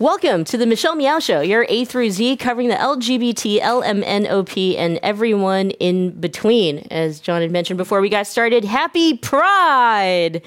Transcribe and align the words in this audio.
Welcome 0.00 0.44
to 0.44 0.56
the 0.56 0.64
Michelle 0.64 0.94
Meow 0.94 1.18
Show, 1.18 1.40
your 1.40 1.66
A 1.68 1.84
through 1.84 2.10
Z 2.10 2.36
covering 2.36 2.68
the 2.68 2.76
LGBT, 2.76 3.60
LMNOP, 3.60 4.78
and 4.78 5.00
everyone 5.02 5.72
in 5.72 6.12
between. 6.12 6.86
As 6.92 7.18
John 7.18 7.42
had 7.42 7.50
mentioned 7.50 7.78
before 7.78 8.00
we 8.00 8.08
got 8.08 8.28
started, 8.28 8.64
happy 8.64 9.16
Pride! 9.16 10.40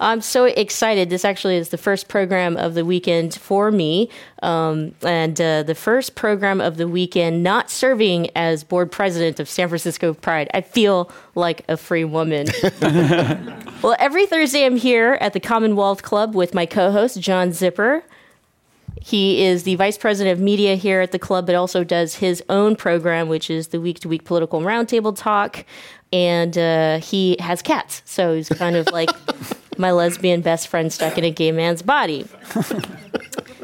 I'm 0.00 0.20
so 0.20 0.46
excited. 0.46 1.10
This 1.10 1.24
actually 1.24 1.54
is 1.54 1.68
the 1.68 1.78
first 1.78 2.08
program 2.08 2.56
of 2.56 2.74
the 2.74 2.84
weekend 2.84 3.36
for 3.36 3.70
me, 3.70 4.10
um, 4.42 4.96
and 5.02 5.40
uh, 5.40 5.62
the 5.62 5.76
first 5.76 6.16
program 6.16 6.60
of 6.60 6.76
the 6.76 6.88
weekend 6.88 7.44
not 7.44 7.70
serving 7.70 8.30
as 8.34 8.64
board 8.64 8.90
president 8.90 9.38
of 9.38 9.48
San 9.48 9.68
Francisco 9.68 10.12
Pride. 10.12 10.50
I 10.54 10.60
feel 10.60 11.08
like 11.36 11.64
a 11.68 11.76
free 11.76 12.04
woman. 12.04 12.48
well, 13.80 13.94
every 14.00 14.26
Thursday 14.26 14.66
I'm 14.66 14.76
here 14.76 15.18
at 15.20 15.34
the 15.34 15.40
Commonwealth 15.40 16.02
Club 16.02 16.34
with 16.34 16.52
my 16.52 16.66
co 16.66 16.90
host, 16.90 17.20
John 17.20 17.50
Zipperer. 17.50 18.02
He 19.02 19.44
is 19.44 19.62
the 19.62 19.74
vice 19.76 19.98
president 19.98 20.38
of 20.38 20.42
media 20.42 20.74
here 20.76 21.00
at 21.00 21.12
the 21.12 21.18
club, 21.18 21.46
but 21.46 21.54
also 21.54 21.84
does 21.84 22.16
his 22.16 22.42
own 22.48 22.76
program, 22.76 23.28
which 23.28 23.50
is 23.50 23.68
the 23.68 23.80
week 23.80 24.00
to 24.00 24.08
week 24.08 24.24
political 24.24 24.60
roundtable 24.60 25.16
talk. 25.16 25.64
And 26.12 26.56
uh, 26.56 26.98
he 26.98 27.36
has 27.40 27.62
cats. 27.62 28.02
So 28.04 28.34
he's 28.34 28.48
kind 28.48 28.76
of 28.76 28.86
like 28.88 29.10
my 29.78 29.92
lesbian 29.92 30.40
best 30.40 30.68
friend 30.68 30.92
stuck 30.92 31.18
in 31.18 31.24
a 31.24 31.30
gay 31.30 31.52
man's 31.52 31.82
body. 31.82 32.26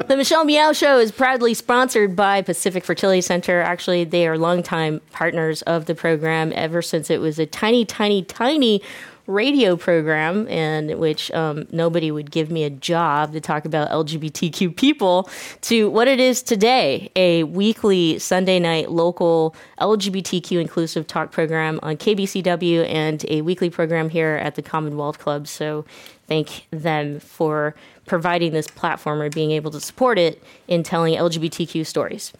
The 0.07 0.17
Michelle 0.17 0.45
Meow 0.45 0.71
Show 0.71 0.99
is 0.99 1.11
proudly 1.11 1.55
sponsored 1.55 2.15
by 2.15 2.43
Pacific 2.43 2.83
Fertility 2.83 3.21
Center. 3.21 3.59
Actually, 3.59 4.03
they 4.03 4.27
are 4.27 4.37
longtime 4.37 5.01
partners 5.11 5.63
of 5.63 5.85
the 5.87 5.95
program 5.95 6.53
ever 6.53 6.83
since 6.83 7.09
it 7.09 7.21
was 7.21 7.39
a 7.39 7.47
tiny, 7.47 7.85
tiny, 7.85 8.21
tiny 8.21 8.83
radio 9.27 9.75
program 9.75 10.47
in 10.47 10.97
which 10.99 11.31
um, 11.31 11.67
nobody 11.71 12.11
would 12.11 12.31
give 12.31 12.51
me 12.51 12.63
a 12.63 12.69
job 12.69 13.33
to 13.33 13.41
talk 13.41 13.65
about 13.65 13.89
LGBTQ 13.89 14.75
people 14.75 15.29
to 15.61 15.89
what 15.89 16.07
it 16.07 16.19
is 16.19 16.41
today 16.43 17.11
a 17.15 17.43
weekly 17.43 18.19
Sunday 18.19 18.59
night 18.59 18.91
local 18.91 19.55
LGBTQ 19.79 20.61
inclusive 20.61 21.07
talk 21.07 21.31
program 21.31 21.79
on 21.81 21.97
KBCW 21.97 22.87
and 22.87 23.25
a 23.29 23.41
weekly 23.41 23.69
program 23.69 24.09
here 24.09 24.35
at 24.35 24.55
the 24.55 24.61
Commonwealth 24.61 25.19
Club. 25.19 25.47
So 25.47 25.85
thank 26.27 26.67
them 26.71 27.19
for 27.19 27.75
providing 28.05 28.51
this 28.51 28.67
platform 28.67 29.21
or 29.21 29.29
being 29.29 29.51
able 29.51 29.71
to 29.71 29.81
support 29.81 30.19
it 30.19 30.43
in 30.67 30.83
telling 30.83 31.15
LGBTQ 31.15 31.85
stories. 31.85 32.31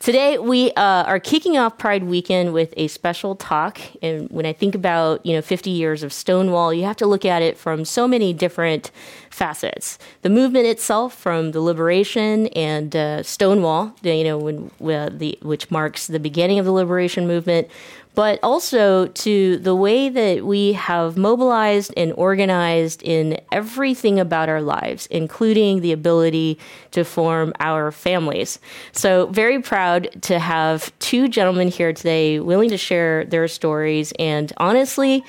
Today 0.00 0.38
we 0.38 0.72
uh, 0.72 1.04
are 1.04 1.20
kicking 1.20 1.58
off 1.58 1.76
Pride 1.76 2.04
Weekend 2.04 2.54
with 2.54 2.72
a 2.78 2.88
special 2.88 3.34
talk. 3.36 3.78
And 4.00 4.30
when 4.30 4.46
I 4.46 4.54
think 4.54 4.74
about 4.74 5.24
you 5.26 5.34
know 5.34 5.42
50 5.42 5.68
years 5.68 6.02
of 6.02 6.10
Stonewall, 6.10 6.72
you 6.72 6.84
have 6.84 6.96
to 6.96 7.06
look 7.06 7.26
at 7.26 7.42
it 7.42 7.58
from 7.58 7.84
so 7.84 8.08
many 8.08 8.32
different 8.32 8.90
facets. 9.28 9.98
The 10.22 10.30
movement 10.30 10.64
itself, 10.64 11.14
from 11.14 11.50
the 11.50 11.60
liberation 11.60 12.46
and 12.48 12.96
uh, 12.96 13.22
Stonewall, 13.22 13.94
you 14.02 14.24
know, 14.24 14.38
when 14.38 14.70
uh, 14.82 15.10
the 15.12 15.38
which 15.42 15.70
marks 15.70 16.06
the 16.06 16.18
beginning 16.18 16.58
of 16.58 16.64
the 16.64 16.72
liberation 16.72 17.26
movement, 17.26 17.68
but 18.14 18.38
also 18.42 19.06
to 19.06 19.58
the 19.58 19.74
way 19.74 20.08
that 20.08 20.44
we 20.44 20.72
have 20.72 21.16
mobilized 21.16 21.92
and 21.96 22.12
organized 22.14 23.02
in 23.02 23.40
everything 23.52 24.18
about 24.18 24.48
our 24.48 24.60
lives, 24.60 25.06
including 25.06 25.80
the 25.80 25.92
ability 25.92 26.58
to 26.90 27.04
form 27.04 27.52
our 27.60 27.92
families. 27.92 28.58
So, 28.92 29.26
very 29.26 29.62
proud 29.62 30.22
to 30.22 30.38
have 30.38 30.96
two 30.98 31.28
gentlemen 31.28 31.68
here 31.68 31.92
today 31.92 32.40
willing 32.40 32.70
to 32.70 32.78
share 32.78 33.24
their 33.24 33.46
stories 33.48 34.12
and 34.18 34.52
honestly, 34.56 35.24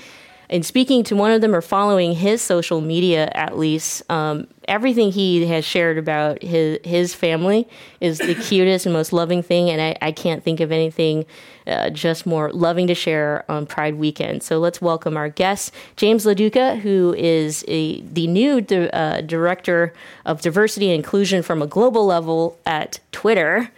in 0.49 0.63
speaking 0.63 1.03
to 1.05 1.16
one 1.16 1.31
of 1.31 1.39
them 1.39 1.55
or 1.55 1.61
following 1.61 2.13
his 2.13 2.41
social 2.41 2.81
media 2.81 3.31
at 3.33 3.57
least, 3.57 4.03
um, 4.11 4.47
everything 4.72 5.11
he 5.11 5.45
has 5.45 5.66
shared 5.66 5.97
about 5.97 6.41
his 6.41 6.80
his 6.83 7.14
family 7.14 7.67
is 8.00 8.17
the 8.17 8.33
cutest 8.50 8.86
and 8.86 8.94
most 8.94 9.11
loving 9.11 9.44
thing, 9.44 9.69
and 9.69 9.81
I, 9.81 9.97
I 10.02 10.11
can't 10.13 10.44
think 10.44 10.61
of 10.61 10.72
anything 10.72 11.25
uh, 11.67 11.89
just 11.89 12.25
more 12.25 12.52
loving 12.53 12.88
to 12.88 12.95
share 12.95 13.44
on 13.52 13.66
Pride 13.66 13.95
Weekend. 13.95 14.41
So 14.41 14.59
let's 14.59 14.81
welcome 14.81 15.18
our 15.18 15.28
guest, 15.29 15.73
James 15.97 16.25
Loduca, 16.25 16.79
who 16.79 17.13
is 17.18 17.66
a, 17.68 18.01
the 18.01 18.28
new 18.28 18.62
di- 18.62 18.90
uh, 18.90 19.22
director 19.22 19.94
of 20.25 20.41
diversity 20.41 20.88
and 20.88 20.95
inclusion 20.95 21.44
from 21.44 21.62
a 21.62 21.68
global 21.68 22.06
level 22.06 22.57
at 22.66 23.00
Twitter. 23.12 23.69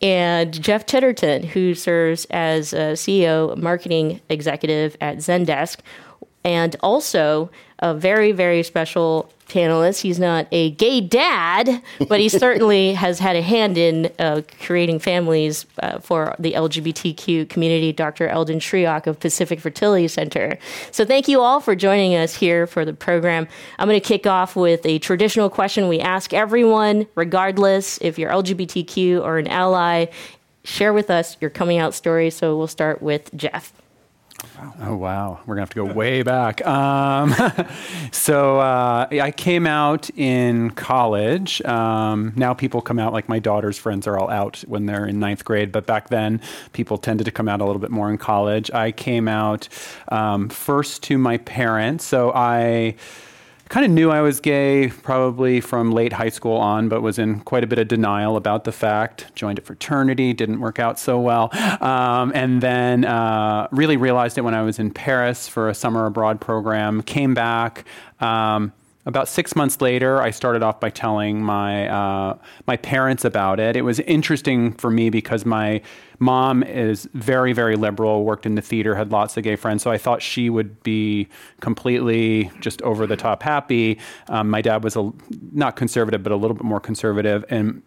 And 0.00 0.62
Jeff 0.62 0.86
Titterton, 0.86 1.44
who 1.44 1.74
serves 1.74 2.24
as 2.26 2.72
a 2.72 2.92
CEO 2.92 3.56
marketing 3.56 4.20
executive 4.28 4.96
at 5.00 5.16
Zendesk, 5.16 5.78
and 6.48 6.74
also 6.80 7.50
a 7.80 7.92
very, 7.92 8.32
very 8.32 8.62
special 8.62 9.30
panelist. 9.48 10.00
He's 10.00 10.18
not 10.18 10.46
a 10.50 10.70
gay 10.70 11.02
dad, 11.02 11.82
but 12.08 12.20
he 12.20 12.28
certainly 12.44 12.94
has 12.94 13.18
had 13.18 13.36
a 13.36 13.42
hand 13.42 13.76
in 13.76 14.10
uh, 14.18 14.40
creating 14.64 14.98
families 14.98 15.66
uh, 15.82 15.98
for 15.98 16.34
the 16.38 16.54
LGBTQ 16.54 17.50
community, 17.50 17.92
Dr. 17.92 18.28
Eldon 18.28 18.60
Shriock 18.60 19.06
of 19.06 19.20
Pacific 19.20 19.60
Fertility 19.60 20.08
Center. 20.08 20.58
So 20.90 21.04
thank 21.04 21.28
you 21.28 21.42
all 21.42 21.60
for 21.60 21.76
joining 21.76 22.14
us 22.14 22.34
here 22.34 22.66
for 22.66 22.86
the 22.86 22.94
program. 22.94 23.46
I'm 23.78 23.86
going 23.86 24.00
to 24.00 24.06
kick 24.06 24.26
off 24.26 24.56
with 24.56 24.86
a 24.86 24.98
traditional 25.00 25.50
question 25.50 25.86
we 25.86 26.00
ask 26.00 26.32
everyone, 26.32 27.06
regardless 27.14 27.98
if 27.98 28.18
you're 28.18 28.30
LGBTQ 28.30 29.22
or 29.22 29.36
an 29.36 29.48
ally. 29.48 30.06
Share 30.64 30.94
with 30.94 31.10
us 31.10 31.36
your 31.42 31.50
coming 31.50 31.76
out 31.76 31.92
story. 31.92 32.30
So 32.30 32.56
we'll 32.56 32.68
start 32.68 33.02
with 33.02 33.30
Jeff. 33.36 33.77
Oh 34.80 34.96
wow, 34.96 35.40
we're 35.46 35.54
gonna 35.54 35.62
have 35.62 35.70
to 35.70 35.86
go 35.86 35.92
way 35.92 36.22
back. 36.24 36.64
Um, 36.66 37.34
so 38.12 38.58
uh, 38.60 39.06
I 39.10 39.30
came 39.30 39.66
out 39.66 40.10
in 40.16 40.70
college. 40.72 41.62
Um, 41.62 42.32
now 42.36 42.54
people 42.54 42.80
come 42.80 42.98
out 42.98 43.12
like 43.12 43.28
my 43.28 43.38
daughter's 43.38 43.78
friends 43.78 44.06
are 44.06 44.18
all 44.18 44.30
out 44.30 44.60
when 44.66 44.86
they're 44.86 45.06
in 45.06 45.18
ninth 45.20 45.44
grade, 45.44 45.72
but 45.72 45.86
back 45.86 46.08
then 46.08 46.40
people 46.72 46.98
tended 46.98 47.24
to 47.26 47.30
come 47.32 47.48
out 47.48 47.60
a 47.60 47.64
little 47.64 47.80
bit 47.80 47.90
more 47.90 48.10
in 48.10 48.18
college. 48.18 48.70
I 48.72 48.92
came 48.92 49.28
out 49.28 49.68
um, 50.08 50.48
first 50.48 51.02
to 51.04 51.18
my 51.18 51.38
parents, 51.38 52.04
so 52.04 52.32
I 52.34 52.96
kind 53.68 53.84
of 53.84 53.92
knew 53.92 54.10
I 54.10 54.20
was 54.20 54.40
gay 54.40 54.88
probably 54.88 55.60
from 55.60 55.92
late 55.92 56.12
high 56.12 56.28
school 56.28 56.56
on, 56.56 56.88
but 56.88 57.02
was 57.02 57.18
in 57.18 57.40
quite 57.40 57.64
a 57.64 57.66
bit 57.66 57.78
of 57.78 57.88
denial 57.88 58.36
about 58.36 58.64
the 58.64 58.72
fact. 58.72 59.34
Joined 59.34 59.58
a 59.58 59.62
fraternity, 59.62 60.32
didn't 60.32 60.60
work 60.60 60.78
out 60.78 60.98
so 60.98 61.18
well. 61.20 61.50
Um, 61.82 62.32
and 62.34 62.60
then 62.62 63.04
uh, 63.04 63.68
really 63.70 63.96
realized 63.96 64.38
it 64.38 64.42
when 64.42 64.54
I 64.54 64.62
was 64.62 64.78
in 64.78 64.90
Paris 64.90 65.48
for 65.48 65.68
a 65.68 65.74
summer 65.74 66.06
abroad 66.06 66.40
program. 66.40 67.02
Came 67.02 67.34
back. 67.34 67.84
Um, 68.20 68.72
about 69.08 69.26
six 69.26 69.56
months 69.56 69.80
later, 69.80 70.20
I 70.20 70.30
started 70.30 70.62
off 70.62 70.80
by 70.80 70.90
telling 70.90 71.42
my 71.42 71.88
uh, 71.88 72.36
my 72.66 72.76
parents 72.76 73.24
about 73.24 73.58
it. 73.58 73.74
It 73.74 73.80
was 73.80 74.00
interesting 74.00 74.74
for 74.74 74.90
me 74.90 75.08
because 75.08 75.46
my 75.46 75.80
mom 76.18 76.62
is 76.62 77.08
very, 77.14 77.54
very 77.54 77.74
liberal, 77.74 78.24
worked 78.24 78.44
in 78.44 78.54
the 78.54 78.60
theater, 78.60 78.94
had 78.94 79.10
lots 79.10 79.38
of 79.38 79.44
gay 79.44 79.56
friends. 79.56 79.82
So 79.82 79.90
I 79.90 79.96
thought 79.96 80.20
she 80.20 80.50
would 80.50 80.82
be 80.82 81.26
completely 81.60 82.50
just 82.60 82.82
over 82.82 83.06
the 83.06 83.16
top 83.16 83.42
happy. 83.42 83.98
Um, 84.28 84.50
my 84.50 84.60
dad 84.60 84.84
was 84.84 84.94
a, 84.94 85.10
not 85.52 85.74
conservative, 85.74 86.22
but 86.22 86.30
a 86.30 86.36
little 86.36 86.54
bit 86.54 86.64
more 86.64 86.80
conservative, 86.80 87.46
and 87.48 87.82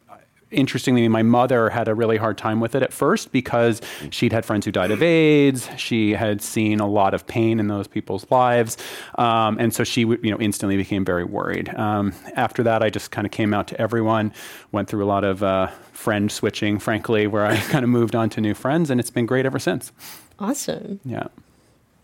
interestingly, 0.52 1.08
my 1.08 1.24
mother 1.24 1.70
had 1.70 1.88
a 1.88 1.96
really 1.96 2.18
hard 2.18 2.38
time 2.38 2.60
with 2.60 2.76
it 2.76 2.84
at 2.84 2.94
first 2.94 3.32
because 3.32 3.82
she'd 4.10 4.34
had 4.34 4.46
friends 4.46 4.66
who 4.66 4.72
died 4.72 4.92
of 4.92 5.02
AIDS. 5.02 5.70
She 5.78 6.12
had 6.12 6.42
seen 6.42 6.80
a 6.80 6.88
lot 6.88 7.14
of 7.14 7.26
pain 7.28 7.60
in 7.60 7.68
those 7.68 7.88
people's 7.88 8.26
lives, 8.30 8.78
um, 9.16 9.58
and 9.60 9.74
so 9.74 9.84
she, 9.84 10.02
you 10.02 10.32
know, 10.32 10.40
instantly 10.40 10.78
became 10.78 11.06
very 11.06 11.24
worried. 11.24 11.74
Um, 11.76 12.14
after 12.36 12.64
that, 12.64 12.84
I 12.84 12.90
just 12.90 13.12
kind 13.12 13.26
of 13.26 13.32
came 13.32 13.54
out 13.54 13.68
to 13.70 13.82
everyone. 13.82 14.34
Went 14.72 14.88
through 14.90 15.04
a 15.04 15.08
lot 15.08 15.24
of 15.24 15.44
uh, 15.44 15.68
friend 15.92 16.32
switching, 16.32 16.80
frankly, 16.80 17.28
where 17.28 17.46
I 17.46 17.58
kind 17.70 17.84
of 17.84 17.90
moved 17.90 18.16
on 18.16 18.30
to 18.32 18.42
new 18.42 18.54
friends, 18.54 18.90
and 18.90 19.00
it's 19.00 19.12
been 19.12 19.26
great 19.26 19.46
ever 19.46 19.60
since. 19.60 19.92
Awesome. 20.40 21.00
Yeah. 21.06 21.28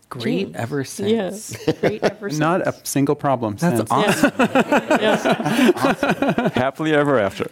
Great 0.08 0.48
Gee. 0.48 0.54
ever 0.54 0.84
since. 0.84 1.10
Yes. 1.10 1.74
Great 1.80 2.02
ever 2.02 2.30
since. 2.30 2.38
Not 2.38 2.66
a 2.66 2.72
single 2.84 3.14
problem. 3.14 3.56
That's 3.56 3.76
since. 3.78 3.90
awesome. 3.90 4.32
Yeah. 4.38 6.48
Happily 6.54 6.94
ever 6.94 7.18
after. 7.18 7.50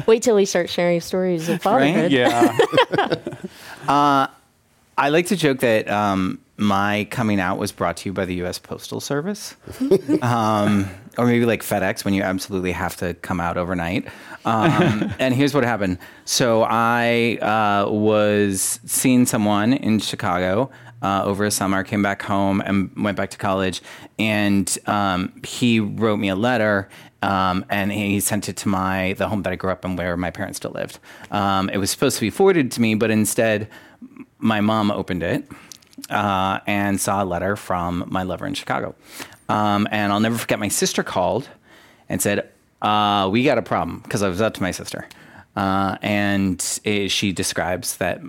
Wait 0.06 0.22
till 0.22 0.36
we 0.36 0.46
start 0.46 0.70
sharing 0.70 1.00
stories 1.00 1.48
of 1.48 1.60
fatherhood. 1.60 2.10
Yeah. 2.10 2.56
I 3.88 5.08
like 5.10 5.26
to 5.26 5.36
joke 5.36 5.60
that 5.60 5.88
um, 5.88 6.40
my 6.56 7.06
coming 7.10 7.38
out 7.38 7.58
was 7.58 7.70
brought 7.70 7.98
to 7.98 8.08
you 8.08 8.12
by 8.12 8.24
the 8.24 8.34
U.S. 8.36 8.58
Postal 8.58 9.00
Service, 9.00 9.54
um, 10.22 10.88
or 11.16 11.26
maybe 11.26 11.44
like 11.44 11.62
FedEx 11.62 12.04
when 12.04 12.14
you 12.14 12.22
absolutely 12.22 12.72
have 12.72 12.96
to 12.96 13.14
come 13.14 13.38
out 13.38 13.56
overnight. 13.56 14.08
Um, 14.44 15.12
and 15.20 15.34
here's 15.34 15.54
what 15.54 15.62
happened. 15.62 15.98
So 16.24 16.64
I 16.68 17.38
uh, 17.40 17.88
was 17.90 18.80
seeing 18.86 19.24
someone 19.24 19.72
in 19.72 20.00
Chicago. 20.00 20.70
Uh, 21.00 21.22
over 21.24 21.44
a 21.44 21.50
summer, 21.50 21.84
came 21.84 22.02
back 22.02 22.22
home 22.22 22.60
and 22.60 22.90
went 22.96 23.16
back 23.16 23.30
to 23.30 23.38
college, 23.38 23.80
and 24.18 24.78
um, 24.86 25.32
he 25.46 25.78
wrote 25.78 26.16
me 26.16 26.28
a 26.28 26.34
letter 26.34 26.88
um, 27.22 27.64
and 27.68 27.90
he 27.90 28.20
sent 28.20 28.48
it 28.48 28.56
to 28.58 28.68
my 28.68 29.14
the 29.14 29.28
home 29.28 29.42
that 29.42 29.52
I 29.52 29.56
grew 29.56 29.70
up 29.70 29.84
in, 29.84 29.96
where 29.96 30.16
my 30.16 30.30
parents 30.30 30.56
still 30.58 30.70
lived. 30.70 30.98
Um, 31.30 31.68
it 31.70 31.78
was 31.78 31.90
supposed 31.90 32.16
to 32.16 32.20
be 32.20 32.30
forwarded 32.30 32.70
to 32.72 32.80
me, 32.80 32.94
but 32.94 33.10
instead, 33.10 33.68
my 34.38 34.60
mom 34.60 34.90
opened 34.90 35.22
it 35.22 35.48
uh, 36.10 36.60
and 36.66 37.00
saw 37.00 37.22
a 37.22 37.26
letter 37.26 37.56
from 37.56 38.04
my 38.08 38.22
lover 38.22 38.46
in 38.46 38.54
Chicago. 38.54 38.94
Um, 39.48 39.88
and 39.90 40.12
I'll 40.12 40.20
never 40.20 40.38
forget. 40.38 40.58
My 40.58 40.68
sister 40.68 41.02
called 41.02 41.48
and 42.08 42.22
said, 42.22 42.50
uh, 42.82 43.28
we 43.30 43.42
got 43.42 43.58
a 43.58 43.62
problem 43.62 44.00
because 44.00 44.22
I 44.22 44.28
was 44.28 44.40
up 44.40 44.54
to 44.54 44.62
my 44.62 44.70
sister. 44.70 45.08
Uh, 45.56 45.96
and 46.02 46.80
it, 46.84 47.08
she 47.08 47.32
describes 47.32 47.96
that 47.96 48.20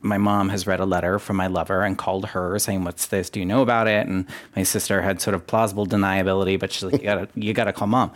my 0.00 0.18
mom 0.18 0.48
has 0.48 0.66
read 0.66 0.80
a 0.80 0.84
letter 0.84 1.18
from 1.18 1.36
my 1.36 1.46
lover 1.46 1.82
and 1.82 1.98
called 1.98 2.26
her 2.26 2.58
saying, 2.58 2.84
"What's 2.84 3.06
this? 3.06 3.30
Do 3.30 3.40
you 3.40 3.46
know 3.46 3.62
about 3.62 3.88
it?" 3.88 4.06
And 4.06 4.26
my 4.54 4.62
sister 4.62 5.02
had 5.02 5.20
sort 5.20 5.34
of 5.34 5.46
plausible 5.46 5.86
deniability, 5.86 6.58
but 6.58 6.72
she's 6.72 6.84
like, 6.84 7.00
"You 7.00 7.04
gotta, 7.04 7.28
you 7.34 7.52
gotta 7.52 7.72
call 7.72 7.88
mom." 7.88 8.12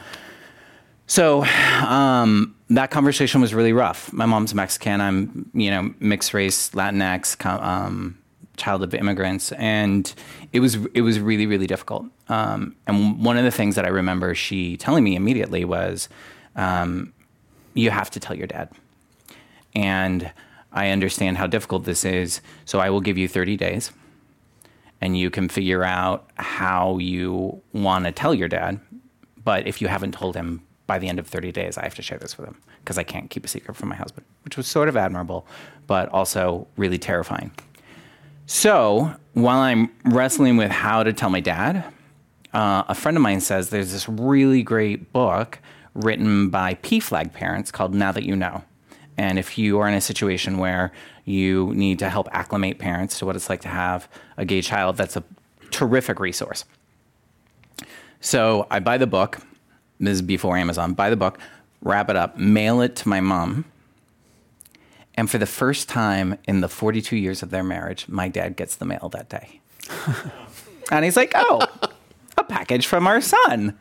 So 1.07 1.43
um, 1.45 2.55
that 2.69 2.91
conversation 2.91 3.41
was 3.41 3.53
really 3.53 3.73
rough. 3.73 4.13
My 4.13 4.27
mom's 4.27 4.55
Mexican. 4.55 5.01
I'm, 5.01 5.51
you 5.55 5.71
know, 5.71 5.93
mixed 5.99 6.33
race, 6.33 6.71
Latinx, 6.71 7.45
um, 7.45 8.17
child 8.57 8.83
of 8.85 8.95
immigrants, 8.95 9.51
and 9.53 10.15
it 10.53 10.61
was 10.61 10.77
it 10.95 11.01
was 11.01 11.19
really 11.19 11.47
really 11.47 11.67
difficult. 11.67 12.07
Um, 12.29 12.77
and 12.87 13.23
one 13.23 13.37
of 13.37 13.45
the 13.45 13.51
things 13.51 13.75
that 13.75 13.85
I 13.85 13.89
remember 13.89 14.35
she 14.35 14.77
telling 14.77 15.03
me 15.03 15.17
immediately 15.17 15.65
was, 15.65 16.09
um, 16.57 17.13
"You 17.75 17.91
have 17.91 18.11
to 18.11 18.21
tell 18.21 18.37
your 18.37 18.47
dad." 18.47 18.71
And 19.75 20.31
I 20.73 20.91
understand 20.91 21.39
how 21.39 21.47
difficult 21.47 21.85
this 21.85 22.05
is, 22.05 22.41
so 22.65 22.79
I 22.79 22.91
will 22.91 23.01
give 23.01 23.19
you 23.19 23.29
30 23.29 23.57
days, 23.57 23.93
and 25.01 25.17
you 25.19 25.31
can 25.31 25.49
figure 25.49 25.83
out 25.83 26.31
how 26.37 26.99
you 26.99 27.61
want 27.73 28.05
to 28.05 28.13
tell 28.13 28.35
your 28.35 28.49
dad. 28.49 28.81
But 29.43 29.67
if 29.67 29.81
you 29.81 29.89
haven't 29.89 30.13
told 30.13 30.37
him 30.37 30.63
by 30.87 30.99
the 30.99 31.09
end 31.09 31.19
of 31.19 31.27
30 31.27 31.53
days, 31.53 31.79
I 31.79 31.85
have 31.85 31.95
to 31.97 32.03
share 32.03 32.19
this 32.19 32.37
with 32.37 32.47
him 32.47 32.57
because 32.83 32.99
I 32.99 33.03
can't 33.03 33.31
keep 33.31 33.45
a 33.45 33.49
secret 33.49 33.77
from 33.77 33.89
my 33.89 33.97
husband, 33.97 34.27
which 34.45 34.57
was 34.57 34.67
sort 34.67 34.89
of 34.89 34.97
admirable, 34.97 35.47
but 35.87 36.09
also 36.11 36.67
really 36.77 36.99
terrifying. 36.99 37.53
So 38.47 39.15
while 39.35 39.61
I'm 39.61 39.91
wrestling 40.05 40.57
with 40.57 40.71
how 40.71 41.03
to 41.03 41.13
tell 41.13 41.31
my 41.31 41.41
dad, 41.41 41.85
uh, 42.53 42.83
a 42.89 42.95
friend 42.95 43.17
of 43.17 43.23
mine 43.23 43.41
says 43.41 43.71
there's 43.71 43.93
this 43.93 44.09
really 44.09 44.63
great 44.63 45.13
book 45.13 45.61
written 45.95 46.51
by 46.51 46.75
PFLAG 46.75 47.33
parents 47.33 47.71
called 47.71 47.95
Now 47.95 48.13
That 48.13 48.25
You 48.25 48.37
Know. 48.37 48.65
And 49.21 49.39
if 49.39 49.59
you 49.59 49.79
are 49.81 49.87
in 49.87 49.93
a 49.93 50.01
situation 50.01 50.57
where 50.57 50.93
you 51.27 51.75
need 51.75 51.99
to 51.99 52.09
help 52.09 52.27
acclimate 52.33 52.79
parents 52.79 53.19
to 53.19 53.27
what 53.27 53.37
it's 53.37 53.51
like 53.51 53.61
to 53.61 53.69
have 53.69 54.09
a 54.39 54.47
gay 54.47 54.63
child, 54.63 54.97
that's 54.97 55.15
a 55.15 55.23
terrific 55.71 56.19
resource. 56.19 56.65
So 58.23 58.67
I 58.71 58.79
buy 58.79 58.97
the 58.97 59.07
book 59.07 59.43
this 59.99 60.15
is 60.15 60.23
before 60.23 60.57
Amazon, 60.57 60.95
buy 60.95 61.11
the 61.11 61.17
book, 61.17 61.39
wrap 61.83 62.09
it 62.09 62.17
up, 62.17 62.39
mail 62.39 62.81
it 62.81 62.97
to 62.97 63.09
my 63.11 63.21
mom. 63.21 63.67
And 65.17 65.31
for 65.31 65.37
the 65.37 65.45
first 65.45 65.87
time 65.91 66.39
in 66.49 66.63
the 66.63 66.69
42 66.69 67.15
years 67.15 67.43
of 67.43 67.51
their 67.51 67.63
marriage, 67.63 68.09
my 68.09 68.29
dad 68.29 68.57
gets 68.57 68.77
the 68.77 68.87
mail 68.87 69.11
that 69.13 69.29
day. 69.29 69.61
and 70.91 71.05
he's 71.05 71.19
like, 71.19 71.33
oh, 71.35 71.67
a 72.39 72.45
package 72.45 72.87
from 72.87 73.07
our 73.07 73.21
son. 73.21 73.79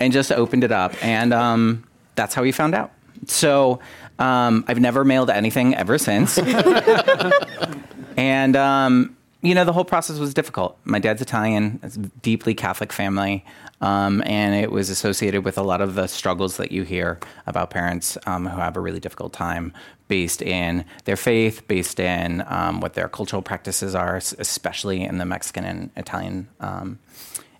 And 0.00 0.12
just 0.12 0.32
opened 0.32 0.64
it 0.64 0.72
up. 0.72 0.92
And 1.04 1.32
um, 1.32 1.84
that's 2.16 2.34
how 2.34 2.42
he 2.42 2.50
found 2.50 2.74
out. 2.74 2.90
So 3.26 3.78
um, 4.22 4.64
I've 4.68 4.78
never 4.78 5.04
mailed 5.04 5.30
anything 5.30 5.74
ever 5.74 5.98
since. 5.98 6.38
and, 8.16 8.54
um, 8.54 9.16
you 9.42 9.52
know, 9.52 9.64
the 9.64 9.72
whole 9.72 9.84
process 9.84 10.18
was 10.18 10.32
difficult. 10.32 10.78
My 10.84 11.00
dad's 11.00 11.20
Italian, 11.20 11.80
it's 11.82 11.96
a 11.96 11.98
deeply 11.98 12.54
Catholic 12.54 12.92
family. 12.92 13.44
Um, 13.80 14.22
and 14.24 14.54
it 14.54 14.70
was 14.70 14.90
associated 14.90 15.44
with 15.44 15.58
a 15.58 15.62
lot 15.62 15.80
of 15.80 15.96
the 15.96 16.06
struggles 16.06 16.56
that 16.58 16.70
you 16.70 16.84
hear 16.84 17.18
about 17.48 17.70
parents 17.70 18.16
um, 18.26 18.46
who 18.46 18.60
have 18.60 18.76
a 18.76 18.80
really 18.80 19.00
difficult 19.00 19.32
time 19.32 19.72
based 20.06 20.40
in 20.40 20.84
their 21.04 21.16
faith, 21.16 21.66
based 21.66 21.98
in 21.98 22.44
um, 22.46 22.80
what 22.80 22.94
their 22.94 23.08
cultural 23.08 23.42
practices 23.42 23.96
are, 23.96 24.16
especially 24.16 25.02
in 25.02 25.18
the 25.18 25.24
Mexican 25.24 25.64
and 25.64 25.90
Italian. 25.96 26.46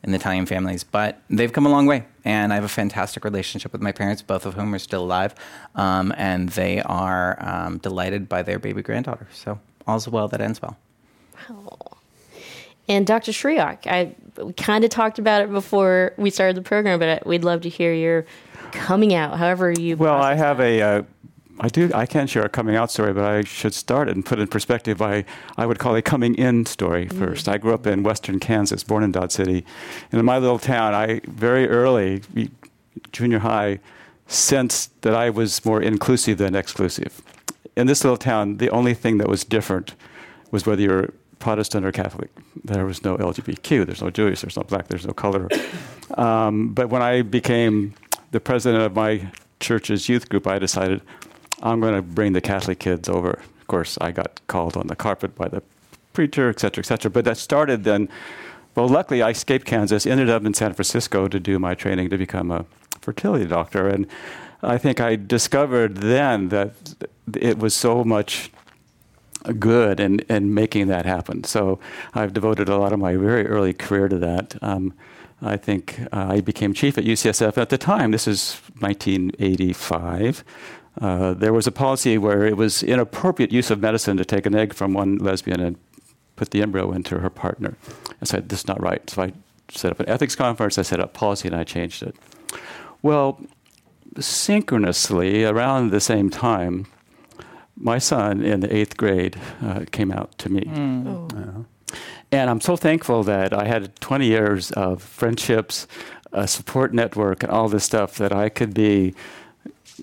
In 0.05 0.11
the 0.11 0.17
Italian 0.17 0.47
families, 0.47 0.83
but 0.83 1.23
they've 1.31 1.53
come 1.53 1.65
a 1.65 1.69
long 1.69 1.87
way, 1.87 2.05
and 2.25 2.53
I 2.53 2.57
have 2.57 2.65
a 2.65 2.69
fantastic 2.69 3.25
relationship 3.25 3.71
with 3.71 3.81
my 3.81 3.93
parents, 3.93 4.21
both 4.21 4.45
of 4.45 4.55
whom 4.55 4.75
are 4.75 4.81
still 4.81 5.05
alive, 5.05 5.33
um, 5.77 6.13
and 6.17 6.49
they 6.49 6.83
are 6.83 7.37
um, 7.39 7.79
delighted 7.79 8.29
by 8.29 8.43
their 8.43 8.59
baby 8.59 8.83
granddaughter. 8.83 9.29
So 9.33 9.61
all's 9.87 10.09
well 10.09 10.27
that 10.27 10.41
ends 10.41 10.61
well. 10.61 10.77
Wow. 11.49 11.99
And 12.89 13.07
Dr. 13.07 13.31
Shriock, 13.31 13.87
I 13.87 14.15
kind 14.57 14.83
of 14.85 14.91
talked 14.91 15.19
about 15.19 15.43
it 15.43 15.53
before 15.53 16.15
we 16.17 16.31
started 16.31 16.57
the 16.57 16.63
program, 16.63 16.99
but 16.99 17.25
we'd 17.25 17.45
love 17.45 17.61
to 17.61 17.69
hear 17.69 17.95
your 17.95 18.27
coming 18.73 19.15
out, 19.15 19.39
however 19.39 19.71
you. 19.71 19.97
Well, 19.97 20.21
I 20.21 20.35
have 20.35 20.59
that. 20.59 20.67
a. 20.67 20.83
Uh, 20.83 21.03
I 21.61 21.69
do. 21.69 21.91
I 21.95 22.07
can 22.07 22.27
share 22.27 22.45
a 22.45 22.49
coming 22.49 22.77
out 22.77 22.91
story, 22.91 23.13
but 23.13 23.25
I 23.25 23.43
should 23.43 23.75
start 23.75 24.09
and 24.09 24.25
put 24.25 24.39
in 24.39 24.49
perspective. 24.49 25.03
I 25.03 25.25
I 25.57 25.67
would 25.67 25.79
call 25.79 25.95
a 25.95 26.03
coming 26.03 26.35
in 26.35 26.67
story 26.67 27.07
1st 27.07 27.15
mm-hmm. 27.15 27.51
I 27.51 27.59
grew 27.59 27.75
up 27.75 27.87
in 27.87 28.03
western 28.03 28.41
Kansas, 28.41 28.83
born 28.83 29.03
in 29.03 29.13
Dodge 29.13 29.33
City, 29.33 29.65
and 30.11 30.19
in 30.19 30.25
my 30.25 30.39
little 30.39 30.59
town, 30.59 30.95
I 30.95 31.21
very 31.29 31.69
early, 31.69 32.23
junior 33.13 33.41
high, 33.41 33.81
sensed 34.27 35.01
that 35.03 35.15
I 35.15 35.31
was 35.31 35.65
more 35.65 35.81
inclusive 35.83 36.39
than 36.39 36.55
exclusive. 36.55 37.23
In 37.77 37.87
this 37.87 38.05
little 38.05 38.17
town, 38.17 38.59
the 38.59 38.71
only 38.71 38.95
thing 38.95 39.19
that 39.19 39.29
was 39.29 39.45
different 39.45 39.95
was 40.51 40.67
whether 40.67 40.83
you're 40.83 41.11
Protestant 41.43 41.85
or 41.85 41.91
Catholic. 41.91 42.31
There 42.65 42.87
was 42.87 43.03
no 43.03 43.17
LGBTQ. 43.17 43.85
There's 43.85 44.01
no 44.01 44.11
Jewish. 44.11 44.43
There's 44.43 44.57
no 44.57 44.63
black. 44.63 44.87
There's 44.87 45.07
no 45.07 45.13
color. 45.13 45.49
Um, 46.17 46.73
but 46.73 46.89
when 46.89 47.03
I 47.03 47.23
became 47.23 47.95
the 48.31 48.39
president 48.39 48.83
of 48.85 48.95
my 48.95 49.29
church's 49.59 50.09
youth 50.09 50.29
group, 50.29 50.47
I 50.47 50.61
decided 50.61 51.01
I'm 51.63 51.81
going 51.81 51.95
to 51.95 52.03
bring 52.03 52.33
the 52.33 52.41
Catholic 52.41 52.79
kids 52.79 53.09
over. 53.09 53.31
Of 53.31 53.67
course, 53.67 53.99
I 54.01 54.11
got 54.11 54.41
called 54.47 54.77
on 54.77 54.89
the 54.89 54.97
carpet 54.97 55.35
by 55.35 55.49
the 55.49 55.63
preacher, 56.13 56.49
et 56.49 56.61
cetera, 56.61 56.83
et 56.83 56.87
cetera. 56.87 57.11
But 57.11 57.25
that 57.25 57.37
started 57.37 57.85
then. 57.85 58.09
Well, 58.75 58.89
luckily, 58.89 59.23
I 59.23 59.31
escaped 59.31 59.67
Kansas, 59.67 60.07
ended 60.07 60.31
up 60.31 60.45
in 60.45 60.55
San 60.55 60.73
Francisco 60.73 61.29
to 61.29 61.39
do 61.39 61.59
my 61.59 61.75
training 61.75 62.11
to 62.11 62.19
become 62.19 62.51
a 62.51 62.65
fertility 63.01 63.47
doctor. 63.47 63.89
And 63.89 64.07
I 64.63 64.79
think 64.79 65.01
I 65.01 65.17
discovered 65.17 65.97
then 65.99 66.49
that 66.49 66.73
it 67.37 67.59
was 67.59 67.75
so 67.75 68.03
much 68.03 68.51
good 69.59 70.01
in, 70.01 70.21
in 70.21 70.55
making 70.55 70.87
that 70.87 71.05
happen. 71.05 71.45
So 71.45 71.79
I've 72.15 72.33
devoted 72.33 72.69
a 72.69 72.79
lot 72.79 72.93
of 72.93 72.99
my 72.99 73.17
very 73.17 73.47
early 73.47 73.73
career 73.73 74.09
to 74.09 74.19
that. 74.19 74.57
Um, 74.63 74.95
I 75.43 75.57
think 75.57 76.01
uh, 76.13 76.27
I 76.31 76.41
became 76.41 76.73
chief 76.73 76.97
at 76.97 77.05
UCSF 77.05 77.59
at 77.59 77.69
the 77.69 77.79
time. 77.79 78.13
This 78.13 78.29
is 78.29 78.61
1985. 78.79 80.45
Uh, 81.01 81.33
there 81.35 81.53
was 81.53 81.67
a 81.67 81.73
policy 81.73 82.19
where 82.19 82.45
it 82.45 82.57
was 82.57 82.83
inappropriate 82.83 83.51
use 83.51 83.71
of 83.71 83.81
medicine 83.81 84.17
to 84.17 84.25
take 84.25 84.47
an 84.47 84.55
egg 84.55 84.75
from 84.75 84.93
one 84.93 85.17
lesbian 85.19 85.61
and 85.61 85.77
put 86.37 86.51
the 86.51 86.63
embryo 86.63 86.93
into 86.93 87.19
her 87.19 87.31
partner. 87.31 87.77
I 88.21 88.25
said, 88.25 88.49
this 88.49 88.61
is 88.61 88.69
not 88.69 88.81
right. 88.83 89.09
So 89.09 89.23
I 89.23 89.33
set 89.71 89.91
up 89.91 90.01
an 90.01 90.09
ethics 90.09 90.37
conference, 90.37 90.79
I 90.79 90.83
set 90.83 91.01
up 91.01 91.15
policy, 91.15 91.49
and 91.49 91.57
I 91.57 91.65
changed 91.65 92.03
it. 92.03 92.15
Well, 93.01 93.41
synchronously, 94.19 95.45
around 95.45 95.91
the 95.91 96.01
same 96.01 96.31
time, 96.31 96.87
my 97.77 97.99
son 97.99 98.43
in 98.43 98.61
the 98.61 98.75
eighth 98.75 98.97
grade 98.97 99.39
uh, 99.63 99.85
came 99.91 100.13
out 100.13 100.37
to 100.39 100.51
me. 100.51 100.63
Mm. 100.63 101.07
Oh. 101.07 101.37
Uh, 101.37 101.97
and 102.31 102.49
I'm 102.49 102.61
so 102.61 102.77
thankful 102.77 103.23
that 103.25 103.53
I 103.53 103.67
had 103.67 103.95
20 104.01 104.27
years 104.27 104.71
of 104.73 105.03
friendships, 105.03 105.87
a 106.33 106.49
support 106.49 106.95
network, 106.95 107.43
and 107.43 107.53
all 107.53 107.69
this 107.69 107.85
stuff 107.85 108.17
that 108.17 108.33
I 108.33 108.49
could 108.49 108.73
be 108.73 109.15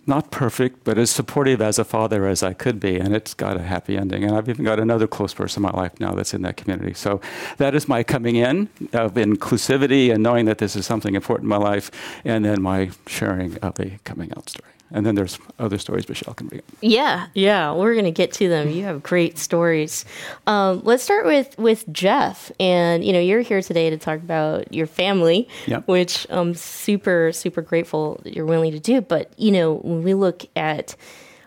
not 0.09 0.31
perfect, 0.31 0.83
but 0.83 0.97
as 0.97 1.09
supportive 1.09 1.61
as 1.61 1.79
a 1.79 1.85
father 1.85 2.27
as 2.27 2.43
I 2.43 2.53
could 2.53 2.79
be. 2.79 2.97
And 2.97 3.15
it's 3.15 3.33
got 3.33 3.55
a 3.55 3.61
happy 3.61 3.97
ending. 3.97 4.23
And 4.23 4.35
I've 4.35 4.49
even 4.49 4.65
got 4.65 4.79
another 4.79 5.07
close 5.07 5.33
person 5.33 5.63
in 5.63 5.71
my 5.71 5.77
life 5.77 5.97
now 5.99 6.11
that's 6.13 6.33
in 6.33 6.41
that 6.41 6.57
community. 6.57 6.93
So 6.93 7.21
that 7.57 7.75
is 7.75 7.87
my 7.87 8.03
coming 8.03 8.35
in 8.35 8.67
of 8.91 9.13
inclusivity 9.13 10.11
and 10.13 10.21
knowing 10.21 10.45
that 10.45 10.57
this 10.57 10.75
is 10.75 10.85
something 10.85 11.15
important 11.15 11.45
in 11.45 11.49
my 11.49 11.57
life, 11.57 11.91
and 12.25 12.43
then 12.43 12.61
my 12.61 12.89
sharing 13.07 13.57
of 13.59 13.79
a 13.79 13.99
coming 14.03 14.31
out 14.35 14.49
story. 14.49 14.78
And 14.91 15.05
then 15.05 15.15
there's 15.15 15.37
other 15.59 15.77
stories 15.77 16.09
Michelle 16.09 16.33
can 16.33 16.47
bring. 16.47 16.61
Yeah, 16.81 17.27
yeah, 17.33 17.73
we're 17.73 17.95
gonna 17.95 18.11
get 18.11 18.33
to 18.33 18.49
them. 18.49 18.69
You 18.69 18.83
have 18.83 19.03
great 19.03 19.37
stories. 19.37 20.05
Um, 20.47 20.81
let's 20.83 21.03
start 21.03 21.25
with 21.25 21.57
with 21.57 21.91
Jeff, 21.91 22.51
and 22.59 23.03
you 23.03 23.13
know 23.13 23.19
you're 23.19 23.41
here 23.41 23.61
today 23.61 23.89
to 23.89 23.97
talk 23.97 24.19
about 24.19 24.73
your 24.73 24.87
family, 24.87 25.47
which 25.85 26.25
I'm 26.29 26.55
super 26.55 27.31
super 27.31 27.61
grateful 27.61 28.19
that 28.23 28.35
you're 28.35 28.45
willing 28.45 28.71
to 28.71 28.79
do. 28.79 29.01
But 29.01 29.31
you 29.37 29.51
know 29.51 29.75
when 29.75 30.03
we 30.03 30.13
look 30.13 30.45
at 30.55 30.95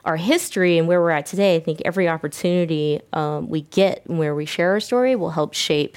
our 0.04 0.16
history 0.16 0.78
and 0.78 0.88
where 0.88 1.00
we're 1.00 1.10
at 1.10 1.26
today, 1.26 1.56
I 1.56 1.60
think 1.60 1.82
every 1.84 2.08
opportunity 2.08 3.00
um, 3.12 3.48
we 3.48 3.62
get 3.62 4.02
where 4.06 4.34
we 4.34 4.46
share 4.46 4.72
our 4.72 4.80
story 4.80 5.16
will 5.16 5.30
help 5.30 5.54
shape 5.54 5.96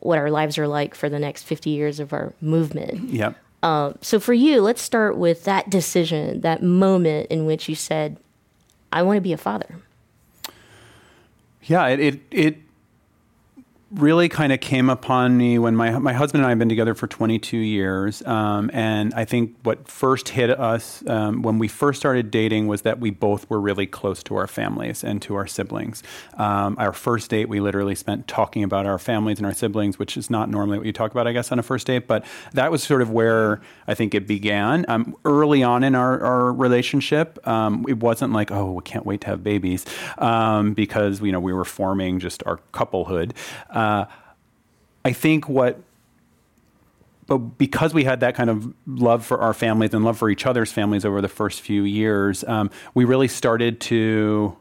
what 0.00 0.18
our 0.18 0.30
lives 0.30 0.58
are 0.58 0.68
like 0.68 0.94
for 0.94 1.08
the 1.08 1.18
next 1.18 1.42
50 1.44 1.70
years 1.70 2.00
of 2.00 2.12
our 2.12 2.32
movement. 2.40 3.10
Yep. 3.10 3.36
Uh, 3.62 3.92
so 4.00 4.20
for 4.20 4.32
you, 4.32 4.60
let's 4.62 4.80
start 4.80 5.16
with 5.16 5.44
that 5.44 5.68
decision, 5.68 6.40
that 6.42 6.62
moment 6.62 7.26
in 7.30 7.44
which 7.44 7.68
you 7.68 7.74
said, 7.74 8.18
"I 8.92 9.02
want 9.02 9.16
to 9.16 9.20
be 9.20 9.32
a 9.32 9.36
father." 9.36 9.76
Yeah, 11.64 11.86
it, 11.88 12.00
it, 12.00 12.20
it 12.30 12.56
really 13.90 14.28
kind 14.28 14.52
of 14.52 14.60
came 14.60 14.90
upon 14.90 15.36
me 15.36 15.58
when 15.58 15.74
my 15.74 15.98
my 15.98 16.12
husband 16.12 16.42
and 16.42 16.46
I 16.46 16.50
have 16.50 16.58
been 16.58 16.68
together 16.68 16.94
for 16.94 17.06
22 17.06 17.56
years, 17.56 18.24
um, 18.26 18.70
and 18.74 19.14
I 19.14 19.24
think 19.24 19.56
what 19.62 19.88
first 19.88 20.28
hit 20.28 20.50
us 20.50 21.02
um, 21.06 21.42
when 21.42 21.58
we 21.58 21.68
first 21.68 21.98
started 21.98 22.30
dating 22.30 22.66
was 22.66 22.82
that 22.82 23.00
we 23.00 23.10
both 23.10 23.48
were 23.48 23.60
really 23.60 23.86
close 23.86 24.22
to 24.24 24.36
our 24.36 24.46
families 24.46 25.02
and 25.02 25.22
to 25.22 25.34
our 25.36 25.46
siblings. 25.46 26.02
Um, 26.36 26.76
our 26.78 26.92
first 26.92 27.30
date, 27.30 27.48
we 27.48 27.60
literally 27.60 27.94
spent 27.94 28.28
talking 28.28 28.62
about 28.62 28.84
our 28.84 28.98
families 28.98 29.38
and 29.38 29.46
our 29.46 29.54
siblings, 29.54 29.98
which 29.98 30.16
is 30.16 30.28
not 30.28 30.50
normally 30.50 30.78
what 30.78 30.86
you 30.86 30.92
talk 30.92 31.10
about, 31.10 31.26
I 31.26 31.32
guess, 31.32 31.50
on 31.50 31.58
a 31.58 31.62
first 31.62 31.86
date. 31.86 32.06
But 32.06 32.26
that 32.52 32.70
was 32.70 32.82
sort 32.82 33.00
of 33.00 33.10
where 33.10 33.62
I 33.86 33.94
think 33.94 34.14
it 34.14 34.26
began. 34.26 34.84
Um, 34.88 35.16
early 35.24 35.62
on 35.62 35.82
in 35.82 35.94
our, 35.94 36.22
our 36.22 36.52
relationship, 36.52 37.46
um, 37.48 37.86
it 37.88 37.98
wasn't 37.98 38.34
like, 38.34 38.50
oh, 38.50 38.72
we 38.72 38.82
can't 38.82 39.06
wait 39.06 39.22
to 39.22 39.28
have 39.28 39.42
babies, 39.42 39.86
um, 40.18 40.74
because 40.74 41.22
you 41.22 41.32
know 41.32 41.40
we 41.40 41.54
were 41.54 41.64
forming 41.64 42.18
just 42.18 42.42
our 42.44 42.58
couplehood. 42.72 43.32
Uh, 43.78 44.06
I 45.04 45.12
think 45.12 45.48
what 45.48 45.80
but 47.28 47.38
because 47.58 47.92
we 47.92 48.04
had 48.04 48.20
that 48.20 48.34
kind 48.34 48.48
of 48.48 48.74
love 48.86 49.24
for 49.24 49.38
our 49.40 49.52
families 49.52 49.92
and 49.92 50.02
love 50.02 50.16
for 50.16 50.30
each 50.30 50.46
other's 50.46 50.72
families 50.72 51.04
over 51.04 51.20
the 51.20 51.28
first 51.28 51.60
few 51.60 51.84
years, 51.84 52.42
um, 52.44 52.70
we 52.94 53.04
really 53.04 53.28
started 53.28 53.80
to 53.82 54.56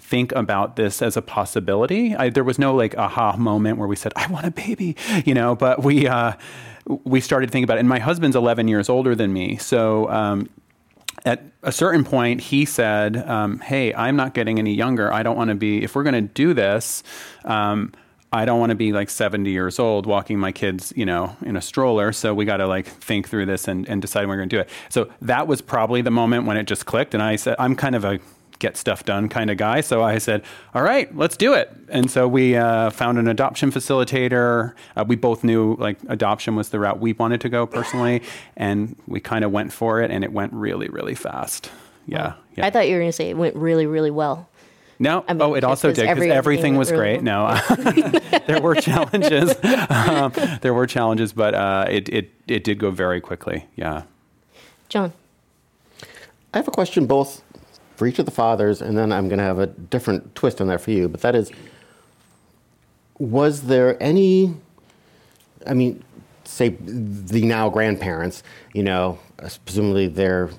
think 0.00 0.32
about 0.32 0.74
this 0.74 1.00
as 1.00 1.16
a 1.16 1.22
possibility. 1.22 2.14
I, 2.16 2.28
there 2.28 2.42
was 2.42 2.58
no 2.58 2.74
like 2.74 2.96
aha 2.98 3.36
moment 3.36 3.78
where 3.78 3.86
we 3.86 3.96
said, 3.96 4.12
"I 4.16 4.26
want 4.26 4.44
a 4.46 4.50
baby," 4.50 4.96
you 5.24 5.32
know. 5.32 5.54
But 5.54 5.82
we 5.82 6.08
uh, 6.08 6.32
we 7.04 7.20
started 7.20 7.50
thinking 7.50 7.64
about 7.64 7.78
it. 7.78 7.80
And 7.80 7.88
my 7.88 8.00
husband's 8.00 8.36
11 8.36 8.68
years 8.68 8.90
older 8.90 9.14
than 9.14 9.32
me, 9.32 9.56
so. 9.56 10.10
Um, 10.10 10.50
at 11.24 11.40
a 11.62 11.70
certain 11.70 12.02
point, 12.02 12.40
he 12.40 12.64
said, 12.64 13.16
um, 13.16 13.60
"Hey, 13.60 13.94
I'm 13.94 14.16
not 14.16 14.34
getting 14.34 14.58
any 14.58 14.74
younger. 14.74 15.12
I 15.12 15.22
don't 15.22 15.36
want 15.36 15.50
to 15.50 15.54
be. 15.54 15.84
If 15.84 15.94
we're 15.94 16.02
going 16.02 16.14
to 16.14 16.20
do 16.20 16.52
this, 16.52 17.04
um, 17.44 17.92
I 18.32 18.44
don't 18.44 18.58
want 18.58 18.70
to 18.70 18.76
be 18.76 18.92
like 18.92 19.10
70 19.10 19.50
years 19.50 19.78
old 19.78 20.06
walking 20.06 20.38
my 20.38 20.52
kids, 20.52 20.92
you 20.96 21.04
know, 21.04 21.36
in 21.42 21.56
a 21.56 21.60
stroller. 21.60 22.12
So 22.12 22.34
we 22.34 22.44
got 22.44 22.58
to 22.58 22.66
like 22.66 22.86
think 22.86 23.28
through 23.28 23.46
this 23.46 23.68
and, 23.68 23.86
and 23.88 24.00
decide 24.00 24.20
when 24.20 24.30
we're 24.30 24.36
going 24.36 24.48
to 24.48 24.56
do 24.56 24.60
it. 24.60 24.70
So 24.88 25.10
that 25.20 25.46
was 25.46 25.60
probably 25.60 26.00
the 26.00 26.10
moment 26.10 26.46
when 26.46 26.56
it 26.56 26.64
just 26.64 26.86
clicked. 26.86 27.12
And 27.12 27.22
I 27.22 27.36
said, 27.36 27.56
I'm 27.58 27.76
kind 27.76 27.94
of 27.94 28.04
a 28.04 28.20
get 28.62 28.76
stuff 28.76 29.04
done 29.04 29.28
kind 29.28 29.50
of 29.50 29.56
guy. 29.56 29.80
So 29.80 30.02
I 30.02 30.18
said, 30.18 30.44
all 30.72 30.82
right, 30.82 31.14
let's 31.16 31.36
do 31.36 31.52
it. 31.52 31.76
And 31.88 32.08
so 32.08 32.28
we 32.28 32.56
uh, 32.56 32.90
found 32.90 33.18
an 33.18 33.26
adoption 33.26 33.72
facilitator. 33.72 34.72
Uh, 34.96 35.04
we 35.06 35.16
both 35.16 35.42
knew 35.42 35.74
like 35.80 35.98
adoption 36.08 36.54
was 36.54 36.68
the 36.68 36.78
route 36.78 37.00
we 37.00 37.12
wanted 37.12 37.40
to 37.40 37.48
go 37.48 37.66
personally. 37.66 38.22
And 38.56 38.96
we 39.06 39.18
kind 39.18 39.44
of 39.44 39.50
went 39.50 39.72
for 39.72 40.00
it 40.00 40.12
and 40.12 40.22
it 40.22 40.32
went 40.32 40.52
really, 40.52 40.88
really 40.88 41.16
fast. 41.16 41.70
Yeah. 42.06 42.34
yeah. 42.54 42.66
I 42.66 42.70
thought 42.70 42.88
you 42.88 42.94
were 42.94 43.00
going 43.00 43.10
to 43.10 43.16
say 43.16 43.30
it 43.30 43.36
went 43.36 43.56
really, 43.56 43.86
really 43.86 44.10
well. 44.10 44.48
No. 45.02 45.24
I 45.26 45.32
mean, 45.32 45.42
oh, 45.42 45.54
it 45.54 45.64
also 45.64 45.88
did 45.88 45.96
because 45.96 46.08
everything, 46.08 46.30
everything 46.30 46.76
was 46.76 46.92
great. 46.92 47.22
No, 47.22 47.60
there 48.46 48.62
were 48.62 48.76
challenges. 48.76 49.52
um, 49.90 50.32
there 50.60 50.72
were 50.72 50.86
challenges, 50.86 51.32
but 51.32 51.54
uh, 51.54 51.86
it, 51.90 52.08
it 52.08 52.30
it 52.46 52.62
did 52.62 52.78
go 52.78 52.92
very 52.92 53.20
quickly. 53.20 53.66
Yeah. 53.74 54.02
John. 54.88 55.12
I 56.54 56.58
have 56.58 56.68
a 56.68 56.70
question 56.70 57.06
both 57.06 57.42
for 57.96 58.06
each 58.06 58.20
of 58.20 58.26
the 58.26 58.30
fathers, 58.30 58.80
and 58.80 58.96
then 58.96 59.10
I'm 59.10 59.28
going 59.28 59.38
to 59.38 59.44
have 59.44 59.58
a 59.58 59.66
different 59.66 60.34
twist 60.36 60.60
on 60.60 60.68
that 60.68 60.80
for 60.80 60.92
you. 60.92 61.08
But 61.08 61.22
that 61.22 61.34
is, 61.34 61.50
was 63.18 63.62
there 63.62 64.00
any? 64.00 64.54
I 65.66 65.74
mean, 65.74 66.04
say 66.44 66.76
the 66.80 67.42
now 67.42 67.70
grandparents. 67.70 68.44
You 68.72 68.84
know, 68.84 69.18
presumably 69.64 70.06
they're 70.06 70.50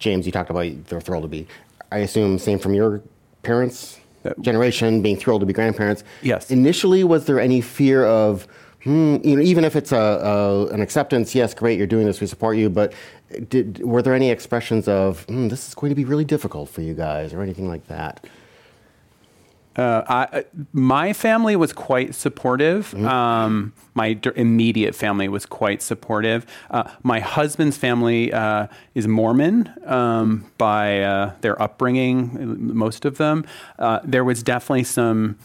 James. 0.00 0.26
You 0.26 0.32
talked 0.32 0.50
about 0.50 0.86
they're 0.86 1.00
thrilled 1.00 1.22
to 1.22 1.28
be. 1.28 1.46
I 1.92 1.98
assume 1.98 2.40
same 2.40 2.58
from 2.58 2.74
your 2.74 3.02
parents' 3.44 3.98
generation 4.40 5.02
being 5.02 5.16
thrilled 5.16 5.40
to 5.40 5.46
be 5.46 5.52
grandparents. 5.52 6.02
Yes. 6.22 6.50
Initially, 6.50 7.04
was 7.04 7.26
there 7.26 7.38
any 7.38 7.60
fear 7.60 8.04
of, 8.06 8.48
hmm, 8.82 9.16
you 9.22 9.36
know, 9.36 9.42
even 9.42 9.64
if 9.64 9.76
it's 9.76 9.92
a, 9.92 9.96
a, 9.96 10.66
an 10.68 10.80
acceptance, 10.80 11.34
yes, 11.34 11.54
great, 11.54 11.76
you're 11.78 11.86
doing 11.86 12.06
this, 12.06 12.20
we 12.20 12.26
support 12.26 12.56
you, 12.56 12.70
but 12.70 12.94
did, 13.48 13.82
were 13.84 14.02
there 14.02 14.14
any 14.14 14.30
expressions 14.30 14.88
of, 14.88 15.24
hmm, 15.24 15.48
this 15.48 15.68
is 15.68 15.74
going 15.74 15.90
to 15.90 15.94
be 15.94 16.04
really 16.04 16.24
difficult 16.24 16.68
for 16.70 16.80
you 16.80 16.94
guys, 16.94 17.32
or 17.34 17.42
anything 17.42 17.68
like 17.68 17.86
that? 17.88 18.26
Uh, 19.76 20.02
I, 20.08 20.44
my 20.72 21.12
family 21.12 21.56
was 21.56 21.72
quite 21.72 22.14
supportive. 22.14 22.90
Mm-hmm. 22.90 23.06
Um, 23.06 23.72
my 23.94 24.14
d- 24.14 24.30
immediate 24.36 24.94
family 24.94 25.28
was 25.28 25.46
quite 25.46 25.82
supportive. 25.82 26.46
Uh, 26.70 26.90
my 27.02 27.20
husband's 27.20 27.76
family 27.76 28.32
uh, 28.32 28.68
is 28.94 29.08
Mormon 29.08 29.72
um, 29.86 30.50
by 30.58 31.00
uh, 31.00 31.32
their 31.40 31.60
upbringing, 31.60 32.74
most 32.74 33.04
of 33.04 33.18
them. 33.18 33.44
Uh, 33.78 34.00
there 34.04 34.24
was 34.24 34.42
definitely 34.42 34.84
some 34.84 35.38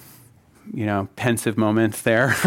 you 0.72 0.86
know, 0.86 1.08
pensive 1.16 1.58
moments 1.58 2.04
there, 2.04 2.36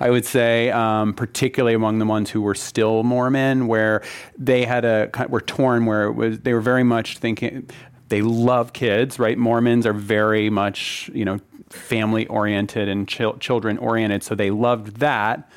I 0.00 0.08
would 0.10 0.26
say, 0.26 0.70
um, 0.70 1.14
particularly 1.14 1.74
among 1.74 1.98
the 2.00 2.04
ones 2.04 2.30
who 2.30 2.42
were 2.42 2.54
still 2.54 3.02
Mormon, 3.02 3.66
where 3.66 4.02
they 4.36 4.64
had 4.64 4.84
a 4.84 5.10
were 5.28 5.40
torn, 5.40 5.86
where 5.86 6.04
it 6.04 6.12
was 6.12 6.40
they 6.40 6.52
were 6.52 6.60
very 6.60 6.84
much 6.84 7.18
thinking 7.18 7.70
they 8.12 8.20
love 8.20 8.74
kids, 8.74 9.18
right? 9.18 9.38
Mormons 9.38 9.86
are 9.86 9.94
very 9.94 10.50
much, 10.50 11.10
you 11.14 11.24
know, 11.24 11.40
family 11.70 12.26
oriented 12.26 12.86
and 12.86 13.08
ch- 13.08 13.22
children 13.40 13.78
oriented, 13.78 14.22
so 14.22 14.34
they 14.34 14.50
loved 14.50 14.98
that. 14.98 15.50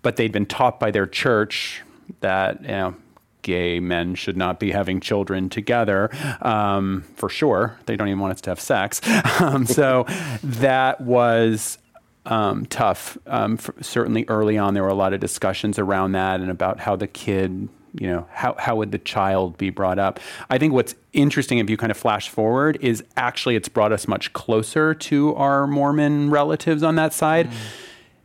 But 0.00 0.16
they'd 0.16 0.32
been 0.32 0.46
taught 0.46 0.80
by 0.80 0.92
their 0.92 1.06
church 1.06 1.82
that, 2.20 2.62
you 2.62 2.68
know, 2.68 2.96
gay 3.42 3.80
men 3.80 4.14
should 4.14 4.38
not 4.38 4.58
be 4.58 4.70
having 4.70 5.00
children 5.00 5.50
together, 5.50 6.08
um, 6.40 7.04
for 7.16 7.28
sure. 7.28 7.78
They 7.84 7.96
don't 7.96 8.08
even 8.08 8.20
want 8.20 8.32
us 8.32 8.40
to 8.42 8.50
have 8.50 8.60
sex. 8.60 9.02
Um, 9.40 9.66
so 9.66 10.04
that 10.42 11.00
was 11.02 11.78
um, 12.24 12.64
tough. 12.66 13.18
Um, 13.26 13.58
certainly 13.82 14.24
early 14.28 14.56
on, 14.56 14.72
there 14.72 14.82
were 14.82 14.88
a 14.88 14.94
lot 14.94 15.12
of 15.12 15.20
discussions 15.20 15.78
around 15.78 16.12
that 16.12 16.40
and 16.40 16.50
about 16.50 16.80
how 16.80 16.96
the 16.96 17.06
kid 17.06 17.68
you 17.94 18.06
know 18.06 18.26
how, 18.30 18.54
how 18.58 18.76
would 18.76 18.92
the 18.92 18.98
child 18.98 19.56
be 19.58 19.70
brought 19.70 19.98
up 19.98 20.20
i 20.48 20.58
think 20.58 20.72
what's 20.72 20.94
interesting 21.12 21.58
if 21.58 21.68
you 21.68 21.76
kind 21.76 21.90
of 21.90 21.96
flash 21.96 22.28
forward 22.28 22.78
is 22.80 23.02
actually 23.16 23.56
it's 23.56 23.68
brought 23.68 23.92
us 23.92 24.06
much 24.06 24.32
closer 24.32 24.94
to 24.94 25.34
our 25.34 25.66
mormon 25.66 26.30
relatives 26.30 26.82
on 26.82 26.94
that 26.94 27.12
side 27.12 27.48
mm. 27.48 27.54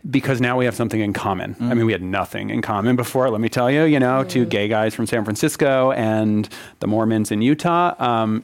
because 0.09 0.39
now 0.39 0.57
we 0.57 0.65
have 0.65 0.75
something 0.75 1.01
in 1.01 1.13
common 1.13 1.55
mm. 1.55 1.69
i 1.69 1.73
mean 1.73 1.85
we 1.85 1.91
had 1.91 2.01
nothing 2.01 2.49
in 2.49 2.61
common 2.61 2.95
before 2.95 3.29
let 3.29 3.41
me 3.41 3.49
tell 3.49 3.71
you 3.71 3.83
you 3.83 3.99
know 3.99 4.23
mm. 4.23 4.29
two 4.29 4.45
gay 4.45 4.67
guys 4.67 4.93
from 4.93 5.05
san 5.05 5.23
francisco 5.23 5.91
and 5.93 6.49
the 6.79 6.87
mormons 6.87 7.31
in 7.31 7.41
utah 7.41 7.95
um, 7.99 8.43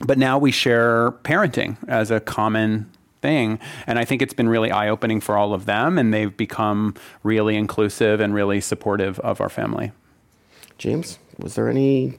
but 0.00 0.18
now 0.18 0.38
we 0.38 0.50
share 0.50 1.12
parenting 1.24 1.76
as 1.88 2.10
a 2.10 2.20
common 2.20 2.90
thing. 3.22 3.58
And 3.86 3.98
I 3.98 4.04
think 4.04 4.22
it's 4.22 4.34
been 4.34 4.48
really 4.48 4.70
eye 4.70 4.88
opening 4.88 5.20
for 5.20 5.36
all 5.36 5.52
of 5.52 5.66
them, 5.66 5.98
and 5.98 6.12
they've 6.12 6.36
become 6.36 6.94
really 7.22 7.56
inclusive 7.56 8.20
and 8.20 8.34
really 8.34 8.60
supportive 8.60 9.18
of 9.20 9.40
our 9.40 9.48
family. 9.48 9.92
James, 10.78 11.18
was 11.38 11.54
there 11.54 11.68
any 11.68 12.18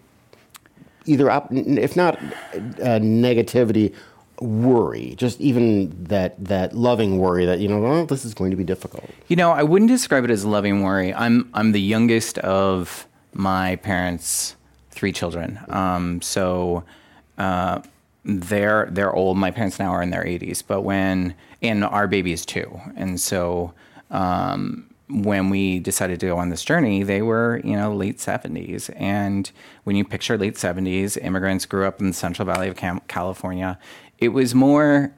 either 1.05 1.31
op- 1.31 1.51
if 1.51 1.95
not 1.95 2.17
uh, 2.17 2.99
negativity, 2.99 3.93
worry, 4.39 5.15
just 5.15 5.39
even 5.41 6.03
that 6.05 6.43
that 6.43 6.75
loving 6.75 7.17
worry 7.17 7.45
that 7.45 7.59
you 7.59 7.67
know 7.67 7.83
oh, 7.85 8.05
this 8.05 8.25
is 8.25 8.33
going 8.33 8.51
to 8.51 8.57
be 8.57 8.63
difficult. 8.63 9.09
You 9.27 9.35
know, 9.35 9.51
I 9.51 9.63
wouldn't 9.63 9.89
describe 9.89 10.23
it 10.23 10.31
as 10.31 10.45
loving 10.45 10.83
worry. 10.83 11.13
I'm 11.13 11.49
I'm 11.53 11.71
the 11.71 11.81
youngest 11.81 12.37
of 12.39 13.07
my 13.33 13.77
parents' 13.77 14.55
three 14.91 15.11
children, 15.11 15.59
um, 15.69 16.21
so. 16.21 16.83
Uh, 17.37 17.81
they're 18.29 18.89
they're 18.91 19.13
old. 19.13 19.37
My 19.37 19.51
parents 19.51 19.79
now 19.79 19.91
are 19.91 20.01
in 20.01 20.09
their 20.09 20.23
80s, 20.23 20.61
but 20.65 20.81
when 20.81 21.33
and 21.61 21.85
our 21.85 22.07
baby 22.07 22.33
is 22.33 22.45
two, 22.45 22.81
and 22.97 23.21
so 23.21 23.73
um, 24.11 24.89
when 25.09 25.49
we 25.49 25.79
decided 25.79 26.19
to 26.19 26.27
go 26.27 26.37
on 26.37 26.49
this 26.49 26.63
journey, 26.63 27.03
they 27.03 27.21
were, 27.21 27.61
you 27.63 27.75
know, 27.75 27.93
late 27.93 28.17
70s. 28.17 28.89
And 28.97 29.49
when 29.83 29.95
you 29.95 30.03
picture 30.03 30.37
late 30.37 30.55
70s, 30.55 31.17
immigrants 31.23 31.65
grew 31.65 31.85
up 31.85 32.01
in 32.01 32.07
the 32.07 32.13
Central 32.13 32.45
Valley 32.45 32.67
of 32.67 32.75
Cam- 32.75 33.01
California. 33.07 33.79
It 34.19 34.29
was 34.29 34.53
more, 34.53 35.13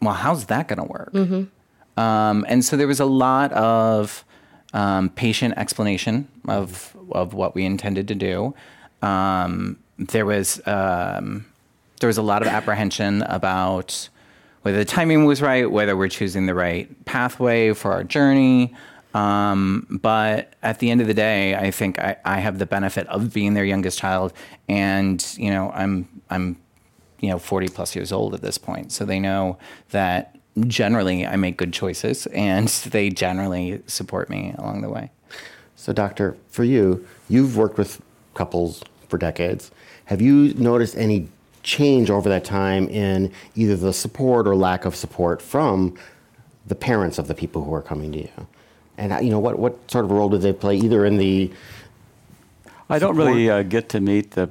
well, 0.00 0.14
how's 0.14 0.46
that 0.46 0.68
going 0.68 0.78
to 0.78 0.90
work? 0.90 1.12
Mm-hmm. 1.12 2.00
Um, 2.00 2.46
and 2.48 2.64
so 2.64 2.76
there 2.76 2.86
was 2.86 3.00
a 3.00 3.04
lot 3.04 3.52
of 3.52 4.24
um, 4.72 5.10
patient 5.10 5.54
explanation 5.58 6.28
of, 6.48 6.96
of 7.12 7.34
what 7.34 7.54
we 7.54 7.66
intended 7.66 8.08
to 8.08 8.14
do. 8.14 8.54
Um, 9.02 9.78
there 9.98 10.24
was 10.24 10.60
um, 10.66 11.44
there 12.00 12.08
was 12.08 12.16
a 12.16 12.22
lot 12.22 12.42
of 12.42 12.48
apprehension 12.48 13.22
about 13.22 14.08
whether 14.62 14.78
the 14.78 14.84
timing 14.84 15.24
was 15.24 15.40
right, 15.40 15.70
whether 15.70 15.96
we're 15.96 16.08
choosing 16.08 16.46
the 16.46 16.54
right 16.54 17.04
pathway 17.04 17.72
for 17.72 17.92
our 17.92 18.04
journey. 18.04 18.74
Um, 19.14 19.86
but 19.90 20.54
at 20.62 20.78
the 20.78 20.90
end 20.90 21.00
of 21.00 21.06
the 21.06 21.14
day, 21.14 21.56
I 21.56 21.70
think 21.70 21.98
I, 21.98 22.16
I 22.24 22.38
have 22.40 22.58
the 22.58 22.66
benefit 22.66 23.06
of 23.08 23.32
being 23.32 23.54
their 23.54 23.64
youngest 23.64 23.98
child, 23.98 24.32
and 24.68 25.24
you 25.36 25.50
know, 25.50 25.72
I'm 25.74 26.08
I'm 26.30 26.56
you 27.18 27.28
know 27.28 27.38
40 27.38 27.68
plus 27.68 27.96
years 27.96 28.12
old 28.12 28.34
at 28.34 28.40
this 28.40 28.56
point, 28.56 28.92
so 28.92 29.04
they 29.04 29.18
know 29.18 29.58
that 29.90 30.38
generally 30.66 31.26
I 31.26 31.36
make 31.36 31.56
good 31.56 31.72
choices, 31.72 32.26
and 32.26 32.68
they 32.90 33.10
generally 33.10 33.82
support 33.86 34.30
me 34.30 34.54
along 34.58 34.82
the 34.82 34.90
way. 34.90 35.10
So, 35.74 35.92
doctor, 35.92 36.36
for 36.48 36.62
you, 36.62 37.06
you've 37.28 37.56
worked 37.56 37.78
with 37.78 38.00
couples 38.34 38.84
for 39.08 39.18
decades. 39.18 39.70
Have 40.04 40.20
you 40.20 40.54
noticed 40.54 40.96
any 40.96 41.28
change 41.62 42.10
over 42.10 42.28
that 42.28 42.44
time 42.44 42.88
in 42.88 43.32
either 43.54 43.76
the 43.76 43.92
support 43.92 44.46
or 44.46 44.56
lack 44.56 44.84
of 44.84 44.94
support 44.96 45.42
from 45.42 45.96
the 46.66 46.74
parents 46.74 47.18
of 47.18 47.28
the 47.28 47.34
people 47.34 47.64
who 47.64 47.74
are 47.74 47.82
coming 47.82 48.12
to 48.12 48.18
you? 48.18 48.46
And 48.98 49.12
uh, 49.12 49.18
you 49.20 49.30
know, 49.30 49.38
what, 49.38 49.58
what 49.58 49.90
sort 49.90 50.04
of 50.04 50.10
role 50.10 50.28
do 50.28 50.38
they 50.38 50.52
play 50.52 50.76
either 50.76 51.04
in 51.04 51.16
the 51.16 51.50
I 52.88 52.98
don't 52.98 53.16
really 53.16 53.48
uh, 53.48 53.62
get 53.62 53.88
to 53.90 54.00
meet 54.00 54.32
the 54.32 54.50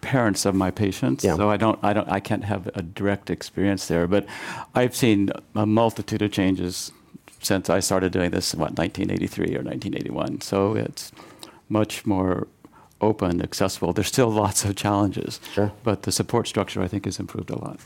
parents 0.00 0.44
of 0.44 0.54
my 0.54 0.70
patients, 0.72 1.22
Yeah. 1.22 1.36
so 1.36 1.48
I 1.48 1.56
don't, 1.56 1.78
I 1.82 1.92
don't, 1.92 2.08
I 2.08 2.18
can't 2.18 2.44
have 2.44 2.66
a 2.74 2.82
direct 2.82 3.30
experience 3.30 3.86
there. 3.86 4.08
But 4.08 4.26
I've 4.74 4.96
seen 4.96 5.30
a 5.54 5.64
multitude 5.64 6.22
of 6.22 6.32
changes 6.32 6.90
since 7.40 7.70
I 7.70 7.78
started 7.80 8.12
doing 8.12 8.30
this 8.32 8.52
in 8.52 8.58
what 8.60 8.76
1983 8.76 9.44
or 9.56 9.62
1981. 9.62 10.40
So 10.40 10.74
it's 10.74 11.12
much 11.68 12.04
more 12.04 12.48
open, 13.02 13.42
accessible. 13.42 13.92
There's 13.92 14.08
still 14.08 14.30
lots 14.44 14.64
of 14.64 14.76
challenges, 14.76 15.40
Sure. 15.52 15.72
but 15.84 16.02
the 16.02 16.12
support 16.12 16.48
structure 16.48 16.80
I 16.82 16.88
think 16.88 17.04
has 17.04 17.18
improved 17.18 17.50
a 17.50 17.58
lot. 17.58 17.80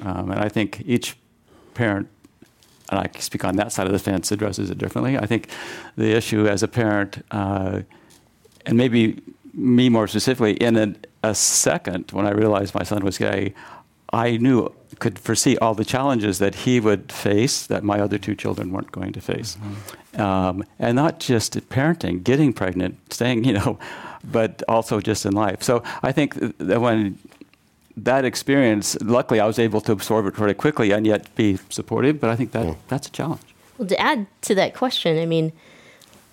Um, 0.00 0.30
and 0.30 0.40
I 0.40 0.48
think 0.48 0.82
each 0.86 1.16
parent 1.74 2.08
and 2.90 3.00
I 3.00 3.18
speak 3.18 3.44
on 3.44 3.56
that 3.56 3.70
side 3.72 3.86
of 3.86 3.92
the 3.92 3.98
fence, 3.98 4.32
addresses 4.32 4.70
it 4.70 4.78
differently. 4.78 5.18
I 5.18 5.26
think 5.26 5.48
the 5.96 6.16
issue 6.16 6.46
as 6.48 6.62
a 6.62 6.68
parent, 6.68 7.22
uh, 7.30 7.82
and 8.64 8.78
maybe 8.78 9.20
me 9.52 9.88
more 9.90 10.06
specifically, 10.08 10.54
in 10.54 10.76
a, 10.76 10.94
a 11.22 11.34
second 11.34 12.10
when 12.12 12.26
I 12.26 12.30
realized 12.30 12.74
my 12.74 12.84
son 12.84 13.04
was 13.04 13.18
gay, 13.18 13.52
I 14.10 14.38
knew, 14.38 14.72
could 15.00 15.18
foresee 15.18 15.58
all 15.58 15.74
the 15.74 15.84
challenges 15.84 16.38
that 16.38 16.54
he 16.54 16.80
would 16.80 17.12
face 17.12 17.66
that 17.66 17.84
my 17.84 18.00
other 18.00 18.16
two 18.16 18.34
children 18.34 18.72
weren't 18.72 18.90
going 18.90 19.12
to 19.12 19.20
face. 19.20 19.58
Um, 20.14 20.64
and 20.78 20.96
not 20.96 21.20
just 21.20 21.54
parenting, 21.68 22.24
getting 22.24 22.54
pregnant, 22.54 23.12
staying, 23.12 23.44
you 23.48 23.52
know, 23.52 23.78
but 24.24 24.62
also 24.68 25.00
just 25.00 25.24
in 25.26 25.32
life. 25.32 25.62
So 25.62 25.82
I 26.02 26.12
think 26.12 26.34
that 26.58 26.80
when 26.80 27.18
that 27.96 28.24
experience, 28.24 28.96
luckily, 29.02 29.40
I 29.40 29.46
was 29.46 29.58
able 29.58 29.80
to 29.82 29.92
absorb 29.92 30.26
it 30.26 30.34
pretty 30.34 30.54
quickly 30.54 30.92
and 30.92 31.06
yet 31.06 31.34
be 31.34 31.58
supportive. 31.68 32.20
But 32.20 32.30
I 32.30 32.36
think 32.36 32.52
that 32.52 32.64
Yeah. 32.66 32.74
that's 32.88 33.08
a 33.08 33.10
challenge. 33.10 33.42
Well, 33.76 33.88
to 33.88 34.00
add 34.00 34.26
to 34.42 34.54
that 34.54 34.74
question, 34.74 35.18
I 35.18 35.26
mean, 35.26 35.52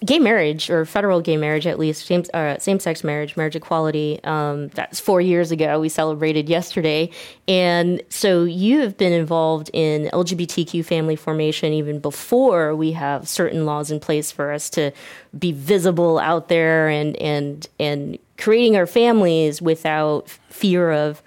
gay 0.04 0.20
marriage 0.20 0.70
or 0.70 0.86
federal 0.86 1.22
gay 1.22 1.38
marriage, 1.38 1.66
at 1.66 1.80
least 1.80 2.06
same 2.06 2.24
uh, 2.34 2.58
sex 2.58 3.04
marriage, 3.04 3.38
marriage 3.38 3.56
equality. 3.56 4.20
Um, 4.24 4.68
that's 4.70 5.00
four 5.00 5.22
years 5.22 5.52
ago. 5.52 5.80
We 5.80 5.90
celebrated 5.90 6.50
yesterday, 6.50 7.10
and 7.48 8.02
so 8.10 8.44
you 8.44 8.82
have 8.82 8.98
been 8.98 9.14
involved 9.14 9.70
in 9.74 10.10
LGBTQ 10.12 10.84
family 10.84 11.16
formation 11.16 11.72
even 11.74 12.00
before 12.00 12.76
we 12.76 12.92
have 12.92 13.28
certain 13.28 13.66
laws 13.66 13.90
in 13.92 14.00
place 14.00 14.32
for 14.32 14.52
us 14.52 14.70
to 14.72 14.92
be 15.38 15.52
visible 15.52 16.20
out 16.20 16.50
there 16.50 16.90
and 16.90 17.16
and 17.18 17.68
and 17.80 18.18
creating 18.38 18.76
our 18.76 18.88
families 18.88 19.62
without 19.62 20.30
fear 20.50 20.92
of 20.92 21.24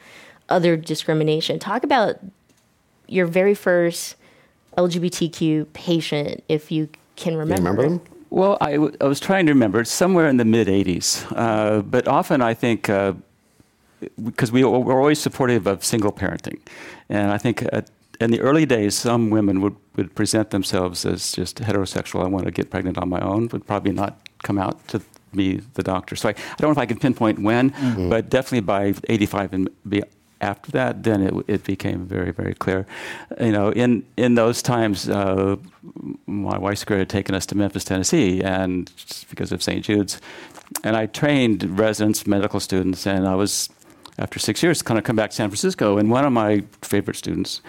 other 0.48 0.76
discrimination. 0.76 1.58
Talk 1.58 1.84
about 1.84 2.18
your 3.06 3.26
very 3.26 3.54
first 3.54 4.16
LGBTQ 4.76 5.72
patient, 5.72 6.44
if 6.48 6.70
you 6.70 6.88
can 7.16 7.32
you 7.32 7.38
remember. 7.40 7.70
remember 7.70 7.82
them? 7.88 8.17
Well, 8.30 8.58
I, 8.60 8.72
w- 8.72 8.96
I 9.00 9.04
was 9.04 9.20
trying 9.20 9.46
to 9.46 9.52
remember. 9.52 9.80
It's 9.80 9.90
somewhere 9.90 10.28
in 10.28 10.36
the 10.36 10.44
mid 10.44 10.68
80s. 10.68 11.26
Uh, 11.34 11.82
but 11.82 12.06
often 12.08 12.42
I 12.42 12.54
think, 12.54 12.88
uh, 12.88 13.14
because 14.22 14.52
we, 14.52 14.64
we're 14.64 15.00
always 15.00 15.18
supportive 15.20 15.66
of 15.66 15.84
single 15.84 16.12
parenting. 16.12 16.58
And 17.08 17.30
I 17.30 17.38
think 17.38 17.64
at, 17.72 17.90
in 18.20 18.30
the 18.30 18.40
early 18.40 18.66
days, 18.66 18.94
some 18.94 19.30
women 19.30 19.60
would, 19.60 19.76
would 19.96 20.14
present 20.14 20.50
themselves 20.50 21.06
as 21.06 21.32
just 21.32 21.58
heterosexual. 21.58 22.22
I 22.24 22.28
want 22.28 22.44
to 22.44 22.50
get 22.50 22.70
pregnant 22.70 22.98
on 22.98 23.08
my 23.08 23.20
own, 23.20 23.48
would 23.48 23.66
probably 23.66 23.92
not 23.92 24.20
come 24.42 24.58
out 24.58 24.86
to 24.88 25.00
me, 25.32 25.60
the 25.74 25.82
doctor. 25.82 26.16
So 26.16 26.28
I, 26.28 26.32
I 26.32 26.54
don't 26.58 26.68
know 26.68 26.72
if 26.72 26.78
I 26.78 26.86
can 26.86 26.98
pinpoint 26.98 27.38
when, 27.38 27.70
but 28.08 28.28
definitely 28.30 28.60
by 28.60 28.94
85 29.08 29.52
and 29.52 29.68
after 30.40 30.70
that, 30.72 31.02
then 31.02 31.22
it, 31.22 31.34
it 31.48 31.64
became 31.64 32.06
very, 32.06 32.30
very 32.30 32.54
clear. 32.54 32.86
You 33.40 33.52
know, 33.52 33.70
in, 33.72 34.04
in 34.16 34.34
those 34.34 34.62
times, 34.62 35.08
uh, 35.08 35.56
my 36.26 36.58
wife's 36.58 36.84
career 36.84 37.00
had 37.00 37.08
taken 37.08 37.34
us 37.34 37.46
to 37.46 37.56
Memphis, 37.56 37.84
Tennessee, 37.84 38.42
and 38.42 38.90
because 39.30 39.52
of 39.52 39.62
St. 39.62 39.84
Jude's. 39.84 40.20
And 40.84 40.96
I 40.96 41.06
trained 41.06 41.78
residents, 41.78 42.26
medical 42.26 42.60
students, 42.60 43.06
and 43.06 43.26
I 43.26 43.34
was, 43.34 43.68
after 44.18 44.38
six 44.38 44.62
years, 44.62 44.82
kind 44.82 44.98
of 44.98 45.04
come 45.04 45.16
back 45.16 45.30
to 45.30 45.36
San 45.36 45.48
Francisco. 45.48 45.96
And 45.98 46.10
one 46.10 46.24
of 46.24 46.32
my 46.32 46.62
favorite 46.82 47.16
students, 47.16 47.62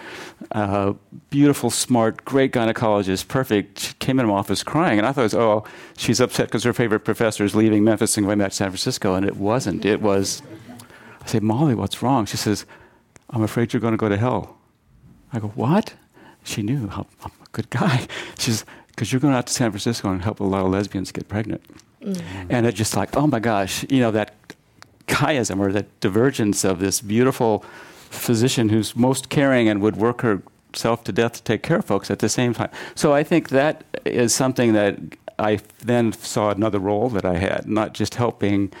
uh, 0.52 0.92
beautiful, 1.30 1.70
smart, 1.70 2.24
great 2.24 2.52
gynecologist, 2.52 3.28
perfect, 3.28 3.78
she 3.80 3.94
came 3.94 4.20
in 4.20 4.26
my 4.26 4.34
office 4.34 4.62
crying. 4.62 4.98
And 4.98 5.06
I 5.06 5.12
thought, 5.12 5.34
oh, 5.34 5.64
she's 5.96 6.20
upset 6.20 6.46
because 6.48 6.64
her 6.64 6.72
favorite 6.72 7.00
professor 7.00 7.42
is 7.42 7.54
leaving 7.54 7.84
Memphis 7.84 8.16
and 8.16 8.26
going 8.26 8.38
back 8.38 8.50
to 8.50 8.56
San 8.56 8.68
Francisco. 8.68 9.14
And 9.14 9.24
it 9.24 9.36
wasn't. 9.36 9.84
It 9.84 10.02
was, 10.02 10.42
I 11.30 11.34
say, 11.34 11.40
Molly, 11.40 11.76
what's 11.76 12.02
wrong? 12.02 12.26
She 12.26 12.36
says, 12.36 12.66
I'm 13.30 13.42
afraid 13.42 13.72
you're 13.72 13.80
going 13.80 13.92
to 13.92 13.98
go 13.98 14.08
to 14.08 14.16
hell. 14.16 14.58
I 15.32 15.38
go, 15.38 15.48
what? 15.48 15.94
She 16.42 16.60
knew 16.60 16.88
how, 16.88 17.06
I'm 17.22 17.30
a 17.30 17.48
good 17.52 17.70
guy. 17.70 18.08
She 18.36 18.50
says, 18.50 18.64
because 18.88 19.12
you're 19.12 19.20
going 19.20 19.34
out 19.34 19.46
to 19.46 19.52
San 19.52 19.70
Francisco 19.70 20.10
and 20.10 20.22
help 20.22 20.40
a 20.40 20.44
lot 20.44 20.64
of 20.64 20.72
lesbians 20.72 21.12
get 21.12 21.28
pregnant. 21.28 21.62
Mm. 22.02 22.20
And 22.48 22.66
it 22.66 22.74
just 22.74 22.96
like, 22.96 23.16
oh 23.16 23.28
my 23.28 23.38
gosh, 23.38 23.84
you 23.88 24.00
know, 24.00 24.10
that 24.10 24.34
chiasm 25.06 25.60
or 25.60 25.70
that 25.70 26.00
divergence 26.00 26.64
of 26.64 26.80
this 26.80 27.00
beautiful 27.00 27.64
physician 28.10 28.70
who's 28.70 28.96
most 28.96 29.28
caring 29.28 29.68
and 29.68 29.80
would 29.80 29.96
work 29.96 30.22
herself 30.22 31.04
to 31.04 31.12
death 31.12 31.34
to 31.34 31.42
take 31.44 31.62
care 31.62 31.78
of 31.78 31.84
folks 31.84 32.10
at 32.10 32.18
the 32.18 32.28
same 32.28 32.54
time. 32.54 32.70
So 32.96 33.12
I 33.12 33.22
think 33.22 33.50
that 33.50 33.84
is 34.04 34.34
something 34.34 34.72
that 34.72 34.98
I 35.38 35.60
then 35.78 36.12
saw 36.12 36.50
another 36.50 36.80
role 36.80 37.08
that 37.10 37.24
I 37.24 37.36
had, 37.36 37.68
not 37.68 37.94
just 37.94 38.16
helping 38.16 38.72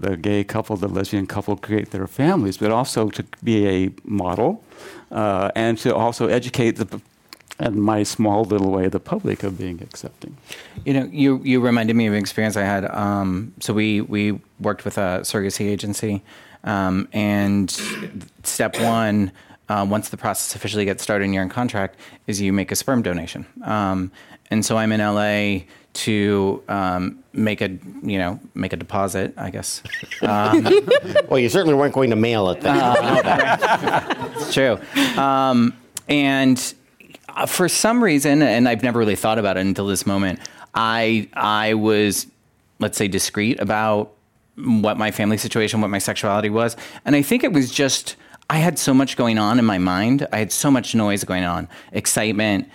the 0.00 0.16
gay 0.16 0.44
couple, 0.44 0.76
the 0.76 0.88
lesbian 0.88 1.26
couple 1.26 1.56
create 1.56 1.90
their 1.90 2.06
families, 2.06 2.56
but 2.56 2.70
also 2.70 3.08
to 3.10 3.24
be 3.42 3.66
a 3.68 3.90
model 4.04 4.62
uh, 5.10 5.50
and 5.54 5.78
to 5.78 5.94
also 5.94 6.26
educate 6.26 6.72
the, 6.72 7.00
in 7.60 7.80
my 7.80 8.02
small 8.02 8.44
little 8.44 8.70
way, 8.70 8.88
the 8.88 9.00
public 9.00 9.42
of 9.42 9.56
being 9.56 9.80
accepting. 9.82 10.36
You 10.84 10.94
know, 10.94 11.08
you 11.12 11.40
you 11.44 11.60
reminded 11.60 11.94
me 11.96 12.06
of 12.06 12.12
an 12.12 12.18
experience 12.18 12.56
I 12.56 12.64
had. 12.64 12.84
Um, 12.86 13.52
so 13.60 13.72
we 13.72 14.00
we 14.00 14.40
worked 14.60 14.84
with 14.84 14.98
a 14.98 15.20
surrogacy 15.22 15.66
agency, 15.70 16.22
um, 16.64 17.08
and 17.12 17.70
step 18.42 18.78
one, 18.80 19.30
uh, 19.68 19.86
once 19.88 20.08
the 20.10 20.16
process 20.16 20.54
officially 20.54 20.84
gets 20.84 21.02
started 21.02 21.24
and 21.24 21.34
you're 21.34 21.42
in 21.42 21.48
contract, 21.48 21.98
is 22.26 22.40
you 22.40 22.52
make 22.52 22.70
a 22.70 22.76
sperm 22.76 23.02
donation. 23.02 23.46
Um, 23.64 24.12
and 24.50 24.64
so 24.64 24.76
I'm 24.76 24.92
in 24.92 25.00
LA 25.00 25.64
to 25.94 26.62
um, 26.68 27.22
make 27.32 27.60
a 27.60 27.70
you 28.02 28.18
know 28.18 28.40
make 28.54 28.72
a 28.72 28.76
deposit, 28.76 29.32
I 29.36 29.50
guess. 29.50 29.82
Well, 30.22 31.38
you 31.38 31.48
certainly 31.48 31.74
weren't 31.74 31.94
going 31.94 32.10
to 32.10 32.16
mail 32.16 32.50
it 32.50 32.60
then. 32.60 32.76
It's 34.36 34.52
true. 34.52 34.78
Um, 35.16 35.76
and 36.08 36.74
uh, 37.28 37.46
for 37.46 37.68
some 37.68 38.02
reason, 38.02 38.42
and 38.42 38.68
I've 38.68 38.82
never 38.82 38.98
really 38.98 39.16
thought 39.16 39.38
about 39.38 39.56
it 39.56 39.60
until 39.60 39.86
this 39.86 40.06
moment, 40.06 40.40
I 40.74 41.28
I 41.34 41.74
was, 41.74 42.26
let's 42.80 42.98
say, 42.98 43.08
discreet 43.08 43.60
about 43.60 44.12
what 44.56 44.96
my 44.96 45.10
family 45.10 45.38
situation, 45.38 45.80
what 45.80 45.90
my 45.90 45.98
sexuality 45.98 46.50
was, 46.50 46.76
and 47.04 47.16
I 47.16 47.22
think 47.22 47.44
it 47.44 47.52
was 47.52 47.70
just 47.70 48.16
I 48.50 48.58
had 48.58 48.78
so 48.78 48.94
much 48.94 49.16
going 49.16 49.38
on 49.38 49.58
in 49.58 49.64
my 49.64 49.78
mind. 49.78 50.26
I 50.32 50.38
had 50.38 50.52
so 50.52 50.70
much 50.70 50.94
noise 50.94 51.24
going 51.24 51.44
on, 51.44 51.68
excitement, 51.92 52.68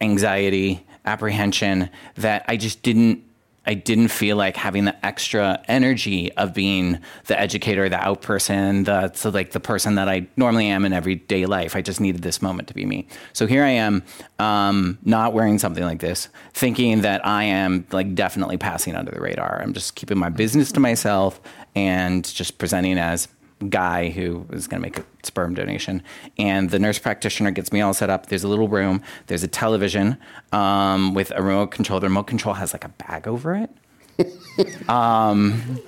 anxiety, 0.00 0.86
apprehension 1.04 1.90
that 2.16 2.44
I 2.48 2.56
just 2.56 2.82
didn't 2.82 3.24
I 3.64 3.74
didn't 3.74 4.08
feel 4.08 4.36
like 4.36 4.56
having 4.56 4.86
the 4.86 5.06
extra 5.06 5.62
energy 5.68 6.32
of 6.32 6.52
being 6.52 6.98
the 7.26 7.38
educator, 7.38 7.88
the 7.88 7.96
out 7.96 8.20
person, 8.20 8.84
the 8.84 9.12
so 9.12 9.30
like 9.30 9.52
the 9.52 9.60
person 9.60 9.94
that 9.94 10.08
I 10.08 10.26
normally 10.36 10.66
am 10.66 10.84
in 10.84 10.92
everyday 10.92 11.46
life. 11.46 11.76
I 11.76 11.80
just 11.80 12.00
needed 12.00 12.22
this 12.22 12.42
moment 12.42 12.66
to 12.68 12.74
be 12.74 12.84
me. 12.84 13.06
So 13.32 13.46
here 13.46 13.62
I 13.62 13.70
am, 13.70 14.02
um, 14.40 14.98
not 15.04 15.32
wearing 15.32 15.60
something 15.60 15.84
like 15.84 16.00
this, 16.00 16.28
thinking 16.54 17.02
that 17.02 17.24
I 17.24 17.44
am 17.44 17.86
like 17.92 18.16
definitely 18.16 18.56
passing 18.56 18.96
under 18.96 19.12
the 19.12 19.20
radar. 19.20 19.60
I'm 19.62 19.74
just 19.74 19.94
keeping 19.94 20.18
my 20.18 20.28
business 20.28 20.72
to 20.72 20.80
myself 20.80 21.40
and 21.76 22.24
just 22.24 22.58
presenting 22.58 22.98
as 22.98 23.28
guy 23.68 24.10
who 24.10 24.46
is 24.52 24.66
going 24.66 24.80
to 24.80 24.86
make 24.86 24.98
a 24.98 25.04
sperm 25.22 25.54
donation. 25.54 26.02
And 26.38 26.70
the 26.70 26.78
nurse 26.78 26.98
practitioner 26.98 27.50
gets 27.50 27.72
me 27.72 27.80
all 27.80 27.94
set 27.94 28.10
up. 28.10 28.26
There's 28.26 28.44
a 28.44 28.48
little 28.48 28.68
room. 28.68 29.02
There's 29.26 29.42
a 29.42 29.48
television 29.48 30.18
um, 30.52 31.14
with 31.14 31.32
a 31.34 31.42
remote 31.42 31.70
control. 31.70 32.00
The 32.00 32.08
remote 32.08 32.26
control 32.26 32.54
has 32.54 32.72
like 32.72 32.84
a 32.84 32.90
bag 32.90 33.26
over 33.28 33.54
it. 33.54 33.70
um, 34.88 35.80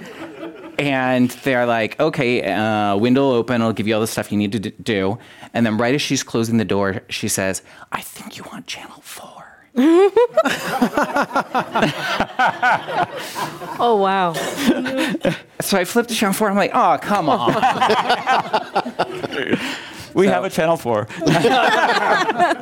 and 0.78 1.30
they're 1.30 1.66
like, 1.66 1.98
okay, 2.00 2.42
uh, 2.42 2.96
window 2.96 3.32
open. 3.32 3.62
I'll 3.62 3.72
give 3.72 3.86
you 3.86 3.94
all 3.94 4.00
the 4.00 4.06
stuff 4.06 4.32
you 4.32 4.38
need 4.38 4.52
to 4.52 4.58
do. 4.58 5.18
And 5.52 5.64
then 5.64 5.78
right 5.78 5.94
as 5.94 6.02
she's 6.02 6.22
closing 6.22 6.56
the 6.56 6.64
door, 6.64 7.02
she 7.08 7.28
says, 7.28 7.62
I 7.92 8.00
think 8.00 8.36
you 8.36 8.44
want 8.44 8.66
channel 8.66 9.00
four. 9.02 9.33
Oh 13.76 13.96
wow! 13.96 14.34
So 15.60 15.76
I 15.76 15.84
flipped 15.84 16.08
to 16.10 16.14
channel 16.14 16.32
four. 16.32 16.48
I'm 16.48 16.54
like, 16.56 16.70
oh, 16.74 16.96
come 17.02 17.28
on. 17.28 17.52
We 20.14 20.28
have 20.28 20.44
a 20.44 20.50
channel 20.50 20.76
for. 20.76 21.08
I 21.16 22.54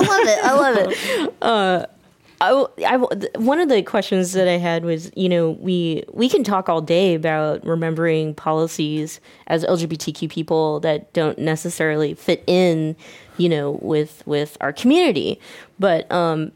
love 0.00 0.26
it. 0.26 0.44
I 0.44 0.52
love 0.54 0.76
it. 0.78 1.34
Uh, 1.42 1.84
I, 2.40 2.66
I, 2.86 2.96
one 3.38 3.58
of 3.58 3.68
the 3.68 3.82
questions 3.82 4.32
that 4.32 4.46
I 4.46 4.58
had 4.58 4.84
was, 4.84 5.10
you 5.16 5.28
know, 5.28 5.50
we 5.50 6.04
we 6.12 6.28
can 6.28 6.44
talk 6.44 6.68
all 6.68 6.80
day 6.80 7.14
about 7.14 7.64
remembering 7.66 8.34
policies 8.34 9.20
as 9.48 9.64
LGBTQ 9.64 10.30
people 10.30 10.78
that 10.80 11.12
don't 11.12 11.38
necessarily 11.38 12.14
fit 12.14 12.44
in, 12.46 12.94
you 13.38 13.48
know, 13.48 13.78
with 13.82 14.22
with 14.26 14.56
our 14.60 14.72
community. 14.72 15.40
But 15.80 16.10
um, 16.12 16.52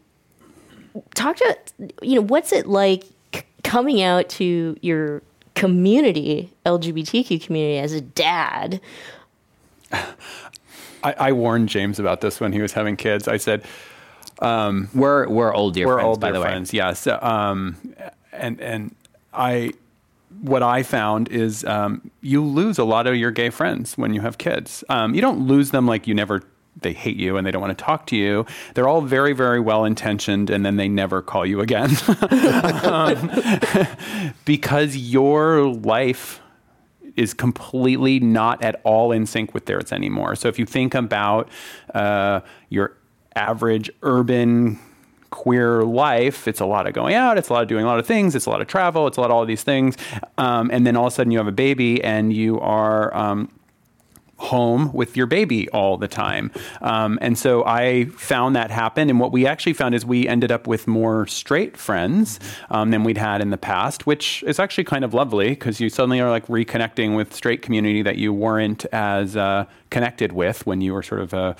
talk 1.15 1.37
to 1.37 1.57
you 2.01 2.15
know, 2.15 2.21
what's 2.21 2.53
it 2.53 2.65
like 2.65 3.03
c- 3.33 3.43
coming 3.63 4.01
out 4.01 4.29
to 4.29 4.77
your 4.81 5.21
community, 5.53 6.51
LGBTQ 6.65 7.41
community, 7.41 7.77
as 7.79 7.91
a 7.91 8.01
dad? 8.01 8.79
I, 9.91 10.07
I 11.03 11.31
warned 11.33 11.67
James 11.67 11.99
about 11.99 12.21
this 12.21 12.39
when 12.39 12.53
he 12.53 12.61
was 12.61 12.71
having 12.71 12.95
kids. 12.95 13.27
I 13.27 13.35
said, 13.35 13.63
We're 14.93 15.27
we're 15.27 15.53
old 15.53 15.73
dear 15.73 15.87
we're 15.87 15.95
friends, 15.95 16.07
old 16.07 16.19
by 16.19 16.27
dear 16.27 16.33
the 16.33 16.39
way. 16.41 16.47
friends. 16.47 16.73
Yeah. 16.73 16.93
So, 16.93 17.19
um, 17.21 17.77
and 18.31 18.59
and 18.59 18.95
I, 19.33 19.71
what 20.41 20.63
I 20.63 20.83
found 20.83 21.29
is 21.29 21.63
um, 21.65 22.11
you 22.21 22.43
lose 22.43 22.77
a 22.77 22.83
lot 22.83 23.07
of 23.07 23.15
your 23.15 23.31
gay 23.31 23.49
friends 23.49 23.97
when 23.97 24.13
you 24.13 24.21
have 24.21 24.37
kids. 24.37 24.83
Um, 24.89 25.15
you 25.15 25.21
don't 25.21 25.47
lose 25.47 25.71
them 25.71 25.85
like 25.87 26.07
you 26.07 26.13
never. 26.13 26.43
They 26.81 26.91
hate 26.93 27.17
you 27.17 27.37
and 27.37 27.45
they 27.45 27.51
don't 27.51 27.61
want 27.61 27.77
to 27.77 27.81
talk 27.83 28.07
to 28.07 28.15
you. 28.15 28.47
They're 28.73 28.87
all 28.87 29.01
very, 29.01 29.33
very 29.33 29.59
well 29.59 29.85
intentioned, 29.85 30.49
and 30.49 30.65
then 30.65 30.75
they 30.75 30.89
never 30.89 31.21
call 31.21 31.45
you 31.45 31.61
again 31.61 31.91
um, 32.83 33.29
because 34.45 34.97
your 34.97 35.67
life 35.67 36.41
is 37.15 37.33
completely 37.33 38.19
not 38.19 38.63
at 38.63 38.81
all 38.83 39.11
in 39.11 39.25
sync 39.27 39.53
with 39.53 39.67
theirs 39.67 39.91
anymore. 39.91 40.35
So 40.35 40.47
if 40.47 40.57
you 40.57 40.65
think 40.65 40.95
about 40.95 41.47
uh, 41.93 42.41
your 42.69 42.97
average 43.35 43.89
urban 44.01 44.79
queer 45.29 45.83
life, 45.83 46.47
it's 46.47 46.59
a 46.59 46.65
lot 46.65 46.87
of 46.87 46.93
going 46.93 47.15
out, 47.15 47.37
it's 47.37 47.49
a 47.49 47.53
lot 47.53 47.63
of 47.63 47.67
doing 47.67 47.83
a 47.83 47.87
lot 47.87 47.97
of 47.97 48.05
things, 48.05 48.35
it's 48.35 48.45
a 48.45 48.49
lot 48.49 48.61
of 48.61 48.67
travel, 48.67 49.07
it's 49.07 49.17
a 49.17 49.21
lot 49.21 49.31
of 49.31 49.35
all 49.35 49.41
of 49.41 49.47
these 49.47 49.63
things, 49.63 49.97
um, 50.37 50.69
and 50.71 50.85
then 50.85 50.95
all 50.95 51.07
of 51.07 51.13
a 51.13 51.15
sudden 51.15 51.31
you 51.31 51.39
have 51.39 51.47
a 51.47 51.51
baby 51.51 52.03
and 52.03 52.31
you 52.31 52.59
are. 52.59 53.15
Um, 53.15 53.49
home 54.43 54.91
with 54.91 55.15
your 55.15 55.25
baby 55.25 55.69
all 55.69 55.97
the 55.97 56.07
time. 56.07 56.51
Um, 56.81 57.17
and 57.21 57.37
so 57.37 57.63
I 57.65 58.05
found 58.17 58.55
that 58.55 58.71
happen. 58.71 59.09
And 59.09 59.19
what 59.19 59.31
we 59.31 59.47
actually 59.47 59.73
found 59.73 59.95
is 59.95 60.05
we 60.05 60.27
ended 60.27 60.51
up 60.51 60.67
with 60.67 60.85
more 60.85 61.25
straight 61.27 61.77
friends 61.77 62.39
um, 62.69 62.91
than 62.91 63.03
we'd 63.03 63.17
had 63.17 63.41
in 63.41 63.51
the 63.51 63.57
past, 63.57 64.05
which 64.05 64.43
is 64.45 64.59
actually 64.59 64.83
kind 64.83 65.05
of 65.05 65.13
lovely 65.13 65.49
because 65.49 65.79
you 65.79 65.89
suddenly 65.89 66.19
are 66.19 66.29
like 66.29 66.47
reconnecting 66.47 67.15
with 67.15 67.33
straight 67.33 67.61
community 67.61 68.01
that 68.01 68.17
you 68.17 68.33
weren't 68.33 68.85
as 68.91 69.37
uh, 69.37 69.65
connected 69.89 70.33
with 70.33 70.65
when 70.65 70.81
you 70.81 70.93
were 70.93 71.03
sort 71.03 71.21
of 71.21 71.33
a 71.33 71.55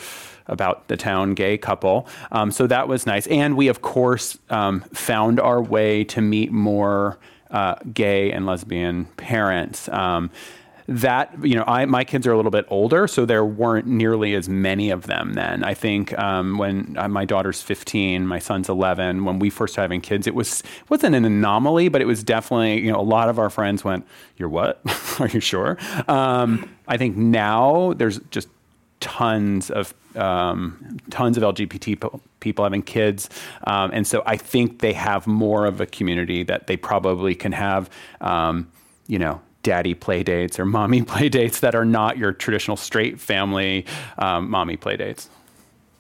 about 0.48 0.88
the 0.88 0.98
town 0.98 1.34
gay 1.34 1.58
couple. 1.58 2.08
Um, 2.32 2.52
so 2.52 2.68
that 2.68 2.88
was 2.88 3.06
nice. 3.06 3.28
And 3.28 3.56
we, 3.56 3.68
of 3.68 3.82
course, 3.82 4.38
um, 4.50 4.82
found 4.94 5.40
our 5.40 5.62
way 5.62 6.04
to 6.06 6.22
meet 6.22 6.52
more 6.52 7.18
uh, 7.52 7.76
gay 7.94 8.32
and 8.32 8.46
lesbian 8.46 9.06
parents. 9.18 9.88
Um, 9.90 10.32
that 10.88 11.32
you 11.44 11.56
know 11.56 11.64
I 11.66 11.86
my 11.86 12.04
kids 12.04 12.28
are 12.28 12.34
a 12.34 12.36
little 12.36 12.52
bit 12.52 12.66
older 12.68 13.08
so 13.08 13.26
there 13.26 13.46
weren't 13.46 13.88
nearly 13.88 14.36
as 14.36 14.50
many 14.50 14.90
of 14.90 15.08
them 15.08 15.34
then 15.34 15.64
I 15.64 15.74
think 15.74 16.18
um, 16.20 16.58
when 16.58 16.96
uh, 16.98 17.08
my 17.08 17.24
daughter's 17.24 17.62
15 17.62 18.28
my 18.28 18.40
son's 18.40 18.68
11 18.68 19.24
when 19.24 19.40
we 19.40 19.50
first 19.50 19.74
started 19.74 19.86
having 19.86 20.02
kids 20.02 20.28
it 20.28 20.36
was 20.36 20.62
wasn't 20.90 21.16
an 21.16 21.24
anomaly 21.24 21.88
but 21.88 22.02
it 22.02 22.06
was 22.06 22.24
definitely 22.24 22.82
you 22.82 22.92
know 22.92 23.00
a 23.00 23.02
lot 23.02 23.30
of 23.30 23.40
our 23.40 23.50
friends 23.50 23.84
went 23.84 24.06
you're 24.36 24.50
what 24.50 24.82
are 25.20 25.30
you 25.30 25.40
sure 25.40 25.78
um, 26.10 26.70
I 26.88 26.98
think 26.98 27.16
now 27.16 27.94
there's 27.94 28.20
just 28.32 28.50
tons 29.14 29.70
of 29.70 29.94
um, 30.16 30.98
tons 31.12 31.38
of 31.38 31.44
LGBT 31.44 32.00
po- 32.00 32.20
people 32.40 32.66
having 32.66 32.82
kids, 32.82 33.30
um, 33.66 33.92
and 33.94 34.08
so 34.08 34.24
I 34.26 34.38
think 34.38 34.80
they 34.80 34.94
have 34.94 35.28
more 35.28 35.66
of 35.66 35.80
a 35.80 35.86
community 35.86 36.42
that 36.44 36.66
they 36.66 36.78
probably 36.78 37.36
can 37.36 37.52
have, 37.52 37.92
um, 38.22 38.68
you 39.08 39.20
know, 39.20 39.40
daddy 39.62 39.94
play 39.94 40.24
dates 40.24 40.60
or 40.60 40.66
mommy 40.66 41.02
play 41.14 41.30
dates 41.30 41.60
that 41.60 41.76
are 41.76 41.86
not 41.86 42.18
your 42.18 42.34
traditional 42.34 42.76
straight 42.76 43.20
family 43.20 43.86
um, 44.18 44.50
mommy 44.50 44.78
play 44.78 44.98
dates. 44.98 45.30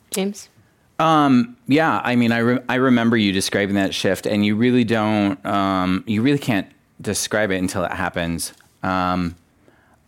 James? 0.09 0.49
Um, 0.97 1.55
yeah, 1.67 2.01
I 2.03 2.15
mean, 2.15 2.31
I, 2.31 2.37
re- 2.39 2.63
I 2.67 2.75
remember 2.75 3.15
you 3.15 3.31
describing 3.31 3.75
that 3.75 3.93
shift, 3.93 4.25
and 4.25 4.43
you 4.43 4.55
really 4.55 4.83
don't, 4.83 5.43
um, 5.45 6.03
you 6.07 6.23
really 6.23 6.39
can't 6.39 6.67
describe 6.99 7.51
it 7.51 7.57
until 7.57 7.83
it 7.83 7.91
happens. 7.91 8.53
Um, 8.81 9.35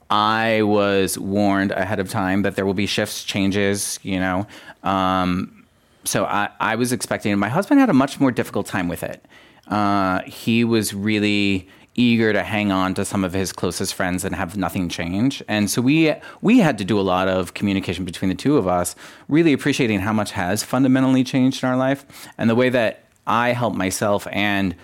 I 0.10 0.62
was 0.62 1.18
warned 1.18 1.72
ahead 1.72 2.00
of 2.00 2.10
time 2.10 2.44
that 2.44 2.56
there 2.56 2.65
will 2.65 2.74
be 2.74 2.86
shifts, 2.86 3.24
changes, 3.24 4.00
you 4.04 4.20
know. 4.20 4.48
Um, 4.84 5.65
so 6.04 6.26
I, 6.26 6.50
I 6.60 6.76
was 6.76 6.91
expecting, 6.91 7.38
my 7.39 7.50
husband 7.50 7.80
had 7.80 7.89
a 7.89 7.94
much 7.94 8.20
more 8.20 8.32
difficult 8.32 8.68
time 8.68 8.88
with 8.88 9.04
it. 9.04 9.26
Uh, 9.68 10.22
he 10.22 10.63
was 10.63 10.94
really 10.94 11.68
eager 11.96 12.34
to 12.34 12.44
hang 12.44 12.72
on 12.72 12.94
to 12.94 13.06
some 13.06 13.24
of 13.24 13.34
his 13.34 13.54
closest 13.54 13.94
friends 13.94 14.26
and 14.26 14.36
have 14.36 14.58
nothing 14.58 14.89
change. 14.89 15.41
And 15.48 15.70
so 15.70 15.82
we 15.82 16.13
we 16.41 16.60
had 16.60 16.78
to 16.78 16.86
do 16.86 17.00
a 17.00 17.02
lot 17.02 17.28
of 17.28 17.54
communication 17.54 18.04
between 18.04 18.30
the 18.30 18.36
two 18.36 18.58
of 18.58 18.68
us, 18.68 18.96
really 19.30 19.54
appreciating 19.54 20.02
how 20.02 20.13
much 20.13 20.32
has 20.32 20.62
fundamentally 20.62 21.24
changed 21.24 21.63
in 21.63 21.70
our 21.70 21.78
life 21.78 22.06
and 22.38 22.50
the 22.50 22.56
way 22.56 22.70
that 22.70 23.06
I 23.26 23.54
help 23.54 23.74
myself 23.74 24.28
and 24.32 24.76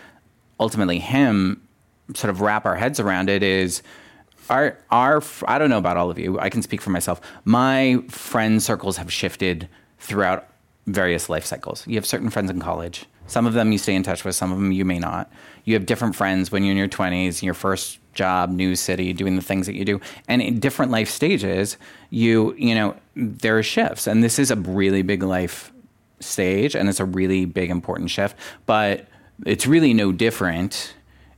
ultimately 0.59 0.99
him 0.99 1.67
sort 2.15 2.29
of 2.29 2.41
wrap 2.41 2.65
our 2.65 2.75
heads 2.75 2.99
around 2.99 3.29
it 3.29 3.43
is 3.43 3.83
our 4.51 4.77
our 4.91 5.23
I 5.47 5.57
don't 5.57 5.69
know 5.69 5.77
about 5.77 5.97
all 5.97 6.11
of 6.11 6.19
you. 6.19 6.39
I 6.39 6.49
can 6.49 6.61
speak 6.61 6.81
for 6.81 6.91
myself. 6.91 7.21
My 7.45 8.03
friend 8.09 8.61
circles 8.61 8.97
have 8.97 9.11
shifted 9.11 9.67
throughout 9.97 10.47
various 10.87 11.29
life 11.29 11.45
cycles. 11.45 11.87
You 11.87 11.95
have 11.95 12.05
certain 12.05 12.29
friends 12.29 12.49
in 12.51 12.59
college. 12.59 13.05
Some 13.27 13.45
of 13.45 13.53
them 13.53 13.71
you 13.71 13.77
stay 13.77 13.95
in 13.95 14.03
touch 14.03 14.25
with, 14.25 14.35
some 14.35 14.51
of 14.51 14.57
them 14.57 14.71
you 14.71 14.83
may 14.83 14.99
not. 14.99 15.31
You 15.63 15.75
have 15.75 15.85
different 15.85 16.15
friends 16.15 16.51
when 16.51 16.63
you're 16.63 16.71
in 16.71 16.77
your 16.77 16.89
20s, 16.89 17.41
your 17.41 17.53
first 17.53 17.99
job, 18.13 18.49
new 18.49 18.75
city, 18.75 19.13
doing 19.13 19.35
the 19.35 19.41
things 19.41 19.67
that 19.67 19.75
you 19.75 19.85
do. 19.85 20.01
And 20.27 20.41
in 20.41 20.59
different 20.59 20.91
life 20.91 21.09
stages, 21.09 21.77
you, 22.09 22.53
you 22.55 22.75
know, 22.75 22.95
there 23.15 23.57
are 23.57 23.63
shifts. 23.63 24.07
And 24.07 24.23
this 24.23 24.37
is 24.37 24.51
a 24.51 24.55
really 24.55 25.01
big 25.01 25.23
life 25.23 25.71
stage 26.19 26.75
and 26.75 26.89
it's 26.89 26.99
a 26.99 27.05
really 27.05 27.45
big 27.45 27.69
important 27.69 28.09
shift, 28.09 28.35
but 28.65 29.07
it's 29.45 29.65
really 29.65 29.93
no 29.93 30.11
different 30.11 30.93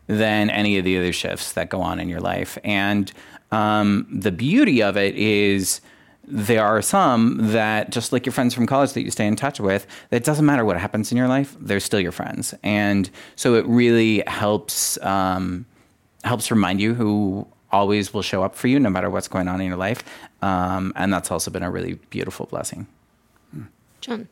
than 0.07 0.49
any 0.49 0.77
of 0.77 0.85
the 0.85 0.97
other 0.97 1.13
shifts 1.13 1.53
that 1.53 1.69
go 1.69 1.81
on 1.81 1.99
in 1.99 2.09
your 2.09 2.19
life. 2.19 2.57
And 2.63 3.11
um, 3.51 4.07
the 4.11 4.31
beauty 4.31 4.81
of 4.81 4.97
it 4.97 5.15
is 5.15 5.81
there 6.25 6.63
are 6.63 6.81
some 6.81 7.37
that 7.51 7.89
just 7.89 8.13
like 8.13 8.25
your 8.25 8.33
friends 8.33 8.53
from 8.53 8.65
college 8.65 8.93
that 8.93 9.03
you 9.03 9.11
stay 9.11 9.27
in 9.27 9.35
touch 9.35 9.59
with 9.59 9.85
that 10.09 10.23
doesn't 10.23 10.45
matter 10.45 10.63
what 10.63 10.77
happens 10.77 11.11
in 11.11 11.17
your 11.17 11.27
life 11.27 11.53
they're 11.59 11.81
still 11.81 11.99
your 11.99 12.13
friends 12.13 12.53
and 12.63 13.09
so 13.35 13.55
it 13.55 13.65
really 13.65 14.23
helps 14.25 14.97
um, 15.01 15.65
helps 16.23 16.49
remind 16.49 16.79
you 16.79 16.93
who 16.93 17.45
always 17.73 18.13
will 18.13 18.21
show 18.21 18.41
up 18.41 18.55
for 18.55 18.69
you 18.69 18.79
no 18.79 18.89
matter 18.89 19.09
what's 19.09 19.27
going 19.27 19.49
on 19.49 19.59
in 19.59 19.67
your 19.67 19.75
life 19.75 20.01
um, 20.41 20.93
and 20.95 21.11
that's 21.11 21.29
also 21.29 21.51
been 21.51 21.61
a 21.61 21.69
really 21.69 21.95
beautiful 22.09 22.45
blessing 22.45 22.87
John? 24.03 24.27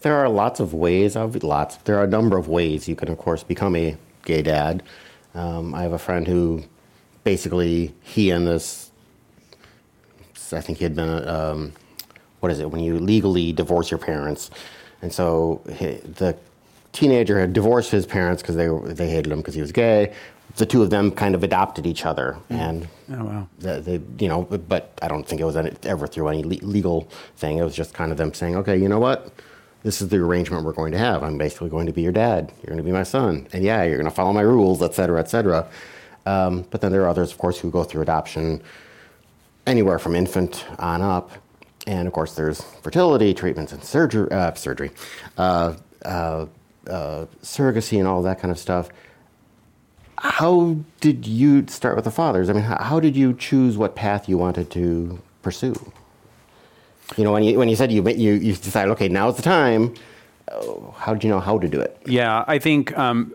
There 0.00 0.16
are 0.16 0.28
lots 0.28 0.58
of 0.58 0.74
ways. 0.74 1.16
Of 1.16 1.42
lots. 1.44 1.76
There 1.76 1.96
are 1.96 2.04
a 2.04 2.08
number 2.08 2.36
of 2.36 2.48
ways 2.48 2.88
you 2.88 2.96
can, 2.96 3.08
of 3.08 3.18
course, 3.18 3.44
become 3.44 3.76
a 3.76 3.96
gay 4.24 4.42
dad. 4.42 4.82
Um, 5.34 5.74
I 5.74 5.82
have 5.82 5.92
a 5.92 5.98
friend 5.98 6.26
who, 6.26 6.62
basically, 7.24 7.94
he 8.02 8.30
and 8.30 8.46
this. 8.46 8.90
I 10.52 10.60
think 10.60 10.78
he 10.78 10.84
had 10.84 10.94
been. 10.94 11.08
a, 11.08 11.26
Um, 11.52 11.72
what 12.40 12.50
is 12.50 12.58
it 12.58 12.68
when 12.70 12.82
you 12.82 12.98
legally 12.98 13.52
divorce 13.52 13.90
your 13.90 13.98
parents, 13.98 14.50
and 15.00 15.12
so 15.12 15.60
he, 15.78 15.92
the 15.92 16.36
teenager 16.92 17.38
had 17.38 17.52
divorced 17.52 17.92
his 17.92 18.04
parents 18.04 18.42
because 18.42 18.56
they, 18.56 18.66
they 18.92 19.08
hated 19.08 19.30
him 19.32 19.38
because 19.38 19.54
he 19.54 19.60
was 19.60 19.70
gay. 19.70 20.12
The 20.56 20.66
two 20.66 20.82
of 20.82 20.90
them 20.90 21.12
kind 21.12 21.36
of 21.36 21.44
adopted 21.44 21.86
each 21.86 22.04
other, 22.04 22.36
and 22.50 22.88
Oh 23.12 23.24
wow. 23.24 23.48
they, 23.60 23.78
they, 23.80 24.00
you 24.18 24.28
know, 24.28 24.42
but, 24.42 24.68
but 24.68 24.98
I 25.00 25.06
don't 25.08 25.24
think 25.26 25.40
it 25.40 25.44
was 25.44 25.56
ever 25.84 26.06
through 26.08 26.28
any 26.28 26.42
legal 26.42 27.08
thing. 27.36 27.58
It 27.58 27.62
was 27.64 27.76
just 27.76 27.94
kind 27.94 28.10
of 28.10 28.18
them 28.18 28.34
saying, 28.34 28.56
okay, 28.56 28.76
you 28.76 28.88
know 28.88 28.98
what? 28.98 29.32
This 29.82 30.00
is 30.00 30.08
the 30.08 30.18
arrangement 30.18 30.64
we're 30.64 30.72
going 30.72 30.92
to 30.92 30.98
have. 30.98 31.22
I'm 31.22 31.38
basically 31.38 31.68
going 31.68 31.86
to 31.86 31.92
be 31.92 32.02
your 32.02 32.12
dad. 32.12 32.52
You're 32.58 32.68
going 32.68 32.76
to 32.78 32.84
be 32.84 32.92
my 32.92 33.02
son. 33.02 33.48
And 33.52 33.64
yeah, 33.64 33.82
you're 33.82 33.96
going 33.96 34.08
to 34.08 34.14
follow 34.14 34.32
my 34.32 34.42
rules, 34.42 34.80
et 34.80 34.94
cetera, 34.94 35.18
et 35.18 35.28
cetera. 35.28 35.68
Um, 36.24 36.64
but 36.70 36.80
then 36.80 36.92
there 36.92 37.02
are 37.02 37.08
others, 37.08 37.32
of 37.32 37.38
course, 37.38 37.58
who 37.58 37.70
go 37.70 37.82
through 37.82 38.02
adoption 38.02 38.62
anywhere 39.66 39.98
from 39.98 40.14
infant 40.14 40.64
on 40.78 41.02
up. 41.02 41.30
And 41.86 42.06
of 42.06 42.14
course, 42.14 42.36
there's 42.36 42.60
fertility 42.60 43.34
treatments 43.34 43.72
and 43.72 43.82
surgery, 43.82 44.30
uh, 44.30 44.54
surgery, 44.54 44.92
uh, 45.36 45.74
uh, 46.04 46.46
uh, 46.86 47.26
surrogacy, 47.42 47.98
and 47.98 48.06
all 48.06 48.22
that 48.22 48.38
kind 48.38 48.52
of 48.52 48.58
stuff. 48.58 48.88
How 50.18 50.76
did 51.00 51.26
you 51.26 51.66
start 51.66 51.96
with 51.96 52.04
the 52.04 52.12
fathers? 52.12 52.48
I 52.48 52.52
mean, 52.52 52.62
how, 52.62 52.80
how 52.80 53.00
did 53.00 53.16
you 53.16 53.34
choose 53.34 53.76
what 53.76 53.96
path 53.96 54.28
you 54.28 54.38
wanted 54.38 54.70
to 54.70 55.20
pursue? 55.42 55.74
You 57.16 57.24
know, 57.24 57.32
when 57.32 57.42
you 57.42 57.58
when 57.58 57.68
you 57.68 57.76
said 57.76 57.92
you 57.92 58.06
you 58.08 58.34
you 58.34 58.54
decided, 58.54 58.90
okay, 58.92 59.08
now's 59.08 59.36
the 59.36 59.42
time. 59.42 59.94
uh, 60.48 60.90
How 60.96 61.14
did 61.14 61.24
you 61.24 61.30
know 61.30 61.40
how 61.40 61.58
to 61.58 61.68
do 61.68 61.80
it? 61.80 61.96
Yeah, 62.06 62.44
I 62.46 62.58
think 62.58 62.96
um, 62.98 63.34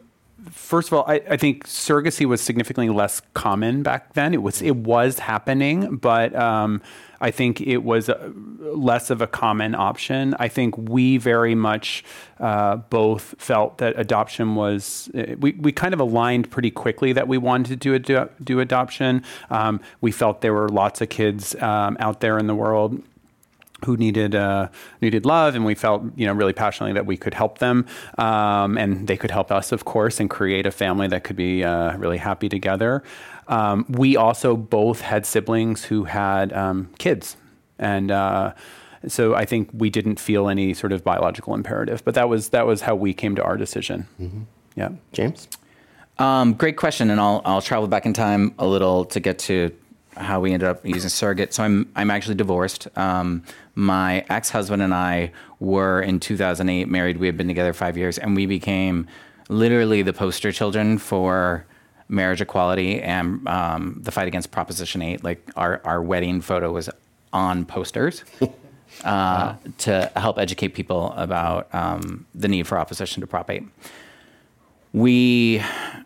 first 0.51 0.89
of 0.89 0.93
all, 0.93 1.05
I, 1.07 1.21
I, 1.29 1.37
think 1.37 1.65
surrogacy 1.65 2.25
was 2.25 2.41
significantly 2.41 2.93
less 2.93 3.21
common 3.33 3.83
back 3.83 4.13
then. 4.13 4.33
It 4.33 4.41
was 4.41 4.61
it 4.61 4.75
was 4.75 5.19
happening, 5.19 5.97
but 5.97 6.35
um, 6.35 6.81
I 7.19 7.31
think 7.31 7.61
it 7.61 7.77
was 7.77 8.09
a, 8.09 8.31
less 8.59 9.09
of 9.09 9.21
a 9.21 9.27
common 9.27 9.75
option. 9.75 10.35
I 10.39 10.47
think 10.47 10.77
we 10.77 11.17
very 11.17 11.55
much 11.55 12.03
uh, 12.39 12.77
both 12.77 13.35
felt 13.37 13.77
that 13.79 13.97
adoption 13.99 14.55
was 14.55 15.09
uh, 15.15 15.35
we, 15.39 15.53
we 15.53 15.71
kind 15.71 15.93
of 15.93 15.99
aligned 15.99 16.49
pretty 16.51 16.71
quickly 16.71 17.13
that 17.13 17.27
we 17.27 17.37
wanted 17.37 17.81
to 17.81 17.99
do, 17.99 18.29
do 18.43 18.59
adoption. 18.59 19.23
Um, 19.49 19.79
we 20.01 20.11
felt 20.11 20.41
there 20.41 20.53
were 20.53 20.69
lots 20.69 21.01
of 21.01 21.09
kids 21.09 21.55
um, 21.55 21.97
out 21.99 22.19
there 22.21 22.37
in 22.37 22.47
the 22.47 22.55
world 22.55 23.01
who 23.85 23.95
needed 23.97 24.35
uh, 24.35 24.69
needed 25.01 25.25
love, 25.25 25.55
and 25.55 25.65
we 25.65 25.75
felt 25.75 26.03
you 26.15 26.25
know 26.25 26.33
really 26.33 26.53
passionately 26.53 26.93
that 26.93 27.05
we 27.05 27.17
could 27.17 27.33
help 27.33 27.59
them, 27.59 27.85
um, 28.17 28.77
and 28.77 29.07
they 29.07 29.17
could 29.17 29.31
help 29.31 29.51
us, 29.51 29.71
of 29.71 29.85
course, 29.85 30.19
and 30.19 30.29
create 30.29 30.65
a 30.65 30.71
family 30.71 31.07
that 31.07 31.23
could 31.23 31.35
be 31.35 31.63
uh, 31.63 31.95
really 31.97 32.17
happy 32.17 32.49
together. 32.49 33.03
Um, 33.47 33.85
we 33.89 34.17
also 34.17 34.57
both 34.57 35.01
had 35.01 35.25
siblings 35.25 35.85
who 35.85 36.05
had 36.05 36.51
um, 36.53 36.89
kids, 36.97 37.37
and 37.79 38.11
uh, 38.11 38.53
so 39.07 39.35
I 39.35 39.45
think 39.45 39.69
we 39.73 39.89
didn't 39.89 40.19
feel 40.19 40.49
any 40.49 40.73
sort 40.73 40.91
of 40.91 41.03
biological 41.03 41.53
imperative. 41.53 42.03
But 42.03 42.15
that 42.15 42.29
was 42.29 42.49
that 42.49 42.65
was 42.65 42.81
how 42.81 42.95
we 42.95 43.13
came 43.13 43.35
to 43.35 43.43
our 43.43 43.57
decision. 43.57 44.07
Mm-hmm. 44.19 44.41
Yeah, 44.75 44.89
James. 45.11 45.47
Um, 46.19 46.53
great 46.53 46.77
question, 46.77 47.09
and 47.09 47.19
I'll 47.19 47.41
I'll 47.45 47.61
travel 47.61 47.87
back 47.87 48.05
in 48.05 48.13
time 48.13 48.53
a 48.57 48.65
little 48.65 49.05
to 49.05 49.19
get 49.19 49.39
to 49.39 49.71
how 50.15 50.39
we 50.39 50.51
ended 50.51 50.67
up 50.67 50.85
using 50.85 51.09
surrogate. 51.09 51.53
So 51.53 51.63
I'm 51.63 51.89
I'm 51.95 52.09
actually 52.11 52.35
divorced. 52.35 52.87
Um, 52.97 53.43
my 53.77 54.25
ex 54.27 54.49
husband 54.49 54.81
and 54.81 54.91
I 54.91 55.31
were 55.59 56.01
in 56.01 56.19
2008 56.19 56.89
married. 56.89 57.17
We 57.17 57.27
had 57.27 57.37
been 57.37 57.47
together 57.47 57.73
five 57.73 57.95
years, 57.95 58.17
and 58.17 58.35
we 58.35 58.47
became 58.47 59.05
literally 59.49 60.01
the 60.01 60.13
poster 60.13 60.51
children 60.51 60.97
for 60.97 61.63
marriage 62.09 62.41
equality 62.41 62.99
and 62.99 63.47
um, 63.47 63.99
the 64.01 64.11
fight 64.11 64.27
against 64.27 64.49
Proposition 64.49 65.03
8. 65.03 65.23
Like 65.23 65.47
our 65.55 65.79
our 65.85 66.01
wedding 66.01 66.41
photo 66.41 66.71
was 66.71 66.89
on 67.31 67.65
posters. 67.65 68.23
Uh, 69.03 69.53
wow. 69.53 69.57
To 69.79 70.11
help 70.15 70.39
educate 70.39 70.69
people 70.69 71.11
about 71.17 71.67
um, 71.75 72.25
the 72.33 72.47
need 72.47 72.65
for 72.65 72.79
opposition 72.79 73.21
to 73.21 73.27
Prop 73.27 73.51
8 73.51 73.63
we 74.93 75.61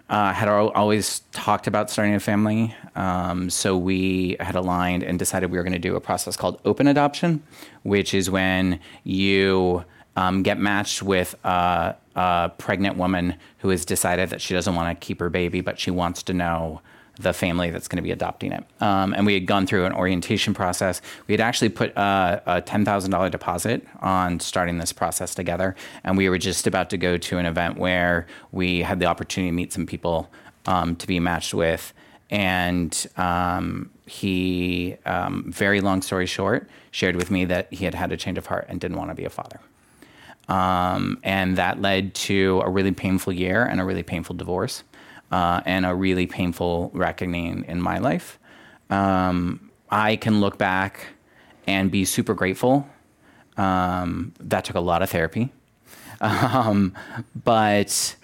uh, 0.10 0.34
had 0.34 0.50
always 0.50 1.22
talked 1.32 1.68
about 1.68 1.90
starting 1.90 2.14
a 2.14 2.20
family. 2.20 2.76
Um, 2.96 3.50
so 3.50 3.78
we 3.78 4.36
had 4.40 4.56
aligned 4.56 5.04
and 5.04 5.18
decided 5.18 5.52
we 5.52 5.58
were 5.58 5.64
going 5.64 5.74
to 5.74 5.80
do 5.80 5.96
a 5.96 6.02
process 6.02 6.36
called 6.36 6.60
open 6.66 6.88
adoption, 6.88 7.42
which 7.84 8.14
is 8.14 8.30
when 8.30 8.80
you 9.04 9.86
um, 10.18 10.44
get 10.44 10.60
matched 10.60 11.02
with 11.02 11.36
a, 11.46 11.96
a, 12.16 12.52
pregnant 12.58 12.98
woman 12.98 13.36
who 13.60 13.70
has 13.70 13.86
decided 13.86 14.30
that 14.32 14.42
she 14.42 14.54
doesn't 14.54 14.76
want 14.76 15.00
to 15.00 15.06
keep 15.06 15.20
her 15.22 15.30
baby, 15.30 15.62
but 15.62 15.80
she 15.80 15.92
wants 15.92 16.24
to 16.24 16.34
know 16.34 16.82
the 17.20 17.34
family 17.34 17.70
that's 17.70 17.88
going 17.88 17.98
to 17.98 18.02
be 18.02 18.12
adopting 18.12 18.52
it. 18.52 18.64
Um, 18.80 19.14
and 19.14 19.26
we 19.26 19.34
had 19.34 19.46
gone 19.46 19.68
through 19.68 19.86
an 19.86 19.94
orientation 19.94 20.54
process. 20.54 21.02
We 21.28 21.34
had 21.34 21.42
actually 21.42 21.70
put 21.70 21.92
a, 21.96 22.42
a 22.46 22.62
$10,000 22.62 23.32
deposit 23.32 23.86
on 24.00 24.40
starting 24.40 24.78
this 24.78 24.94
process 24.94 25.36
together. 25.36 25.76
And 26.04 26.18
we 26.18 26.30
were 26.30 26.38
just 26.38 26.68
about 26.68 26.90
to 26.92 26.98
go 26.98 27.18
to 27.18 27.38
an 27.38 27.46
event 27.46 27.78
where 27.78 28.28
we 28.52 28.82
had 28.82 29.00
the 29.00 29.06
opportunity 29.06 29.52
to 29.52 29.56
meet 29.56 29.74
some 29.74 29.86
people 29.86 30.32
um, 30.66 30.96
to 30.98 31.08
be 31.08 31.20
matched 31.20 31.54
with. 31.54 31.94
And 32.30 33.08
um, 33.18 33.92
he, 34.06 34.96
um, 35.06 35.52
very 35.52 35.82
long 35.82 36.02
story 36.02 36.26
short, 36.26 36.70
shared 36.92 37.18
with 37.18 37.30
me 37.30 37.46
that 37.46 37.72
he 37.74 37.84
had 37.86 37.94
had 37.94 38.12
a 38.12 38.18
change 38.18 38.38
of 38.38 38.46
heart 38.46 38.66
and 38.70 38.80
didn't 38.80 38.98
want 38.98 39.10
to 39.10 39.16
be 39.16 39.26
a 39.26 39.30
father. 39.30 39.60
Um, 40.48 41.20
and 41.24 41.58
that 41.58 41.82
led 41.82 42.14
to 42.16 42.62
a 42.66 42.70
really 42.70 42.92
painful 42.92 43.32
year 43.32 43.64
and 43.64 43.80
a 43.80 43.86
really 43.86 44.04
painful 44.04 44.36
divorce 44.36 44.84
uh, 45.32 45.62
and 45.66 45.86
a 45.86 45.96
really 45.96 46.28
painful 46.28 46.92
reckoning 46.94 47.66
in 47.68 47.82
my 47.82 47.98
life. 47.98 48.38
Um, 48.90 49.72
I 49.90 50.16
can 50.16 50.42
look 50.42 50.58
back 50.58 51.08
and 51.68 51.90
be 51.90 52.06
super 52.06 52.34
grateful. 52.34 52.88
Um, 53.58 54.34
that 54.40 54.66
took 54.66 54.76
a 54.76 54.82
lot 54.82 55.02
of 55.02 55.10
therapy. 55.10 55.52
Um, 56.24 56.94
but 57.44 58.16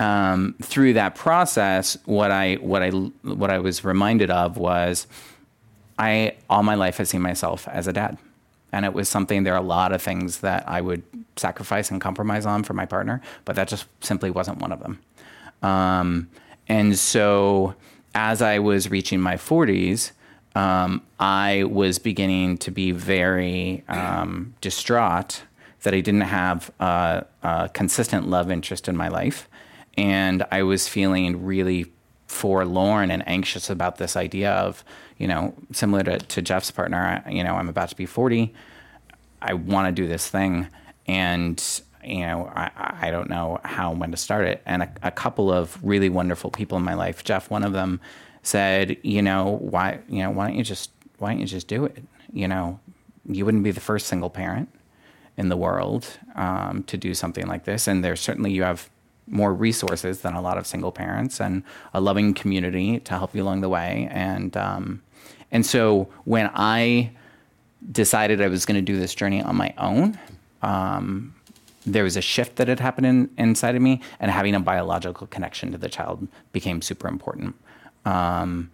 um, 0.00 0.56
through 0.60 0.94
that 0.94 1.14
process, 1.14 1.96
what 2.04 2.32
I 2.32 2.54
what 2.54 2.82
I 2.82 2.90
what 2.90 3.50
I 3.50 3.60
was 3.60 3.84
reminded 3.84 4.28
of 4.28 4.56
was 4.56 5.06
I 5.98 6.34
all 6.50 6.64
my 6.64 6.74
life 6.74 6.96
have 6.96 7.06
seen 7.06 7.22
myself 7.22 7.68
as 7.68 7.86
a 7.86 7.92
dad, 7.92 8.18
and 8.72 8.84
it 8.84 8.92
was 8.92 9.08
something. 9.08 9.44
There 9.44 9.54
are 9.54 9.62
a 9.62 9.66
lot 9.66 9.92
of 9.92 10.02
things 10.02 10.40
that 10.40 10.68
I 10.68 10.80
would 10.80 11.04
sacrifice 11.36 11.92
and 11.92 12.00
compromise 12.00 12.44
on 12.44 12.64
for 12.64 12.74
my 12.74 12.86
partner, 12.86 13.20
but 13.44 13.54
that 13.56 13.68
just 13.68 13.86
simply 14.00 14.30
wasn't 14.30 14.58
one 14.58 14.72
of 14.72 14.80
them. 14.80 14.98
Um, 15.62 16.28
and 16.68 16.98
so 16.98 17.74
as 18.14 18.42
I 18.42 18.58
was 18.58 18.90
reaching 18.90 19.20
my 19.20 19.36
40s, 19.36 20.12
um, 20.54 21.02
I 21.20 21.64
was 21.64 21.98
beginning 21.98 22.58
to 22.58 22.70
be 22.70 22.90
very 22.90 23.84
um, 23.88 24.54
distraught 24.60 25.42
that 25.82 25.94
I 25.94 26.00
didn't 26.00 26.22
have 26.22 26.70
a, 26.80 27.24
consistent 27.72 28.28
love 28.28 28.50
interest 28.50 28.88
in 28.88 28.96
my 28.96 29.08
life. 29.08 29.48
And 29.96 30.44
I 30.50 30.62
was 30.62 30.88
feeling 30.88 31.44
really 31.44 31.86
forlorn 32.26 33.10
and 33.10 33.26
anxious 33.28 33.70
about 33.70 33.96
this 33.96 34.16
idea 34.16 34.52
of, 34.52 34.84
you 35.16 35.26
know, 35.26 35.54
similar 35.72 36.02
to, 36.02 36.18
to 36.18 36.42
Jeff's 36.42 36.70
partner, 36.70 37.22
you 37.28 37.42
know, 37.42 37.54
I'm 37.54 37.68
about 37.68 37.88
to 37.90 37.96
be 37.96 38.06
40. 38.06 38.52
I 39.40 39.54
want 39.54 39.86
to 39.86 40.02
do 40.02 40.08
this 40.08 40.28
thing. 40.28 40.68
And 41.06 41.62
you 42.08 42.26
know, 42.26 42.50
I, 42.54 42.70
I 43.00 43.10
don't 43.10 43.28
know 43.28 43.60
how 43.64 43.90
and 43.90 44.00
when 44.00 44.10
to 44.10 44.16
start 44.16 44.46
it. 44.46 44.62
And 44.66 44.82
a, 44.82 44.92
a, 45.02 45.10
couple 45.10 45.52
of 45.52 45.78
really 45.82 46.08
wonderful 46.08 46.50
people 46.50 46.78
in 46.78 46.84
my 46.84 46.94
life, 46.94 47.24
Jeff, 47.24 47.50
one 47.50 47.62
of 47.62 47.72
them 47.72 48.00
said, 48.42 48.96
you 49.02 49.22
know, 49.22 49.58
why, 49.60 50.00
you 50.08 50.22
know, 50.22 50.30
why 50.30 50.48
don't 50.48 50.56
you 50.56 50.64
just, 50.64 50.90
why 51.18 51.30
don't 51.30 51.40
you 51.40 51.46
just 51.46 51.68
do 51.68 51.84
it? 51.84 52.02
You 52.32 52.48
know, 52.48 52.80
you 53.26 53.44
wouldn't 53.44 53.64
be 53.64 53.70
the 53.70 53.80
first 53.80 54.06
single 54.06 54.30
parent 54.30 54.68
in 55.36 55.48
the 55.48 55.56
world 55.56 56.18
um, 56.34 56.82
to 56.84 56.96
do 56.96 57.14
something 57.14 57.46
like 57.46 57.64
this. 57.64 57.86
And 57.86 58.02
there's 58.04 58.20
certainly, 58.20 58.52
you 58.52 58.62
have 58.62 58.90
more 59.26 59.52
resources 59.52 60.22
than 60.22 60.34
a 60.34 60.40
lot 60.40 60.58
of 60.58 60.66
single 60.66 60.90
parents 60.90 61.40
and 61.40 61.62
a 61.92 62.00
loving 62.00 62.34
community 62.34 63.00
to 63.00 63.12
help 63.12 63.34
you 63.34 63.42
along 63.42 63.60
the 63.60 63.68
way. 63.68 64.08
And, 64.10 64.56
um, 64.56 65.02
and 65.50 65.64
so 65.64 66.08
when 66.24 66.50
I 66.54 67.12
decided 67.92 68.40
I 68.40 68.48
was 68.48 68.66
going 68.66 68.76
to 68.76 68.82
do 68.82 68.98
this 68.98 69.14
journey 69.14 69.42
on 69.42 69.56
my 69.56 69.72
own, 69.78 70.18
um, 70.62 71.34
there 71.92 72.04
was 72.04 72.16
a 72.16 72.20
shift 72.20 72.56
that 72.56 72.68
had 72.68 72.80
happened 72.80 73.06
in, 73.06 73.30
inside 73.38 73.74
of 73.74 73.82
me, 73.82 74.00
and 74.20 74.30
having 74.30 74.54
a 74.54 74.60
biological 74.60 75.26
connection 75.26 75.72
to 75.72 75.78
the 75.78 75.88
child 75.88 76.28
became 76.52 76.82
super 76.82 77.08
important. 77.08 77.54
Um, 78.04 78.70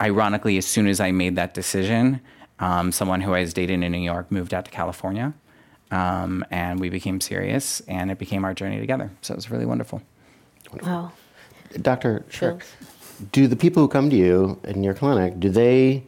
ironically, 0.00 0.56
as 0.56 0.66
soon 0.66 0.86
as 0.86 1.00
I 1.00 1.10
made 1.10 1.36
that 1.36 1.54
decision, 1.54 2.20
um, 2.58 2.92
someone 2.92 3.20
who 3.20 3.34
I 3.34 3.40
was 3.40 3.52
dating 3.52 3.82
in 3.82 3.92
New 3.92 3.98
York 3.98 4.30
moved 4.30 4.54
out 4.54 4.64
to 4.64 4.70
California, 4.70 5.34
um, 5.90 6.44
and 6.50 6.80
we 6.80 6.88
became 6.88 7.20
serious, 7.20 7.80
and 7.80 8.10
it 8.10 8.18
became 8.18 8.44
our 8.44 8.54
journey 8.54 8.80
together. 8.80 9.10
So 9.22 9.34
it 9.34 9.36
was 9.36 9.50
really 9.50 9.66
wonderful. 9.66 10.02
Wow, 10.82 11.12
Doctor, 11.80 12.24
sure. 12.28 12.58
Do 13.32 13.46
the 13.46 13.56
people 13.56 13.82
who 13.82 13.88
come 13.88 14.10
to 14.10 14.16
you 14.16 14.60
in 14.64 14.82
your 14.82 14.92
clinic 14.92 15.40
do 15.40 15.48
they 15.48 16.04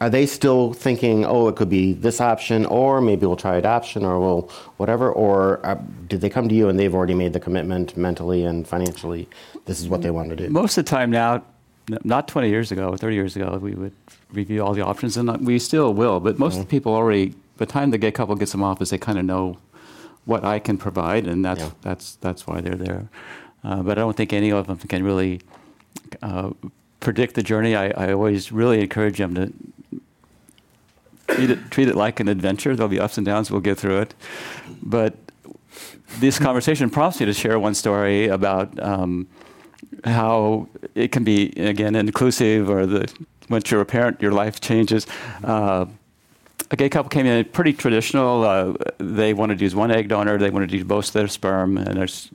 are 0.00 0.10
they 0.10 0.26
still 0.26 0.72
thinking, 0.72 1.24
oh, 1.24 1.48
it 1.48 1.56
could 1.56 1.68
be 1.68 1.92
this 1.92 2.20
option, 2.20 2.64
or 2.66 3.00
maybe 3.00 3.26
we'll 3.26 3.36
try 3.36 3.56
adoption, 3.56 4.04
or 4.04 4.20
we'll 4.20 4.50
whatever? 4.76 5.10
Or 5.10 5.64
uh, 5.66 5.76
did 6.06 6.20
they 6.20 6.30
come 6.30 6.48
to 6.48 6.54
you 6.54 6.68
and 6.68 6.78
they've 6.78 6.94
already 6.94 7.14
made 7.14 7.32
the 7.32 7.40
commitment 7.40 7.96
mentally 7.96 8.44
and 8.44 8.66
financially? 8.66 9.28
This 9.64 9.80
is 9.80 9.88
what 9.88 10.02
they 10.02 10.10
want 10.10 10.30
to 10.30 10.36
do. 10.36 10.48
Most 10.50 10.78
of 10.78 10.84
the 10.84 10.90
time 10.90 11.10
now, 11.10 11.42
not 12.04 12.28
20 12.28 12.48
years 12.48 12.70
ago, 12.70 12.96
30 12.96 13.14
years 13.14 13.36
ago, 13.36 13.58
we 13.60 13.74
would 13.74 13.94
review 14.32 14.64
all 14.64 14.72
the 14.72 14.84
options, 14.84 15.16
and 15.16 15.46
we 15.46 15.58
still 15.58 15.92
will. 15.94 16.20
But 16.20 16.38
most 16.38 16.52
mm-hmm. 16.52 16.60
of 16.60 16.66
the 16.66 16.70
people 16.70 16.94
already, 16.94 17.30
by 17.56 17.64
the 17.64 17.66
time 17.66 17.90
the 17.90 17.98
gay 17.98 18.12
couple 18.12 18.34
gets 18.36 18.52
them 18.52 18.62
office, 18.62 18.90
they 18.90 18.98
kind 18.98 19.18
of 19.18 19.24
know 19.24 19.58
what 20.26 20.44
I 20.44 20.58
can 20.58 20.76
provide, 20.76 21.26
and 21.26 21.44
that's 21.44 21.60
yeah. 21.60 21.70
that's 21.82 22.16
that's 22.16 22.46
why 22.46 22.60
they're 22.60 22.76
there. 22.76 23.08
Uh, 23.64 23.82
but 23.82 23.98
I 23.98 24.02
don't 24.02 24.16
think 24.16 24.32
any 24.32 24.52
of 24.52 24.66
them 24.66 24.76
can 24.78 25.02
really 25.02 25.40
uh, 26.22 26.50
predict 27.00 27.34
the 27.34 27.42
journey. 27.42 27.74
I, 27.74 27.88
I 27.88 28.12
always 28.12 28.52
really 28.52 28.80
encourage 28.80 29.18
them 29.18 29.34
to 29.34 29.52
treat 31.28 31.50
it, 31.50 31.70
treat 31.70 31.88
it 31.88 31.96
like 31.96 32.20
an 32.20 32.28
adventure. 32.28 32.74
There'll 32.74 32.88
be 32.88 33.00
ups 33.00 33.18
and 33.18 33.26
downs. 33.26 33.50
We'll 33.50 33.60
get 33.60 33.78
through 33.78 34.00
it. 34.00 34.14
But 34.82 35.16
this 36.18 36.38
conversation 36.38 36.90
prompts 36.90 37.20
me 37.20 37.26
to 37.26 37.32
share 37.32 37.58
one 37.58 37.74
story 37.74 38.28
about 38.28 38.80
um, 38.82 39.28
how 40.04 40.68
it 40.94 41.12
can 41.12 41.24
be, 41.24 41.50
again, 41.56 41.94
inclusive 41.94 42.68
or 42.70 42.86
the 42.86 43.12
once 43.48 43.70
you're 43.70 43.80
a 43.80 43.86
parent, 43.86 44.20
your 44.20 44.32
life 44.32 44.60
changes. 44.60 45.06
Uh, 45.42 45.86
a 46.70 46.76
gay 46.76 46.88
couple 46.88 47.08
came 47.08 47.24
in 47.24 47.44
pretty 47.46 47.72
traditional. 47.72 48.44
Uh, 48.44 48.74
they 48.98 49.32
wanted 49.32 49.58
to 49.58 49.64
use 49.64 49.74
one 49.74 49.90
egg 49.90 50.08
donor. 50.08 50.36
They 50.36 50.50
wanted 50.50 50.68
to 50.70 50.76
use 50.76 50.84
both 50.84 51.12
their 51.12 51.28
sperm 51.28 51.78
and 51.78 51.96
there's 51.96 52.30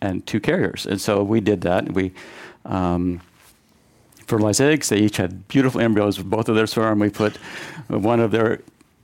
and 0.00 0.26
two 0.26 0.40
carriers. 0.40 0.84
And 0.86 1.00
so 1.00 1.22
we 1.22 1.40
did 1.40 1.60
that. 1.62 1.92
We 1.92 2.12
um, 2.64 3.20
fertilized 4.26 4.60
eggs. 4.60 4.88
They 4.88 4.98
each 4.98 5.16
had 5.16 5.48
beautiful 5.48 5.80
embryos 5.80 6.18
both 6.18 6.48
of 6.48 6.54
their 6.54 6.66
sperm. 6.66 6.98
We 6.98 7.10
put 7.10 7.36
one 7.88 8.20
of 8.20 8.30
their 8.30 8.60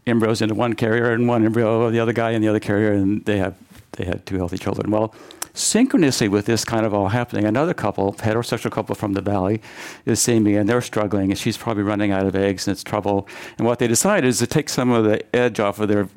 embryos 0.06 0.42
into 0.42 0.54
one 0.54 0.74
carrier 0.74 1.12
and 1.12 1.28
one 1.28 1.44
embryo 1.44 1.82
of 1.82 1.92
the 1.92 2.00
other 2.00 2.12
guy 2.12 2.30
in 2.30 2.42
the 2.42 2.48
other 2.48 2.60
carrier, 2.60 2.92
and 2.92 3.24
they 3.24 3.38
have 3.38 3.54
they 3.92 4.04
had 4.04 4.24
two 4.26 4.36
healthy 4.36 4.58
children. 4.58 4.90
Well, 4.90 5.14
synchronously 5.54 6.28
with 6.28 6.46
this 6.46 6.64
kind 6.64 6.86
of 6.86 6.94
all 6.94 7.08
happening, 7.08 7.44
another 7.44 7.74
couple, 7.74 8.12
heterosexual 8.14 8.70
couple 8.70 8.94
from 8.94 9.14
the 9.14 9.20
valley, 9.20 9.60
is 10.06 10.20
seeing 10.20 10.44
me 10.44 10.54
and 10.54 10.68
they're 10.68 10.80
struggling 10.80 11.30
and 11.30 11.38
she's 11.38 11.56
probably 11.56 11.82
running 11.82 12.12
out 12.12 12.26
of 12.26 12.36
eggs 12.36 12.66
and 12.66 12.72
it's 12.72 12.84
trouble. 12.84 13.28
And 13.58 13.66
what 13.66 13.78
they 13.78 13.88
decide 13.88 14.24
is 14.24 14.38
to 14.38 14.46
take 14.46 14.68
some 14.68 14.90
of 14.90 15.04
the 15.04 15.24
edge 15.34 15.58
off 15.58 15.80
of 15.80 15.88
their 15.88 16.08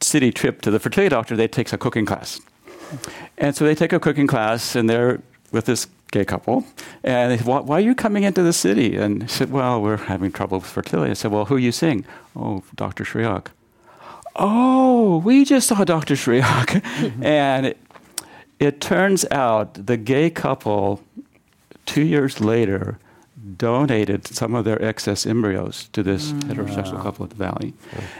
city 0.00 0.30
trip 0.30 0.62
to 0.62 0.70
the 0.70 0.78
fertility 0.78 1.10
doctor, 1.10 1.36
they 1.36 1.48
take 1.48 1.72
a 1.72 1.78
cooking 1.78 2.06
class. 2.06 2.40
And 3.38 3.56
so 3.56 3.64
they 3.64 3.74
take 3.74 3.92
a 3.92 4.00
cooking 4.00 4.26
class 4.26 4.74
and 4.76 4.88
they're 4.88 5.20
with 5.52 5.66
this 5.66 5.86
gay 6.10 6.24
couple. 6.24 6.64
And 7.02 7.30
they 7.32 7.38
said, 7.38 7.46
why, 7.46 7.60
why, 7.60 7.76
are 7.76 7.80
you 7.80 7.94
coming 7.94 8.24
into 8.24 8.42
the 8.42 8.52
city? 8.52 8.96
And 8.96 9.22
he 9.22 9.28
said, 9.28 9.50
well, 9.50 9.80
we're 9.80 9.96
having 9.96 10.32
trouble 10.32 10.58
with 10.58 10.66
fertility. 10.66 11.10
I 11.10 11.14
said, 11.14 11.30
well, 11.30 11.46
who 11.46 11.56
are 11.56 11.60
you 11.60 11.72
seeing? 11.72 12.04
Oh, 12.36 12.62
Dr. 12.74 13.04
Shriock. 13.04 13.48
Oh, 14.36 15.18
we 15.18 15.44
just 15.44 15.68
saw 15.68 15.84
Dr. 15.84 16.14
Shriock. 16.14 16.82
and 17.22 17.66
it, 17.66 17.78
it 18.58 18.80
turns 18.80 19.24
out 19.30 19.86
the 19.86 19.96
gay 19.96 20.30
couple, 20.30 21.02
two 21.86 22.02
years 22.02 22.40
later, 22.40 22.98
donated 23.56 24.26
some 24.26 24.54
of 24.54 24.64
their 24.64 24.82
excess 24.82 25.26
embryos 25.26 25.88
to 25.92 26.02
this 26.02 26.32
mm. 26.32 26.40
heterosexual 26.42 26.94
wow. 26.94 27.02
couple 27.02 27.24
at 27.24 27.30
the 27.30 27.36
Valley. 27.36 27.74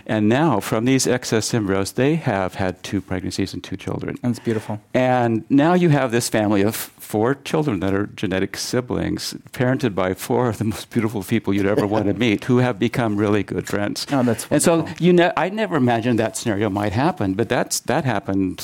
And 0.06 0.28
now, 0.28 0.60
from 0.60 0.84
these 0.84 1.06
excess 1.06 1.52
embryos, 1.54 1.92
they 1.92 2.16
have 2.16 2.54
had 2.54 2.82
two 2.82 3.00
pregnancies 3.00 3.54
and 3.54 3.62
two 3.62 3.76
children. 3.76 4.16
That's 4.22 4.38
beautiful. 4.38 4.80
And 4.94 5.44
now 5.50 5.74
you 5.74 5.90
have 5.90 6.10
this 6.10 6.28
family 6.28 6.62
of 6.62 6.74
four 6.76 7.34
children 7.34 7.80
that 7.80 7.92
are 7.92 8.06
genetic 8.06 8.56
siblings, 8.56 9.34
parented 9.52 9.94
by 9.94 10.14
four 10.14 10.48
of 10.48 10.58
the 10.58 10.64
most 10.64 10.90
beautiful 10.90 11.22
people 11.22 11.52
you'd 11.52 11.66
ever 11.66 11.86
want 11.86 12.06
to 12.06 12.14
meet, 12.26 12.44
who 12.44 12.58
have 12.58 12.78
become 12.78 13.16
really 13.16 13.42
good 13.42 13.66
friends. 13.66 14.06
Oh, 14.12 14.22
that's 14.22 14.50
wonderful. 14.50 14.54
And 14.54 14.62
so 14.62 15.04
you 15.04 15.12
ne- 15.12 15.32
I 15.36 15.48
never 15.48 15.76
imagined 15.76 16.18
that 16.18 16.36
scenario 16.36 16.70
might 16.70 16.92
happen, 16.92 17.34
but 17.34 17.48
that's 17.48 17.80
that 17.80 18.04
happened 18.04 18.60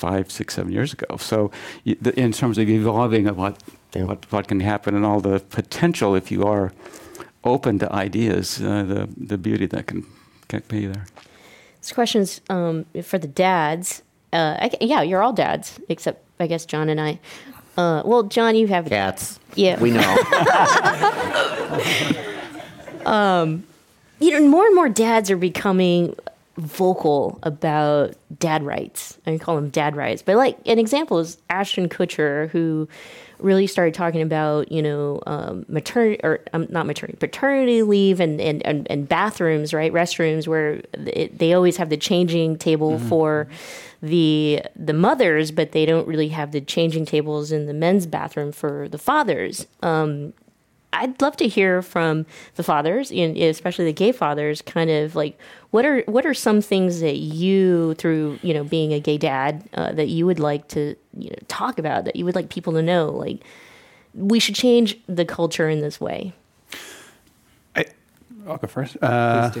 five, 0.00 0.30
six, 0.30 0.54
seven 0.54 0.72
years 0.72 0.92
ago. 0.92 1.16
So, 1.18 1.50
in 1.84 2.32
terms 2.32 2.56
of 2.58 2.68
evolving 2.68 3.26
of 3.26 3.36
what 3.36 3.62
yeah. 3.94 4.04
what, 4.04 4.30
what 4.32 4.48
can 4.48 4.60
happen 4.60 4.94
and 4.94 5.04
all 5.04 5.20
the 5.20 5.40
potential 5.40 6.14
if 6.14 6.30
you 6.30 6.44
are 6.44 6.72
open 7.44 7.78
to 7.78 7.92
ideas, 7.92 8.60
uh, 8.60 8.82
the, 8.82 9.08
the 9.16 9.38
beauty 9.38 9.66
that 9.66 9.86
can, 9.86 10.06
can 10.48 10.62
be 10.68 10.86
there. 10.86 11.06
This 11.80 11.92
question's 11.92 12.40
um, 12.50 12.84
for 13.02 13.18
the 13.18 13.28
dads. 13.28 14.02
Uh, 14.32 14.56
I, 14.60 14.70
yeah, 14.80 15.02
you're 15.02 15.22
all 15.22 15.32
dads, 15.32 15.80
except 15.88 16.22
I 16.38 16.46
guess 16.46 16.64
John 16.66 16.88
and 16.88 17.00
I. 17.00 17.18
Uh, 17.76 18.02
well, 18.04 18.24
John, 18.24 18.56
you 18.56 18.66
have 18.68 18.86
cats. 18.86 19.40
Yeah, 19.54 19.80
we 19.80 19.90
know. 19.90 20.16
um, 23.06 23.64
you 24.18 24.32
know, 24.32 24.46
more 24.46 24.66
and 24.66 24.74
more 24.74 24.88
dads 24.88 25.30
are 25.30 25.36
becoming 25.36 26.14
vocal 26.58 27.38
about 27.42 28.14
dad 28.38 28.62
rights. 28.62 29.18
I 29.26 29.38
call 29.38 29.56
them 29.56 29.70
dad 29.70 29.96
rights, 29.96 30.20
but 30.22 30.36
like 30.36 30.58
an 30.66 30.78
example 30.78 31.18
is 31.18 31.38
Ashton 31.48 31.88
Kutcher, 31.88 32.50
who 32.50 32.88
really 33.42 33.66
started 33.66 33.94
talking 33.94 34.22
about 34.22 34.70
you 34.70 34.82
know 34.82 35.20
um, 35.26 35.64
maternity 35.68 36.20
or 36.22 36.40
um, 36.52 36.66
not 36.70 36.86
maternity 36.86 37.16
paternity 37.18 37.82
leave 37.82 38.20
and, 38.20 38.40
and, 38.40 38.64
and, 38.66 38.86
and 38.90 39.08
bathrooms 39.08 39.72
right 39.74 39.92
restrooms 39.92 40.46
where 40.46 40.82
it, 40.94 41.38
they 41.38 41.52
always 41.52 41.76
have 41.76 41.88
the 41.88 41.96
changing 41.96 42.56
table 42.56 42.92
mm-hmm. 42.92 43.08
for 43.08 43.48
the 44.02 44.62
the 44.76 44.92
mothers 44.92 45.50
but 45.50 45.72
they 45.72 45.84
don't 45.84 46.06
really 46.06 46.28
have 46.28 46.52
the 46.52 46.60
changing 46.60 47.04
tables 47.04 47.52
in 47.52 47.66
the 47.66 47.74
men's 47.74 48.06
bathroom 48.06 48.52
for 48.52 48.88
the 48.88 48.98
fathers 48.98 49.66
um, 49.82 50.32
I'd 50.92 51.20
love 51.22 51.36
to 51.36 51.46
hear 51.46 51.82
from 51.82 52.26
the 52.56 52.62
fathers, 52.62 53.12
and 53.12 53.36
especially 53.36 53.84
the 53.84 53.92
gay 53.92 54.12
fathers, 54.12 54.60
kind 54.62 54.90
of 54.90 55.14
like 55.14 55.38
what 55.70 55.84
are 55.86 56.02
what 56.06 56.26
are 56.26 56.34
some 56.34 56.60
things 56.60 57.00
that 57.00 57.16
you, 57.16 57.94
through 57.94 58.38
you 58.42 58.52
know 58.52 58.64
being 58.64 58.92
a 58.92 59.00
gay 59.00 59.18
dad, 59.18 59.68
uh, 59.74 59.92
that 59.92 60.08
you 60.08 60.26
would 60.26 60.40
like 60.40 60.66
to 60.68 60.96
you 61.16 61.30
know, 61.30 61.36
talk 61.48 61.78
about, 61.78 62.04
that 62.06 62.16
you 62.16 62.24
would 62.24 62.34
like 62.34 62.48
people 62.48 62.72
to 62.72 62.82
know, 62.82 63.10
like 63.10 63.40
we 64.14 64.40
should 64.40 64.54
change 64.56 64.98
the 65.06 65.24
culture 65.24 65.68
in 65.68 65.80
this 65.80 66.00
way. 66.00 66.32
I, 67.76 67.86
will 68.44 68.56
go 68.56 68.66
first. 68.66 68.96
Uh, 69.00 69.52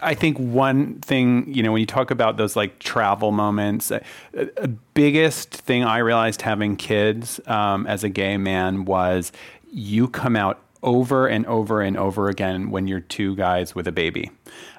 I 0.00 0.14
think 0.14 0.38
one 0.38 1.00
thing, 1.00 1.52
you 1.52 1.62
know, 1.62 1.72
when 1.72 1.80
you 1.80 1.86
talk 1.86 2.10
about 2.10 2.36
those 2.36 2.56
like 2.56 2.78
travel 2.78 3.32
moments, 3.32 3.90
a, 3.90 4.02
uh, 4.36 4.46
a 4.58 4.68
biggest 4.68 5.50
thing 5.50 5.84
I 5.84 5.98
realized 5.98 6.42
having 6.42 6.76
kids 6.76 7.40
um, 7.46 7.86
as 7.86 8.04
a 8.04 8.08
gay 8.08 8.36
man 8.36 8.84
was 8.84 9.32
you 9.74 10.08
come 10.08 10.36
out 10.36 10.60
over 10.82 11.26
and 11.26 11.46
over 11.46 11.80
and 11.80 11.96
over 11.96 12.28
again 12.28 12.70
when 12.70 12.86
you're 12.86 13.00
two 13.00 13.34
guys 13.36 13.74
with 13.74 13.88
a 13.88 13.92
baby. 13.92 14.30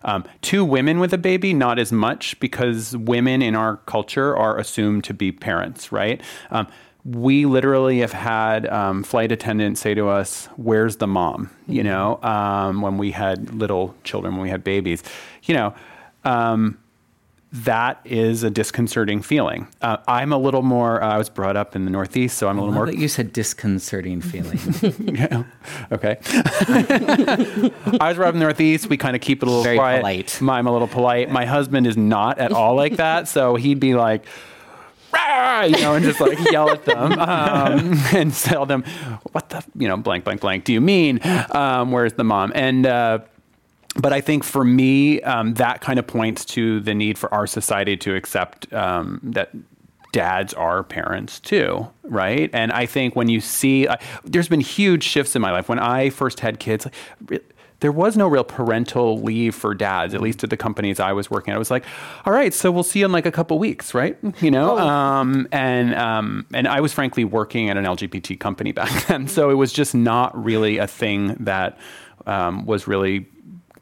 Um, 0.03 0.23
two 0.41 0.63
women 0.63 0.99
with 0.99 1.13
a 1.13 1.17
baby, 1.17 1.53
not 1.53 1.79
as 1.79 1.91
much 1.91 2.39
because 2.39 2.95
women 2.95 3.41
in 3.41 3.55
our 3.55 3.77
culture 3.77 4.37
are 4.37 4.57
assumed 4.57 5.03
to 5.05 5.13
be 5.13 5.31
parents, 5.31 5.91
right? 5.91 6.21
Um, 6.51 6.67
we 7.03 7.45
literally 7.45 7.99
have 7.99 8.13
had 8.13 8.67
um, 8.67 9.03
flight 9.03 9.31
attendants 9.31 9.81
say 9.81 9.93
to 9.93 10.07
us, 10.07 10.47
"Where's 10.55 10.97
the 10.97 11.07
mom?" 11.07 11.51
You 11.67 11.83
mm-hmm. 11.83 11.87
know, 11.87 12.19
um, 12.23 12.81
when 12.81 12.97
we 12.97 13.11
had 13.11 13.53
little 13.53 13.95
children, 14.03 14.33
when 14.33 14.43
we 14.43 14.49
had 14.49 14.63
babies, 14.63 15.03
you 15.43 15.53
know 15.53 15.75
um, 16.25 16.77
that 17.51 18.01
is 18.03 18.43
a 18.43 18.49
disconcerting 18.49 19.21
feeling. 19.21 19.67
Uh, 19.81 19.97
I'm 20.07 20.33
a 20.33 20.37
little 20.37 20.61
more. 20.61 21.01
Uh, 21.01 21.07
I 21.13 21.17
was 21.17 21.29
brought 21.29 21.55
up 21.55 21.75
in 21.75 21.85
the 21.85 21.91
Northeast, 21.91 22.37
so 22.37 22.49
I'm 22.49 22.57
a 22.57 22.61
little 22.61 22.73
more. 22.73 22.91
you 22.91 23.07
said 23.07 23.31
disconcerting 23.31 24.19
feeling. 24.21 24.59
yeah. 25.15 25.43
Okay. 25.91 26.17
I 26.25 28.07
was 28.09 28.17
brought 28.17 28.27
up 28.29 28.33
in 28.33 28.39
the 28.39 28.45
Northeast. 28.45 28.89
We 28.89 28.97
kind 28.97 29.15
of 29.15 29.21
keep 29.21 29.41
it 29.41 29.47
a 29.47 29.49
little 29.49 29.63
Very 29.63 29.77
quiet. 29.77 30.01
polite. 30.01 30.41
I'm 30.41 30.67
a 30.67 30.71
little 30.71 30.87
polite. 30.87 31.31
My 31.31 31.45
husband 31.45 31.87
is 31.87 31.95
not 31.95 32.39
at 32.39 32.51
all 32.51 32.75
like 32.75 32.97
that, 32.97 33.27
so 33.27 33.55
he'd 33.55 33.79
be 33.79 33.95
like. 33.95 34.25
You 35.15 35.71
know, 35.81 35.95
and 35.95 36.03
just 36.03 36.19
like 36.19 36.37
yell 36.51 36.69
at 36.69 36.83
them 36.83 37.13
um, 37.13 37.93
and 38.13 38.33
tell 38.33 38.65
them, 38.65 38.83
"What 39.31 39.47
the, 39.47 39.63
you 39.77 39.87
know, 39.87 39.95
blank, 39.95 40.25
blank, 40.25 40.41
blank? 40.41 40.65
Do 40.65 40.73
you 40.73 40.81
mean? 40.81 41.21
Um, 41.51 41.93
where's 41.93 42.11
the 42.13 42.25
mom?" 42.25 42.51
And 42.53 42.85
uh, 42.85 43.19
but 43.95 44.13
I 44.13 44.21
think 44.21 44.43
for 44.43 44.63
me, 44.63 45.21
um, 45.21 45.53
that 45.55 45.81
kind 45.81 45.99
of 45.99 46.05
points 46.05 46.45
to 46.45 46.79
the 46.81 46.93
need 46.93 47.17
for 47.17 47.33
our 47.33 47.47
society 47.47 47.97
to 47.97 48.15
accept 48.15 48.71
um, 48.73 49.19
that 49.23 49.51
dads 50.11 50.53
are 50.53 50.83
parents 50.83 51.39
too, 51.39 51.87
right? 52.03 52.49
And 52.53 52.71
I 52.71 52.85
think 52.85 53.15
when 53.15 53.29
you 53.29 53.41
see, 53.41 53.87
uh, 53.87 53.97
there's 54.23 54.47
been 54.47 54.61
huge 54.61 55.03
shifts 55.03 55.35
in 55.35 55.41
my 55.41 55.51
life. 55.51 55.67
When 55.67 55.79
I 55.79 56.09
first 56.09 56.39
had 56.39 56.59
kids, 56.59 56.87
like, 57.29 57.51
there 57.81 57.91
was 57.91 58.15
no 58.15 58.27
real 58.27 58.43
parental 58.43 59.21
leave 59.21 59.53
for 59.53 59.73
dads, 59.75 60.13
at 60.13 60.21
least 60.21 60.43
at 60.43 60.49
the 60.49 60.57
companies 60.57 60.99
I 60.99 61.11
was 61.11 61.29
working 61.29 61.51
at. 61.51 61.55
I 61.55 61.59
was 61.59 61.69
like, 61.69 61.85
all 62.25 62.33
right, 62.33 62.53
so 62.53 62.71
we'll 62.71 62.83
see 62.83 62.99
you 62.99 63.05
in 63.05 63.11
like 63.11 63.25
a 63.25 63.31
couple 63.31 63.59
weeks, 63.59 63.93
right? 63.93 64.17
You 64.41 64.51
know, 64.51 64.77
oh. 64.77 64.87
um, 64.87 65.47
and 65.51 65.95
um, 65.95 66.45
and 66.53 66.67
I 66.67 66.81
was 66.81 66.93
frankly 66.93 67.23
working 67.23 67.69
at 67.69 67.77
an 67.77 67.85
LGBT 67.85 68.39
company 68.39 68.71
back 68.81 69.07
then, 69.07 69.27
so 69.27 69.49
it 69.49 69.55
was 69.55 69.71
just 69.73 69.95
not 69.95 70.31
really 70.41 70.77
a 70.77 70.87
thing 70.87 71.35
that 71.39 71.77
um, 72.25 72.65
was 72.65 72.87
really 72.87 73.27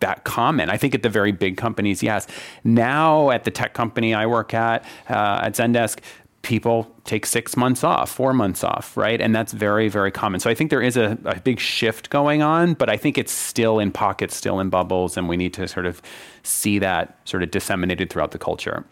that 0.04 0.26
common. 0.26 0.70
I 0.70 0.78
think 0.78 0.94
at 0.94 1.02
the 1.02 1.10
very 1.10 1.32
big 1.32 1.58
companies, 1.58 2.04
yes. 2.04 2.28
Now 2.64 3.32
at 3.32 3.46
the 3.46 3.52
tech 3.52 3.74
company 3.74 4.14
I 4.14 4.26
work 4.26 4.54
at, 4.54 4.84
uh, 5.10 5.40
at 5.44 5.54
Zendesk, 5.54 6.00
people 6.42 6.94
take 7.06 7.26
six 7.26 7.56
months 7.56 7.86
off, 7.86 8.12
four 8.12 8.34
months 8.34 8.66
off, 8.66 8.98
right? 8.98 9.22
And 9.22 9.34
that's 9.34 9.54
very, 9.54 9.88
very 9.88 10.12
common. 10.12 10.42
So 10.42 10.50
I 10.50 10.54
think 10.54 10.72
there 10.72 10.82
is 10.82 10.98
a, 10.98 11.18
a, 11.24 11.40
big 11.40 11.58
shift 11.58 12.10
going 12.10 12.42
on, 12.42 12.74
but 12.74 12.90
I 12.90 12.98
think 12.98 13.18
it's 13.18 13.32
still 13.32 13.80
in 13.80 13.92
pockets, 13.92 14.36
still 14.36 14.60
in 14.60 14.70
bubbles, 14.70 15.16
and 15.16 15.30
we 15.30 15.38
need 15.38 15.54
to 15.54 15.70
sort 15.70 15.86
of 15.86 16.02
see 16.44 16.80
that 16.80 17.18
sort 17.24 17.44
of 17.44 17.52
disseminated 17.52 18.10
throughout 18.10 18.32
the 18.32 18.40
culture. 18.40 18.86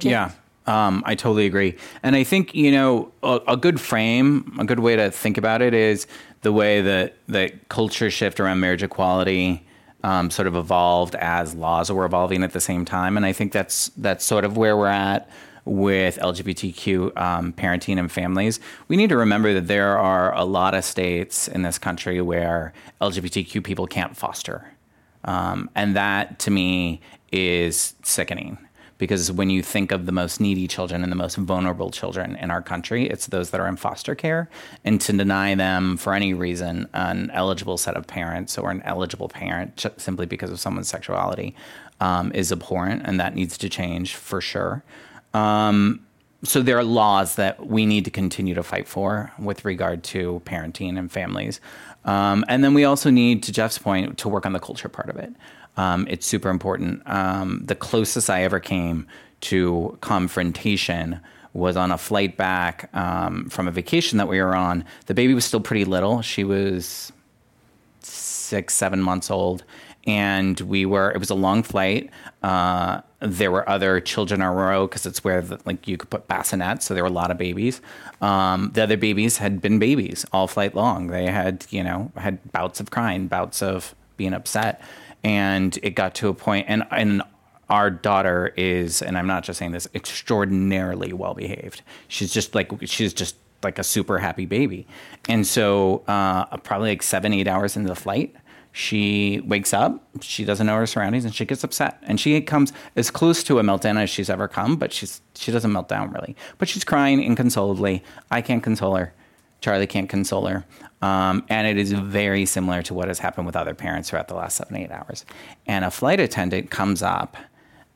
Yeah. 0.00 0.30
Um, 0.66 1.02
I 1.04 1.14
totally 1.14 1.44
agree. 1.44 1.76
And 2.02 2.16
I 2.16 2.24
think, 2.24 2.54
you 2.54 2.72
know, 2.72 3.12
a, 3.22 3.40
a, 3.48 3.56
good 3.56 3.78
frame, 3.78 4.56
a 4.58 4.64
good 4.64 4.80
way 4.80 4.96
to 4.96 5.10
think 5.10 5.36
about 5.36 5.60
it 5.60 5.74
is 5.74 6.06
the 6.40 6.52
way 6.52 6.80
that, 6.80 7.16
that 7.28 7.68
culture 7.68 8.10
shift 8.10 8.40
around 8.40 8.60
marriage 8.60 8.82
equality 8.82 9.62
um, 10.02 10.30
sort 10.30 10.48
of 10.48 10.56
evolved 10.56 11.14
as 11.16 11.54
laws 11.54 11.90
were 11.90 12.04
evolving 12.04 12.42
at 12.42 12.52
the 12.52 12.60
same 12.60 12.84
time, 12.84 13.16
and 13.16 13.24
I 13.26 13.32
think 13.32 13.52
that's 13.52 13.90
that's 13.96 14.24
sort 14.24 14.44
of 14.44 14.56
where 14.56 14.76
we're 14.76 14.86
at 14.86 15.28
with 15.64 16.18
LGBTQ 16.18 17.16
um, 17.16 17.52
parenting 17.52 17.98
and 17.98 18.10
families. 18.10 18.58
We 18.88 18.96
need 18.96 19.10
to 19.10 19.16
remember 19.16 19.54
that 19.54 19.68
there 19.68 19.96
are 19.96 20.34
a 20.34 20.44
lot 20.44 20.74
of 20.74 20.84
states 20.84 21.46
in 21.46 21.62
this 21.62 21.78
country 21.78 22.20
where 22.20 22.72
LGBTQ 23.00 23.62
people 23.62 23.86
can't 23.86 24.16
foster, 24.16 24.72
um, 25.24 25.70
and 25.74 25.94
that 25.96 26.38
to 26.40 26.50
me 26.50 27.00
is 27.30 27.94
sickening 28.02 28.58
because 29.02 29.32
when 29.32 29.50
you 29.50 29.64
think 29.64 29.90
of 29.90 30.06
the 30.06 30.12
most 30.12 30.40
needy 30.40 30.68
children 30.68 31.02
and 31.02 31.10
the 31.10 31.16
most 31.16 31.34
vulnerable 31.34 31.90
children 31.90 32.36
in 32.36 32.52
our 32.52 32.62
country, 32.62 33.10
it's 33.10 33.26
those 33.26 33.50
that 33.50 33.60
are 33.60 33.66
in 33.66 33.74
foster 33.74 34.14
care. 34.14 34.48
And 34.84 35.00
to 35.00 35.12
deny 35.12 35.56
them 35.56 35.96
for 35.96 36.14
any 36.14 36.34
reason 36.34 36.88
an 36.94 37.28
eligible 37.34 37.76
set 37.76 37.96
of 37.96 38.06
parents 38.06 38.56
or 38.56 38.70
an 38.70 38.80
eligible 38.84 39.28
parent 39.28 39.84
simply 39.96 40.24
because 40.26 40.52
of 40.52 40.60
someone's 40.60 40.86
sexuality 40.86 41.56
um, 41.98 42.30
is 42.32 42.52
abhorrent, 42.52 43.02
and 43.04 43.18
that 43.18 43.34
needs 43.34 43.58
to 43.58 43.68
change 43.68 44.14
for 44.14 44.40
sure. 44.40 44.84
Um, 45.34 46.06
so 46.44 46.62
there 46.62 46.78
are 46.78 46.84
laws 46.84 47.34
that 47.34 47.66
we 47.66 47.86
need 47.86 48.04
to 48.04 48.10
continue 48.12 48.54
to 48.54 48.62
fight 48.62 48.86
for 48.86 49.32
with 49.36 49.64
regard 49.64 50.04
to 50.04 50.42
parenting 50.44 50.96
and 50.96 51.10
families. 51.10 51.60
Um, 52.04 52.44
and 52.46 52.62
then 52.62 52.72
we 52.72 52.84
also 52.84 53.10
need, 53.10 53.42
to 53.42 53.52
Jeff's 53.52 53.78
point, 53.78 54.16
to 54.18 54.28
work 54.28 54.46
on 54.46 54.52
the 54.52 54.60
culture 54.60 54.88
part 54.88 55.10
of 55.10 55.16
it. 55.16 55.32
Um, 55.76 56.06
it's 56.08 56.26
super 56.26 56.50
important. 56.50 57.02
Um, 57.06 57.62
the 57.64 57.74
closest 57.74 58.28
I 58.28 58.42
ever 58.42 58.60
came 58.60 59.06
to 59.42 59.98
confrontation 60.00 61.20
was 61.54 61.76
on 61.76 61.90
a 61.90 61.98
flight 61.98 62.36
back 62.36 62.88
um, 62.94 63.48
from 63.48 63.68
a 63.68 63.70
vacation 63.70 64.18
that 64.18 64.28
we 64.28 64.40
were 64.40 64.54
on. 64.54 64.84
The 65.06 65.14
baby 65.14 65.34
was 65.34 65.44
still 65.44 65.60
pretty 65.60 65.84
little. 65.84 66.22
She 66.22 66.44
was 66.44 67.12
six, 68.00 68.74
seven 68.74 69.02
months 69.02 69.30
old. 69.30 69.64
And 70.04 70.58
we 70.60 70.84
were, 70.84 71.12
it 71.12 71.18
was 71.18 71.30
a 71.30 71.34
long 71.34 71.62
flight. 71.62 72.10
Uh, 72.42 73.02
there 73.20 73.52
were 73.52 73.68
other 73.68 74.00
children 74.00 74.40
in 74.40 74.46
a 74.46 74.52
row 74.52 74.88
because 74.88 75.06
it's 75.06 75.22
where 75.22 75.40
the, 75.40 75.60
like 75.64 75.86
you 75.86 75.96
could 75.96 76.10
put 76.10 76.26
bassinets. 76.26 76.82
So 76.82 76.94
there 76.94 77.04
were 77.04 77.08
a 77.08 77.12
lot 77.12 77.30
of 77.30 77.38
babies. 77.38 77.80
Um, 78.20 78.72
the 78.74 78.82
other 78.82 78.96
babies 78.96 79.36
had 79.36 79.60
been 79.60 79.78
babies 79.78 80.26
all 80.32 80.48
flight 80.48 80.74
long. 80.74 81.06
They 81.06 81.26
had, 81.26 81.66
you 81.70 81.84
know, 81.84 82.10
had 82.16 82.40
bouts 82.50 82.80
of 82.80 82.90
crying, 82.90 83.28
bouts 83.28 83.62
of 83.62 83.94
being 84.16 84.34
upset. 84.34 84.82
And 85.24 85.78
it 85.82 85.90
got 85.90 86.14
to 86.16 86.28
a 86.28 86.34
point, 86.34 86.66
and, 86.68 86.84
and 86.90 87.22
our 87.70 87.90
daughter 87.90 88.52
is, 88.56 89.02
and 89.02 89.16
I'm 89.16 89.26
not 89.26 89.44
just 89.44 89.58
saying 89.58 89.72
this, 89.72 89.88
extraordinarily 89.94 91.12
well 91.12 91.34
behaved. 91.34 91.82
She's 92.08 92.32
just 92.32 92.54
like, 92.54 92.70
she's 92.86 93.14
just 93.14 93.36
like 93.62 93.78
a 93.78 93.84
super 93.84 94.18
happy 94.18 94.46
baby. 94.46 94.86
And 95.28 95.46
so, 95.46 96.02
uh, 96.08 96.56
probably 96.58 96.90
like 96.90 97.02
seven, 97.02 97.32
eight 97.32 97.46
hours 97.46 97.76
into 97.76 97.88
the 97.88 97.94
flight, 97.94 98.34
she 98.72 99.40
wakes 99.44 99.74
up, 99.74 100.02
she 100.22 100.44
doesn't 100.44 100.66
know 100.66 100.76
her 100.76 100.86
surroundings, 100.86 101.24
and 101.24 101.34
she 101.34 101.44
gets 101.44 101.62
upset. 101.62 101.98
And 102.02 102.18
she 102.18 102.40
comes 102.40 102.72
as 102.96 103.10
close 103.10 103.44
to 103.44 103.58
a 103.58 103.62
meltdown 103.62 104.00
as 104.00 104.08
she's 104.08 104.30
ever 104.30 104.48
come, 104.48 104.76
but 104.76 104.92
she's 104.92 105.20
she 105.34 105.52
doesn't 105.52 105.70
melt 105.70 105.88
down 105.88 106.10
really. 106.10 106.34
But 106.58 106.68
she's 106.68 106.82
crying 106.82 107.22
inconsolably. 107.22 108.02
I 108.30 108.40
can't 108.40 108.62
console 108.62 108.96
her. 108.96 109.14
Charlie 109.62 109.86
can't 109.86 110.08
console 110.08 110.46
her. 110.46 110.66
Um, 111.00 111.44
and 111.48 111.66
it 111.66 111.78
is 111.78 111.92
very 111.92 112.44
similar 112.44 112.82
to 112.82 112.94
what 112.94 113.08
has 113.08 113.18
happened 113.18 113.46
with 113.46 113.56
other 113.56 113.74
parents 113.74 114.10
throughout 114.10 114.28
the 114.28 114.34
last 114.34 114.56
seven, 114.56 114.76
eight 114.76 114.90
hours. 114.90 115.24
And 115.66 115.84
a 115.84 115.90
flight 115.90 116.20
attendant 116.20 116.70
comes 116.70 117.02
up 117.02 117.36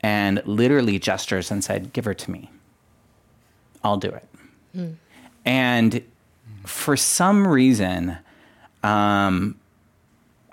and 0.01 0.41
literally 0.45 0.97
gestures 0.97 1.51
and 1.51 1.63
said, 1.63 1.93
Give 1.93 2.05
her 2.05 2.13
to 2.13 2.31
me. 2.31 2.49
I'll 3.83 3.97
do 3.97 4.09
it. 4.09 4.27
Mm. 4.75 4.95
And 5.45 6.03
for 6.65 6.97
some 6.97 7.47
reason, 7.47 8.17
um, 8.83 9.55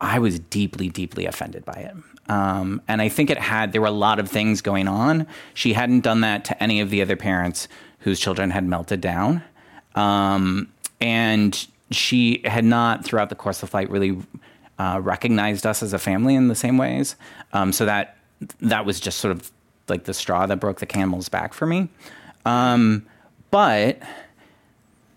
I 0.00 0.18
was 0.18 0.38
deeply, 0.38 0.88
deeply 0.88 1.26
offended 1.26 1.64
by 1.64 1.74
it. 1.74 2.30
Um, 2.30 2.80
and 2.88 3.02
I 3.02 3.08
think 3.08 3.30
it 3.30 3.38
had, 3.38 3.72
there 3.72 3.80
were 3.80 3.86
a 3.86 3.92
lot 3.92 4.18
of 4.18 4.28
things 4.28 4.62
going 4.62 4.88
on. 4.88 5.26
She 5.52 5.72
hadn't 5.72 6.00
done 6.00 6.22
that 6.22 6.44
to 6.46 6.62
any 6.62 6.80
of 6.80 6.90
the 6.90 7.02
other 7.02 7.16
parents 7.16 7.68
whose 8.00 8.18
children 8.18 8.50
had 8.50 8.64
melted 8.66 9.00
down. 9.00 9.42
Um, 9.94 10.72
and 11.04 11.66
she 11.90 12.40
had 12.46 12.64
not, 12.64 13.04
throughout 13.04 13.28
the 13.28 13.34
course 13.34 13.58
of 13.62 13.68
the 13.68 13.70
flight, 13.70 13.90
really 13.90 14.16
uh, 14.78 14.98
recognized 15.02 15.66
us 15.66 15.82
as 15.82 15.92
a 15.92 15.98
family 15.98 16.34
in 16.34 16.48
the 16.48 16.54
same 16.54 16.78
ways. 16.78 17.14
Um, 17.52 17.72
so 17.72 17.84
that, 17.84 18.16
that 18.60 18.86
was 18.86 18.98
just 18.98 19.18
sort 19.18 19.36
of 19.36 19.52
like 19.86 20.04
the 20.04 20.14
straw 20.14 20.46
that 20.46 20.58
broke 20.58 20.80
the 20.80 20.86
camel's 20.86 21.28
back 21.28 21.52
for 21.52 21.66
me. 21.66 21.90
Um, 22.46 23.06
but 23.50 23.98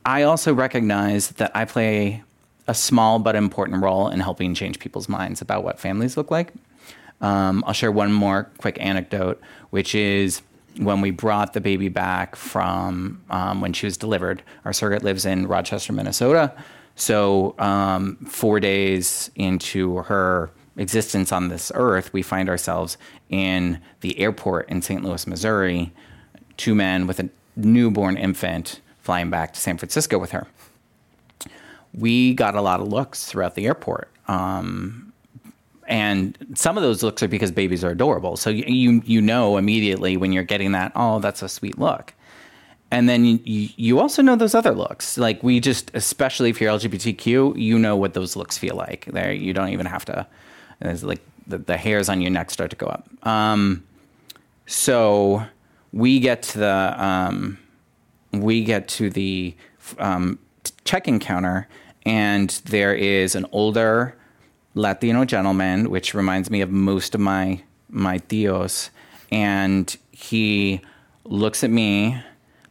I 0.06 0.24
also 0.24 0.54
recognize 0.54 1.30
that 1.30 1.56
I 1.56 1.64
play 1.64 2.22
a 2.68 2.74
small 2.74 3.18
but 3.18 3.36
important 3.36 3.82
role 3.82 4.10
in 4.10 4.20
helping 4.20 4.54
change 4.54 4.80
people's 4.80 5.08
minds 5.08 5.42
about 5.42 5.64
what 5.64 5.80
families 5.80 6.18
look 6.18 6.30
like. 6.30 6.54
Um, 7.22 7.64
I'll 7.66 7.74
share 7.74 7.94
one 7.94 8.12
more 8.12 8.50
quick 8.58 8.78
anecdote, 8.82 9.42
which 9.70 9.96
is 9.96 10.42
when 10.78 11.02
we 11.02 11.12
brought 11.12 11.54
the 11.54 11.62
baby 11.62 11.90
back 11.90 12.36
from 12.36 13.24
um, 13.30 13.62
when 13.62 13.74
she 13.74 13.86
was 13.86 13.98
delivered. 13.98 14.44
Our 14.66 14.74
surrogate 14.74 15.04
lives 15.04 15.26
in 15.26 15.48
Rochester, 15.48 15.94
Minnesota. 15.94 16.54
So, 16.96 17.56
um, 17.60 18.18
four 18.28 18.60
days 18.60 19.30
into 19.36 19.98
her 20.04 20.50
existence 20.78 21.32
on 21.32 21.50
this 21.50 21.72
earth, 21.76 22.12
we 22.14 22.22
find 22.24 22.50
ourselves 22.50 22.98
in 23.30 23.80
the 24.02 24.20
airport 24.20 24.70
in 24.70 24.82
St. 24.82 25.04
Louis, 25.04 25.28
Missouri, 25.28 25.92
two 26.58 26.74
men 26.74 27.06
with 27.06 27.20
a 27.20 27.30
newborn 27.56 28.18
infant 28.18 28.82
flying 29.02 29.30
back 29.30 29.54
to 29.54 29.60
San 29.60 29.78
Francisco 29.78 30.18
with 30.18 30.32
her 30.32 30.48
we 31.98 32.34
got 32.34 32.56
a 32.56 32.62
lot 32.62 32.80
of 32.80 32.88
looks 32.88 33.26
throughout 33.26 33.56
the 33.56 33.66
airport. 33.66 34.10
Um, 34.28 35.07
and 35.88 36.38
some 36.54 36.78
of 36.78 36.84
those 36.84 37.02
looks 37.02 37.24
are 37.24 37.28
because 37.28 37.52
babies 37.52 37.84
are 37.84 37.92
adorable. 37.92 38.36
So 38.36 38.50
you, 38.50 39.02
you, 39.06 39.22
know 39.22 39.58
immediately 39.58 40.18
when 40.18 40.34
you're 40.34 40.44
getting 40.44 40.74
that, 40.74 40.92
oh, 40.96 41.20
that's 41.20 41.42
a 41.42 41.48
sweet 41.50 41.80
look. 41.80 42.14
And 42.92 43.08
then 43.08 43.26
you, 43.26 43.70
you 43.76 44.00
also 44.00 44.22
know 44.22 44.36
those 44.36 44.54
other 44.54 44.72
looks. 44.72 45.18
Like 45.18 45.42
we 45.44 45.60
just, 45.60 45.92
especially 45.94 46.50
if 46.50 46.60
you're 46.60 46.72
LGBTQ, 46.72 47.58
you 47.60 47.80
know 47.80 47.96
what 47.96 48.14
those 48.14 48.36
looks 48.36 48.58
feel 48.58 48.76
like. 48.76 49.06
There, 49.06 49.32
you 49.32 49.54
don't 49.54 49.70
even 49.70 49.86
have 49.86 50.04
to. 50.06 50.28
It's 50.82 51.04
like 51.04 51.22
the, 51.48 51.58
the 51.58 51.78
hairs 51.78 52.10
on 52.10 52.22
your 52.22 52.32
neck 52.32 52.52
start 52.52 52.70
to 52.72 52.76
go 52.76 52.88
up. 52.88 53.08
Um, 53.26 53.84
so 54.66 55.46
we 55.94 56.20
get 56.20 56.44
to 56.44 56.60
the 56.60 56.96
um, 56.98 57.58
we 58.32 58.64
get 58.64 58.90
to 58.90 59.10
the 59.10 59.56
um, 60.00 60.38
check-in 60.84 61.20
counter, 61.20 61.68
and 62.06 62.50
there 62.66 62.94
is 62.94 63.36
an 63.36 63.46
older 63.54 64.16
Latino 64.78 65.26
gentleman, 65.26 65.90
which 65.90 66.14
reminds 66.14 66.50
me 66.50 66.62
of 66.62 66.70
most 66.70 67.16
of 67.16 67.22
my 67.22 67.62
my 67.90 68.20
tios, 68.20 68.90
and 69.32 69.96
he 70.12 70.82
looks 71.24 71.64
at 71.64 71.70
me, 71.70 72.22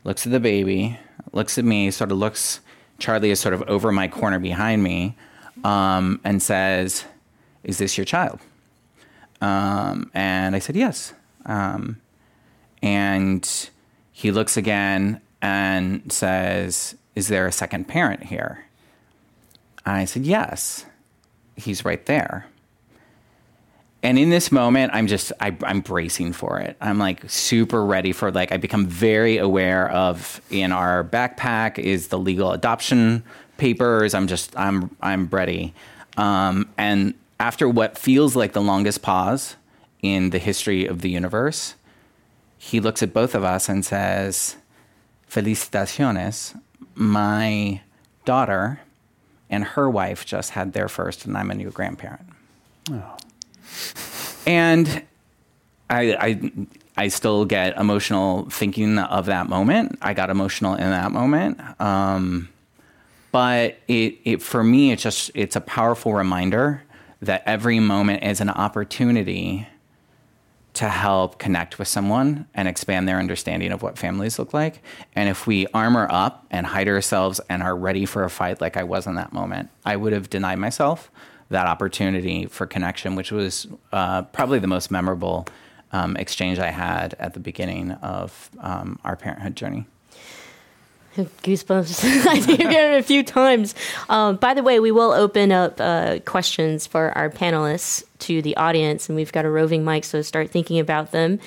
looks 0.05 0.27
at 0.27 0.33
the 0.33 0.41
baby, 0.41 0.99
looks 1.33 1.59
at 1.59 1.65
me, 1.65 1.91
sort 1.91 2.13
of 2.13 2.19
looks. 2.19 2.61
Charlie 2.99 3.31
is 3.31 3.41
sort 3.41 3.55
of 3.55 3.63
over 3.63 3.93
my 3.93 4.09
corner 4.09 4.39
behind 4.39 4.83
me, 4.83 5.17
um, 5.65 6.21
and 6.25 6.43
says, 6.43 7.05
"Is 7.65 7.79
this 7.79 7.99
your 7.99 8.05
child?" 8.05 8.41
Um, 9.41 10.11
and 10.15 10.55
I 10.55 10.61
said, 10.61 10.77
"Yes." 10.77 11.13
Um, 11.45 12.01
and 12.83 13.69
he 14.13 14.31
looks 14.31 14.57
again 14.57 15.21
and 15.43 16.11
says, 16.13 16.95
"Is 17.15 17.29
there 17.29 17.47
a 17.47 17.53
second 17.53 17.89
parent 17.89 18.25
here?" 18.25 18.67
I 19.87 20.05
said, 20.05 20.27
Yes, 20.27 20.85
he's 21.57 21.85
right 21.85 22.05
there. 22.07 22.47
And 24.03 24.19
in 24.19 24.31
this 24.31 24.53
moment, 24.53 24.93
I'm 24.95 25.09
just, 25.09 25.33
I, 25.41 25.57
am 25.65 25.81
bracing 25.81 26.33
for 26.33 26.61
it. 26.61 26.77
I'm 26.81 26.99
like 26.99 27.29
super 27.29 27.85
ready 27.85 28.13
for 28.13 28.31
like, 28.31 28.53
I 28.53 28.57
become 28.57 28.87
very 28.87 29.39
aware 29.39 29.91
of 29.91 30.41
in 30.51 30.71
our 30.71 31.03
backpack 31.03 31.79
is 31.79 32.09
the 32.09 32.19
legal 32.19 32.53
adoption 32.53 33.25
papers. 33.57 34.15
I'm 34.15 34.29
just, 34.29 34.57
I'm, 34.57 34.95
I'm 35.01 35.27
ready. 35.27 35.75
Um, 36.17 36.69
and 36.79 37.15
after 37.41 37.69
what 37.69 37.99
feels 37.99 38.37
like 38.37 38.53
the 38.53 38.63
longest 38.63 39.03
pause 39.03 39.57
in 40.03 40.31
the 40.31 40.39
history 40.39 40.87
of 40.87 41.01
the 41.01 41.11
universe, 41.11 41.75
he 42.59 42.81
looks 42.81 43.03
at 43.03 43.13
both 43.13 43.35
of 43.35 43.45
us 43.45 43.69
and 43.69 43.85
says, 43.85 44.57
Felicitaciones, 45.29 46.59
my 46.95 47.81
daughter 48.25 48.81
and 49.51 49.65
her 49.65 49.89
wife 49.89 50.27
just 50.27 50.51
had 50.51 50.73
their 50.73 50.89
first, 50.89 51.25
and 51.27 51.37
I'm 51.37 51.51
a 51.51 51.55
new 51.55 51.71
grandparent. 51.71 52.27
Oh. 52.91 53.17
And 54.47 55.03
I, 55.91 56.15
I, 56.15 56.53
I 56.97 57.09
still 57.09 57.45
get 57.45 57.77
emotional 57.77 58.49
thinking 58.51 58.99
of 58.99 59.27
that 59.27 59.49
moment. 59.49 59.99
I 60.03 60.15
got 60.15 60.31
emotional 60.31 60.75
in 60.75 60.91
that 60.91 61.13
moment. 61.13 61.61
Um, 61.81 62.49
but 63.33 63.79
it, 63.87 64.19
it, 64.25 64.43
for 64.43 64.65
me, 64.65 64.93
it's 64.93 65.03
just, 65.03 65.31
it's 65.35 65.57
a 65.57 65.61
powerful 65.61 66.15
reminder 66.15 66.83
that 67.21 67.43
every 67.47 67.81
moment 67.81 68.23
is 68.23 68.41
an 68.41 68.51
opportunity 68.51 69.67
to 70.77 70.91
help 70.91 71.39
connect 71.39 71.79
with 71.79 71.89
someone 71.89 72.47
and 72.53 72.69
expand 72.69 73.09
their 73.09 73.19
understanding 73.19 73.73
of 73.73 73.83
what 73.83 73.97
families 73.97 74.39
look 74.39 74.53
like. 74.53 74.83
And 75.15 75.27
if 75.29 75.47
we 75.47 75.67
armor 75.69 76.07
up 76.11 76.47
and 76.51 76.67
hide 76.67 76.87
ourselves 76.87 77.41
and 77.49 77.63
are 77.63 77.75
ready 77.75 78.05
for 78.05 78.25
a 78.25 78.31
fight 78.31 78.61
like 78.61 78.77
I 78.77 78.83
was 78.83 79.07
in 79.07 79.15
that 79.15 79.33
moment, 79.33 79.71
I 79.87 79.97
would 79.97 80.13
have 80.13 80.29
denied 80.29 80.59
myself 80.59 81.11
that 81.49 81.67
opportunity 81.67 82.45
for 82.45 82.67
connection, 82.67 83.17
which 83.17 83.33
was 83.33 83.67
uh, 83.93 84.23
probably 84.23 84.59
the 84.59 84.67
most 84.67 84.91
memorable 84.91 85.47
um, 85.93 86.15
exchange 86.17 86.59
I 86.59 86.71
had 86.71 87.15
at 87.15 87.33
the 87.33 87.41
beginning 87.41 87.93
of 87.93 88.51
um, 88.61 88.99
our 89.03 89.17
parenthood 89.17 89.57
journey 89.57 89.87
goosebumps. 91.43 92.05
I 92.27 92.41
think 92.41 92.61
I've 92.61 92.73
gotten 92.73 92.95
it 92.95 93.01
a 93.01 93.03
few 93.03 93.23
times. 93.23 93.75
Um, 94.09 94.37
by 94.37 94.55
the 94.55 94.63
way, 94.63 94.81
we 94.81 94.93
will 94.93 95.13
open 95.13 95.53
up 95.53 95.81
uh, 95.81 96.19
questions 96.25 96.87
for 96.87 97.17
our 97.17 97.31
panelists 97.31 98.05
to 98.21 98.43
the 98.43 98.57
audience, 98.57 99.09
and 99.09 99.17
we've 99.17 99.33
got 99.33 99.45
a 99.45 99.51
roving 99.51 99.85
mic, 99.85 100.05
so 100.05 100.23
start 100.23 100.51
thinking 100.51 100.79
about 100.79 101.13
them 101.13 101.41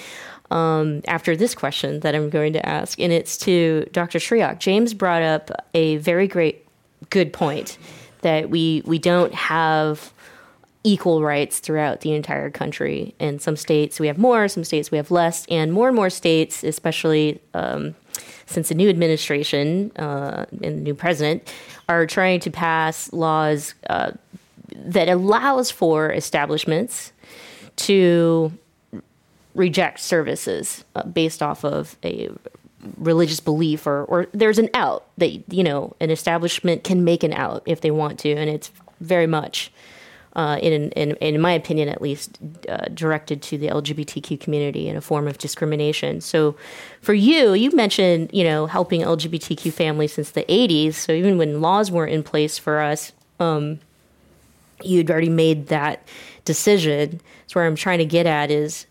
um, 0.52 1.02
after 1.08 1.36
this 1.36 1.54
question 1.54 2.00
that 2.02 2.16
I'm 2.16 2.30
going 2.30 2.54
to 2.54 2.68
ask. 2.68 3.00
And 3.00 3.14
it's 3.14 3.38
to 3.40 3.88
Dr. 3.92 4.20
Shriock. 4.20 4.60
James 4.60 4.94
brought 4.94 5.22
up 5.22 5.52
a 5.74 5.98
very 5.98 6.28
great, 6.28 6.66
good 7.10 7.32
point 7.32 7.78
that 8.22 8.50
we 8.50 8.82
we 8.86 9.00
don't 9.00 9.34
have 9.34 10.14
equal 10.84 11.22
rights 11.22 11.60
throughout 11.60 12.02
the 12.02 12.14
entire 12.14 12.50
country. 12.50 13.14
In 13.20 13.40
some 13.40 13.56
states 13.56 14.00
we 14.00 14.08
have 14.08 14.18
more, 14.18 14.48
some 14.48 14.64
states 14.64 14.92
we 14.92 14.98
have 14.98 15.12
less, 15.12 15.46
and 15.48 15.74
more 15.74 15.88
and 15.88 15.96
more 15.96 16.10
states, 16.10 16.64
especially. 16.64 17.42
Um, 17.54 17.96
since 18.46 18.70
the 18.70 18.76
new 18.76 18.90
administration 18.90 19.92
uh, 19.98 20.46
and 20.64 20.80
the 20.80 20.82
new 20.82 20.96
president 20.96 21.54
are 21.88 22.08
trying 22.08 22.40
to 22.40 22.50
pass 22.50 23.14
laws 23.14 23.76
uh, 23.92 24.12
that 24.76 25.08
allows 25.08 25.70
for 25.70 26.12
establishments 26.12 27.14
to 27.76 28.52
reject 29.56 30.00
services 30.00 30.84
uh, 30.96 31.04
based 31.04 31.44
off 31.44 31.64
of 31.64 31.96
a 32.04 32.30
religious 32.98 33.40
belief 33.40 33.86
or 33.86 34.06
or 34.06 34.28
there's 34.32 34.58
an 34.58 34.70
out 34.74 35.06
that 35.18 35.30
you 35.54 35.64
know 35.64 35.96
an 36.00 36.10
establishment 36.10 36.84
can 36.84 37.04
make 37.04 37.24
an 37.24 37.34
out 37.34 37.62
if 37.66 37.82
they 37.82 37.92
want 37.92 38.20
to, 38.20 38.32
and 38.32 38.50
it's 38.50 38.72
very 39.00 39.28
much. 39.28 39.72
Uh, 40.34 40.60
in, 40.62 40.92
in, 40.92 41.16
in 41.16 41.42
my 41.42 41.52
opinion, 41.52 41.90
at 41.90 42.04
least, 42.04 42.38
uh, 42.70 42.86
directed 42.94 43.42
to 43.42 43.58
the 43.58 43.68
LGBTQ 43.68 44.40
community 44.40 44.88
in 44.88 44.96
a 44.96 45.02
form 45.02 45.28
of 45.28 45.40
discrimination. 45.40 46.22
So, 46.22 46.56
for 47.02 47.16
you, 47.16 47.54
you 47.54 47.72
mentioned 47.72 48.30
you 48.32 48.44
know 48.44 48.68
helping 48.68 49.02
LGBTQ 49.02 49.74
families 49.74 50.14
since 50.14 50.32
the 50.32 50.44
'80s. 50.44 50.94
So 50.94 51.14
even 51.14 51.40
when 51.40 51.62
laws 51.62 51.90
weren't 51.90 52.14
in 52.14 52.22
place 52.22 52.60
for 52.60 52.80
us, 52.80 53.12
um, 53.40 53.80
you'd 54.84 55.10
already 55.10 55.30
made 55.30 55.68
that 55.68 56.08
decision. 56.46 57.22
So 57.48 57.60
where 57.60 57.66
I'm 57.66 57.76
trying 57.76 58.00
to 58.00 58.06
get 58.06 58.26
at 58.26 58.52
is 58.52 58.86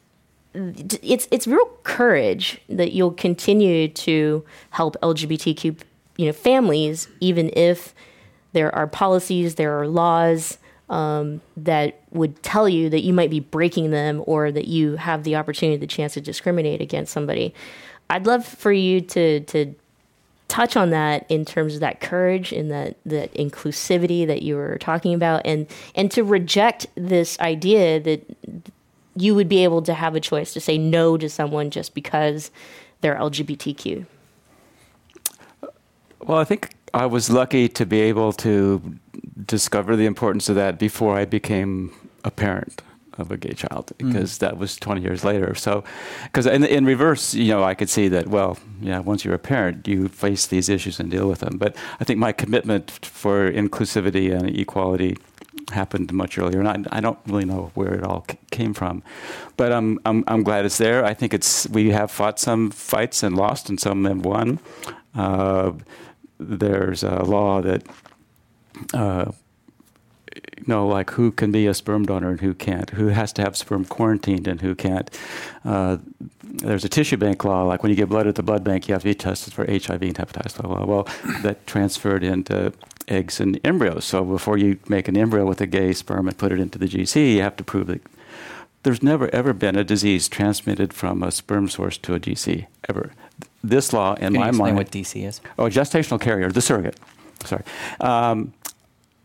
it's 0.54 1.28
it's 1.30 1.46
real 1.46 1.66
courage 1.84 2.60
that 2.68 2.92
you'll 2.92 3.12
continue 3.12 3.88
to 3.88 4.44
help 4.70 4.96
LGBTQ 5.02 5.80
you 6.16 6.26
know 6.26 6.32
families 6.32 7.08
even 7.20 7.50
if 7.54 7.94
there 8.52 8.74
are 8.74 8.86
policies, 8.86 9.56
there 9.56 9.78
are 9.78 9.86
laws 9.86 10.58
um, 10.90 11.40
that 11.56 12.00
would 12.10 12.42
tell 12.42 12.68
you 12.68 12.88
that 12.90 13.02
you 13.02 13.12
might 13.12 13.30
be 13.30 13.40
breaking 13.40 13.90
them 13.90 14.22
or 14.26 14.50
that 14.50 14.66
you 14.66 14.96
have 14.96 15.24
the 15.24 15.36
opportunity, 15.36 15.76
the 15.76 15.86
chance 15.86 16.14
to 16.14 16.20
discriminate 16.20 16.80
against 16.80 17.12
somebody. 17.12 17.54
I'd 18.10 18.26
love 18.26 18.44
for 18.44 18.72
you 18.72 19.00
to 19.02 19.40
to 19.40 19.74
touch 20.48 20.76
on 20.76 20.90
that 20.90 21.26
in 21.28 21.44
terms 21.44 21.74
of 21.74 21.80
that 21.80 22.00
courage 22.00 22.52
and 22.52 22.70
that 22.70 22.96
that 23.04 23.32
inclusivity 23.34 24.26
that 24.26 24.42
you 24.42 24.56
were 24.56 24.78
talking 24.78 25.12
about 25.12 25.42
and 25.44 25.66
and 25.94 26.10
to 26.10 26.24
reject 26.24 26.86
this 26.94 27.38
idea 27.40 28.00
that 28.00 28.24
you 29.14 29.34
would 29.34 29.48
be 29.48 29.62
able 29.62 29.82
to 29.82 29.92
have 29.92 30.14
a 30.14 30.20
choice 30.20 30.54
to 30.54 30.60
say 30.60 30.78
no 30.78 31.18
to 31.18 31.28
someone 31.28 31.70
just 31.70 31.92
because 31.92 32.50
they're 33.00 33.16
LGBTQ. 33.16 34.06
Well, 36.20 36.38
I 36.38 36.44
think 36.44 36.70
I 36.94 37.06
was 37.06 37.30
lucky 37.30 37.68
to 37.68 37.86
be 37.86 38.00
able 38.00 38.32
to 38.34 38.98
discover 39.44 39.96
the 39.96 40.06
importance 40.06 40.48
of 40.48 40.56
that 40.56 40.78
before 40.78 41.16
I 41.16 41.24
became 41.24 41.92
a 42.24 42.30
parent 42.30 42.82
of 43.18 43.30
a 43.30 43.36
gay 43.36 43.52
child 43.52 43.92
mm. 43.98 44.06
because 44.06 44.36
mm. 44.36 44.38
that 44.38 44.58
was 44.58 44.76
20 44.76 45.02
years 45.02 45.24
later. 45.24 45.54
So, 45.54 45.84
because 46.24 46.46
in, 46.46 46.64
in 46.64 46.84
reverse, 46.84 47.34
you 47.34 47.52
know, 47.52 47.64
I 47.64 47.74
could 47.74 47.90
see 47.90 48.08
that, 48.08 48.28
well, 48.28 48.58
yeah, 48.80 49.00
once 49.00 49.24
you're 49.24 49.34
a 49.34 49.38
parent, 49.38 49.86
you 49.86 50.08
face 50.08 50.46
these 50.46 50.68
issues 50.68 51.00
and 51.00 51.10
deal 51.10 51.28
with 51.28 51.40
them. 51.40 51.58
But 51.58 51.76
I 52.00 52.04
think 52.04 52.18
my 52.18 52.32
commitment 52.32 52.90
for 52.90 53.50
inclusivity 53.50 54.32
and 54.32 54.48
equality 54.56 55.16
happened 55.70 56.12
much 56.12 56.38
earlier, 56.38 56.60
and 56.60 56.68
I, 56.68 56.98
I 56.98 57.00
don't 57.00 57.18
really 57.26 57.44
know 57.44 57.70
where 57.74 57.94
it 57.94 58.04
all 58.04 58.24
c- 58.30 58.38
came 58.50 58.72
from. 58.72 59.02
But 59.56 59.72
I'm, 59.72 59.98
I'm, 60.06 60.24
I'm 60.26 60.42
glad 60.42 60.64
it's 60.64 60.78
there. 60.78 61.04
I 61.04 61.12
think 61.12 61.34
it's, 61.34 61.68
we 61.68 61.90
have 61.90 62.10
fought 62.10 62.38
some 62.38 62.70
fights 62.70 63.22
and 63.22 63.36
lost, 63.36 63.68
and 63.68 63.78
some 63.78 64.04
have 64.06 64.24
won. 64.24 64.60
Uh, 65.14 65.72
there's 66.38 67.02
a 67.02 67.22
law 67.24 67.60
that 67.60 67.82
uh, 68.94 69.32
you 70.34 70.64
know, 70.66 70.86
like 70.86 71.10
who 71.10 71.30
can 71.30 71.50
be 71.52 71.66
a 71.66 71.74
sperm 71.74 72.04
donor 72.04 72.30
and 72.30 72.40
who 72.40 72.54
can't, 72.54 72.90
who 72.90 73.08
has 73.08 73.32
to 73.34 73.42
have 73.42 73.56
sperm 73.56 73.84
quarantined 73.84 74.46
and 74.46 74.60
who 74.60 74.74
can't. 74.74 75.10
Uh, 75.64 75.98
there's 76.42 76.84
a 76.84 76.88
tissue 76.88 77.16
bank 77.16 77.44
law, 77.44 77.62
like 77.62 77.82
when 77.82 77.90
you 77.90 77.96
get 77.96 78.08
blood 78.08 78.26
at 78.26 78.34
the 78.34 78.42
blood 78.42 78.64
bank, 78.64 78.88
you 78.88 78.94
have 78.94 79.02
to 79.02 79.08
be 79.08 79.14
tested 79.14 79.52
for 79.52 79.64
HIV 79.64 80.02
and 80.02 80.14
hepatitis. 80.14 80.60
Blah, 80.60 80.74
blah. 80.74 80.84
Well, 80.84 81.08
that 81.42 81.66
transferred 81.66 82.24
into 82.24 82.72
eggs 83.06 83.40
and 83.40 83.60
embryos. 83.64 84.04
So 84.04 84.24
before 84.24 84.58
you 84.58 84.78
make 84.88 85.08
an 85.08 85.16
embryo 85.16 85.46
with 85.46 85.60
a 85.60 85.66
gay 85.66 85.92
sperm 85.92 86.28
and 86.28 86.36
put 86.36 86.52
it 86.52 86.60
into 86.60 86.78
the 86.78 86.86
GC, 86.86 87.34
you 87.34 87.42
have 87.42 87.56
to 87.56 87.64
prove 87.64 87.86
that 87.86 88.02
there's 88.82 89.02
never 89.02 89.32
ever 89.34 89.52
been 89.52 89.76
a 89.76 89.84
disease 89.84 90.28
transmitted 90.28 90.92
from 90.92 91.22
a 91.22 91.30
sperm 91.30 91.68
source 91.68 91.98
to 91.98 92.14
a 92.14 92.20
GC 92.20 92.66
ever. 92.88 93.12
This 93.62 93.92
law, 93.92 94.14
in 94.14 94.18
Can 94.18 94.32
my 94.34 94.38
you 94.38 94.48
explain 94.48 94.74
mind, 94.74 94.76
what 94.76 94.90
GC 94.90 95.26
is? 95.26 95.40
Oh, 95.58 95.64
gestational 95.64 96.20
carrier, 96.20 96.50
the 96.50 96.60
surrogate. 96.60 96.96
Sorry. 97.44 97.64
Um, 98.00 98.52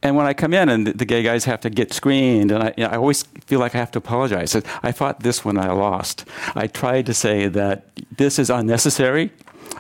and 0.04 0.18
when 0.18 0.26
I 0.26 0.34
come 0.34 0.54
in 0.54 0.68
and 0.68 0.88
the, 0.88 1.06
gay 1.06 1.24
guys 1.24 1.46
have 1.46 1.62
to 1.62 1.70
get 1.70 1.94
screened, 1.94 2.52
and 2.52 2.64
I, 2.64 2.74
you 2.76 2.84
know, 2.84 2.90
I 2.90 2.98
always 2.98 3.24
feel 3.46 3.60
like 3.60 3.74
I 3.74 3.78
have 3.78 3.92
to 3.92 4.00
apologize. 4.00 4.54
I 4.84 4.92
fought 4.92 5.22
this 5.22 5.46
when 5.46 5.58
I 5.58 5.72
lost. 5.72 6.26
I 6.56 6.68
tried 6.68 7.06
to 7.06 7.14
say 7.14 7.48
that 7.48 7.88
this 8.18 8.38
is 8.38 8.50
unnecessary, 8.50 9.32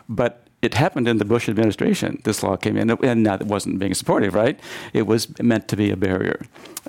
but 0.07 0.47
it 0.61 0.75
happened 0.75 1.09
in 1.09 1.17
the 1.17 1.25
Bush 1.25 1.49
administration. 1.49 2.21
This 2.23 2.41
law 2.41 2.55
came 2.55 2.77
in, 2.77 2.89
and 2.89 3.25
that 3.25 3.43
wasn't 3.43 3.79
being 3.79 3.93
supportive, 3.93 4.33
right? 4.33 4.57
It 4.93 5.07
was 5.07 5.37
meant 5.39 5.67
to 5.67 5.75
be 5.75 5.91
a 5.91 5.97
barrier. 5.97 6.39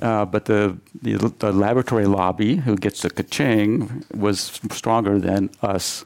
Uh, 0.00 0.24
but 0.24 0.44
the, 0.44 0.78
the, 1.02 1.16
the, 1.40 1.52
laboratory 1.52 2.06
lobby, 2.06 2.56
who 2.56 2.76
gets 2.76 3.02
the 3.02 3.10
ka-ching, 3.10 4.04
was 4.14 4.60
stronger 4.70 5.18
than 5.18 5.50
us. 5.60 6.04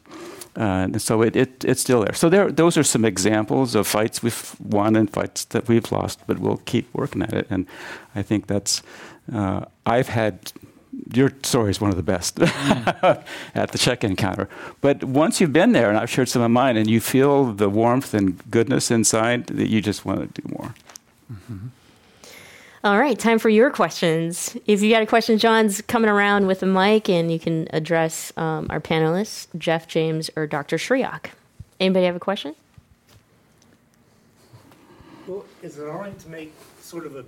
Uh, 0.59 0.89
and 0.93 1.01
so 1.01 1.23
it, 1.23 1.37
it, 1.37 1.65
it's 1.65 1.81
still 1.81 2.01
there. 2.01 2.15
So 2.15 2.29
there, 2.29 2.51
those 2.51 2.77
are 2.77 2.83
some 2.83 3.05
examples 3.05 3.77
of 3.77 3.87
fights 3.87 4.25
we've 4.25 4.57
won 4.61 4.97
and 4.97 5.09
fights 5.09 5.45
that 5.47 5.69
we've 5.69 5.91
lost, 5.93 6.19
but 6.27 6.41
we'll 6.41 6.61
keep 6.65 6.93
working 6.93 7.23
at 7.23 7.33
it. 7.33 7.47
And 7.49 7.67
I 8.17 8.23
think 8.23 8.49
that's, 8.49 8.83
uh, 9.33 9.67
I've 9.87 10.09
had 10.09 10.53
your 11.13 11.33
story 11.43 11.71
is 11.71 11.81
one 11.81 11.91
of 11.91 11.97
the 11.97 12.03
best 12.03 12.37
mm. 12.37 13.25
at 13.55 13.71
the 13.71 13.79
check-in 13.79 14.17
counter. 14.17 14.49
But 14.81 15.05
once 15.05 15.41
you've 15.41 15.53
been 15.53 15.73
there, 15.73 15.89
and 15.89 15.99
I've 15.99 16.11
shared 16.11 16.29
some 16.29 16.43
of 16.43 16.51
mine, 16.51 16.77
and 16.77 16.91
you 16.91 17.01
feel 17.01 17.53
the 17.53 17.69
warmth 17.69 18.13
and 18.13 18.43
goodness 18.51 18.91
inside, 18.91 19.47
that 19.47 19.69
you 19.69 19.81
just 19.81 20.05
want 20.05 20.35
to 20.35 20.43
do 20.43 20.55
more. 20.59 20.75
Mm-hmm. 21.33 21.69
All 22.85 22.97
right, 22.97 23.19
time 23.19 23.41
for 23.41 23.49
your 23.49 23.71
questions. 23.71 24.57
If 24.67 24.83
you 24.83 24.91
got 24.93 25.03
a 25.03 25.07
question, 25.07 25.37
John's 25.37 25.81
coming 25.83 26.09
around 26.09 26.47
with 26.47 26.63
a 26.63 26.67
mic, 26.67 27.09
and 27.09 27.31
you 27.33 27.41
can 27.41 27.67
address 27.73 28.33
um, 28.37 28.69
our 28.71 28.81
panelists, 28.81 29.49
Jeff, 29.59 29.89
James, 29.89 30.31
or 30.37 30.47
Dr. 30.47 30.77
Shriock. 30.77 31.31
Anybody 31.81 32.07
have 32.07 32.15
a 32.15 32.21
question? 32.21 32.55
Well, 35.27 35.45
is 35.61 35.77
it 35.77 35.89
all 35.89 35.99
right 35.99 36.17
to 36.21 36.29
make 36.29 36.55
sort 36.81 37.05
of 37.05 37.17
a 37.17 37.25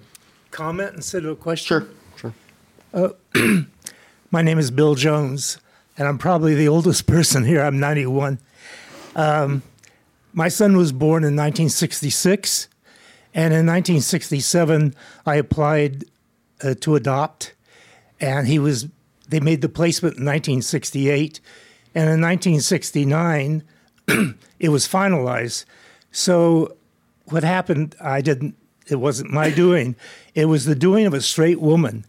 comment 0.52 0.94
instead 0.94 1.24
of 1.24 1.32
a 1.32 1.36
question? 1.36 1.96
Sure. 2.14 2.32
Uh, 2.94 3.08
my 4.30 4.42
name 4.42 4.60
is 4.60 4.70
Bill 4.70 4.94
Jones, 4.94 5.58
and 5.98 6.06
I'm 6.06 6.18
probably 6.18 6.54
the 6.54 6.68
oldest 6.68 7.08
person 7.08 7.44
here. 7.44 7.60
I'm 7.60 7.80
91. 7.80 8.38
Um, 9.16 9.64
my 10.32 10.46
son 10.46 10.76
was 10.76 10.92
born 10.92 11.24
in 11.24 11.34
1966, 11.34 12.68
and 13.34 13.54
in 13.54 13.66
1967, 13.66 14.94
I 15.24 15.36
applied 15.36 16.04
uh, 16.62 16.74
to 16.80 16.96
adopt, 16.96 17.54
and 18.20 18.46
he 18.46 18.58
was. 18.58 18.88
They 19.28 19.40
made 19.40 19.60
the 19.60 19.68
placement 19.68 20.16
in 20.16 20.24
1968, 20.24 21.40
and 21.94 22.04
in 22.04 22.20
1969, 22.20 23.62
it 24.58 24.68
was 24.70 24.88
finalized. 24.88 25.64
So, 26.10 26.76
what 27.26 27.44
happened? 27.44 27.94
I 28.00 28.20
didn't. 28.20 28.56
It 28.88 28.96
wasn't 28.96 29.30
my 29.30 29.50
doing. 29.50 29.94
It 30.34 30.46
was 30.46 30.64
the 30.64 30.74
doing 30.74 31.06
of 31.06 31.14
a 31.14 31.20
straight 31.20 31.60
woman 31.60 32.04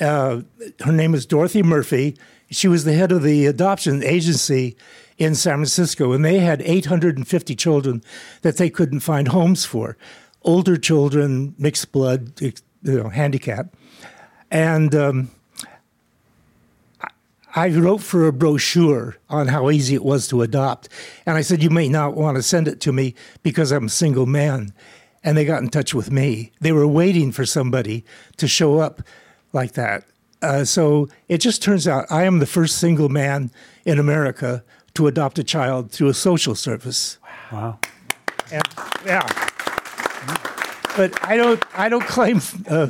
uh, 0.00 0.42
her 0.80 0.92
name 0.92 1.14
is 1.14 1.26
Dorothy 1.26 1.62
Murphy. 1.62 2.16
She 2.50 2.68
was 2.68 2.84
the 2.84 2.94
head 2.94 3.12
of 3.12 3.22
the 3.22 3.46
adoption 3.46 4.02
agency 4.02 4.76
in 5.18 5.34
San 5.34 5.56
Francisco, 5.56 6.12
and 6.12 6.24
they 6.24 6.38
had 6.38 6.62
850 6.62 7.54
children 7.54 8.02
that 8.42 8.56
they 8.56 8.70
couldn't 8.70 9.00
find 9.00 9.28
homes 9.28 9.64
for. 9.64 9.96
Older 10.42 10.76
children, 10.76 11.54
mixed 11.58 11.92
blood, 11.92 12.40
you 12.40 12.52
know, 12.82 13.08
handicap. 13.08 13.74
And 14.50 14.94
um, 14.94 15.30
I 17.54 17.68
wrote 17.68 18.02
for 18.02 18.26
a 18.26 18.32
brochure 18.32 19.16
on 19.28 19.48
how 19.48 19.70
easy 19.70 19.94
it 19.94 20.04
was 20.04 20.28
to 20.28 20.42
adopt. 20.42 20.88
And 21.26 21.36
I 21.36 21.42
said, 21.42 21.62
You 21.62 21.70
may 21.70 21.88
not 21.88 22.14
want 22.14 22.36
to 22.36 22.42
send 22.42 22.68
it 22.68 22.80
to 22.82 22.92
me 22.92 23.14
because 23.42 23.72
I'm 23.72 23.86
a 23.86 23.90
single 23.90 24.26
man. 24.26 24.72
And 25.22 25.36
they 25.36 25.44
got 25.44 25.62
in 25.62 25.68
touch 25.68 25.92
with 25.92 26.10
me. 26.10 26.52
They 26.60 26.72
were 26.72 26.86
waiting 26.86 27.32
for 27.32 27.44
somebody 27.44 28.04
to 28.38 28.48
show 28.48 28.78
up 28.78 29.02
like 29.52 29.72
that. 29.72 30.04
Uh, 30.40 30.64
so 30.64 31.08
it 31.28 31.38
just 31.38 31.62
turns 31.62 31.86
out 31.86 32.06
I 32.10 32.24
am 32.24 32.38
the 32.38 32.46
first 32.46 32.78
single 32.78 33.10
man 33.10 33.50
in 33.84 33.98
America 33.98 34.64
to 34.94 35.06
adopt 35.06 35.38
a 35.38 35.44
child 35.44 35.90
through 35.90 36.08
a 36.08 36.14
social 36.14 36.54
service. 36.54 37.18
Wow. 37.52 37.78
And, 38.50 38.62
yeah. 39.04 39.49
But 40.96 41.22
I 41.24 41.36
don't. 41.36 41.62
I 41.74 41.88
don't 41.88 42.04
claim, 42.04 42.40
uh, 42.68 42.88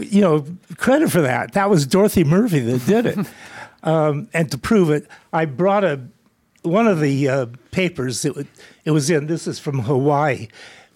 you 0.00 0.20
know, 0.20 0.46
credit 0.76 1.10
for 1.10 1.22
that. 1.22 1.52
That 1.52 1.70
was 1.70 1.86
Dorothy 1.86 2.24
Murphy 2.24 2.60
that 2.60 2.86
did 2.86 3.06
it. 3.06 3.26
um, 3.82 4.28
and 4.32 4.50
to 4.50 4.58
prove 4.58 4.90
it, 4.90 5.08
I 5.32 5.44
brought 5.46 5.84
a 5.84 6.00
one 6.62 6.86
of 6.86 7.00
the 7.00 7.28
uh, 7.28 7.46
papers. 7.70 8.24
It, 8.24 8.46
it 8.84 8.90
was 8.90 9.10
in. 9.10 9.26
This 9.26 9.46
is 9.46 9.58
from 9.58 9.80
Hawaii, 9.80 10.48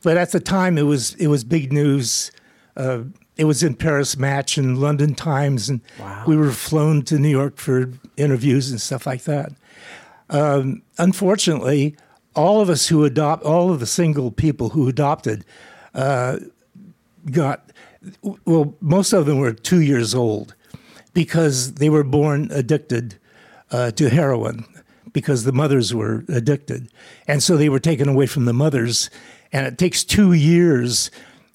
but 0.03 0.17
at 0.17 0.33
the 0.33 0.41
time 0.41 0.79
it 0.79 0.83
was 0.83 1.15
it 1.15 1.29
was 1.29 1.45
big 1.45 1.73
news. 1.73 2.31
Uh, 2.77 3.05
it 3.37 3.45
was 3.45 3.63
in 3.63 3.75
Paris 3.75 4.17
Match 4.17 4.59
and 4.59 4.79
London 4.79 5.15
Times, 5.15 5.69
and 5.69 5.81
wow. 5.99 6.25
we 6.27 6.37
were 6.37 6.53
flown 6.53 7.03
to 7.03 7.19
New 7.19 7.29
York 7.29 7.57
for 7.57 7.91
interviews 8.17 8.71
and 8.71 8.81
stuff 8.81 9.07
like 9.07 9.25
that. 9.25 9.53
Um, 10.29 10.83
unfortunately, 10.99 11.97
all 12.35 12.61
of 12.61 12.71
us 12.71 12.89
who 12.89 13.05
adopt, 13.05 13.43
all 13.45 13.71
of 13.71 13.81
the 13.81 13.87
single 13.87 14.31
people 14.31 14.71
who 14.71 14.89
adopted, 14.89 15.45
uh, 15.95 16.39
got 17.31 17.71
well. 18.45 18.75
Most 18.81 19.13
of 19.13 19.27
them 19.27 19.39
were 19.39 19.53
two 19.53 19.81
years 19.81 20.15
old 20.15 20.55
because 21.15 21.75
they 21.75 21.89
were 21.89 22.05
born 22.05 22.49
addicted 22.51 23.19
uh, 23.71 23.91
to 23.93 24.09
heroin. 24.09 24.65
because 25.13 25.45
the 25.45 25.53
mothers 25.53 25.95
were 25.95 26.25
addicted. 26.29 26.89
And 27.27 27.43
so 27.43 27.57
they 27.57 27.69
were 27.69 27.81
taken 27.81 28.09
away 28.09 28.27
from 28.27 28.45
the 28.45 28.53
mothers. 28.53 29.11
And 29.53 29.67
it 29.67 29.79
takes 29.79 30.05
two 30.05 30.33
years 30.33 31.11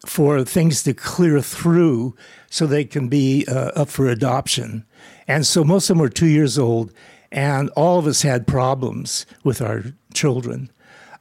for 0.06 0.44
things 0.44 0.84
to 0.84 0.94
clear 0.94 1.42
through 1.42 2.16
so 2.50 2.66
they 2.66 2.86
can 2.86 3.10
be 3.10 3.46
uh, 3.48 3.72
up 3.76 3.90
for 3.90 4.08
adoption. 4.08 4.86
And 5.28 5.46
so 5.46 5.64
most 5.64 5.90
of 5.90 5.96
them 5.96 6.02
were 6.02 6.10
two 6.10 6.28
years 6.28 6.58
old, 6.58 6.94
and 7.32 7.70
all 7.72 8.00
of 8.00 8.08
us 8.08 8.22
had 8.22 8.48
problems 8.48 9.26
with 9.44 9.62
our 9.62 9.84
children. 10.14 10.70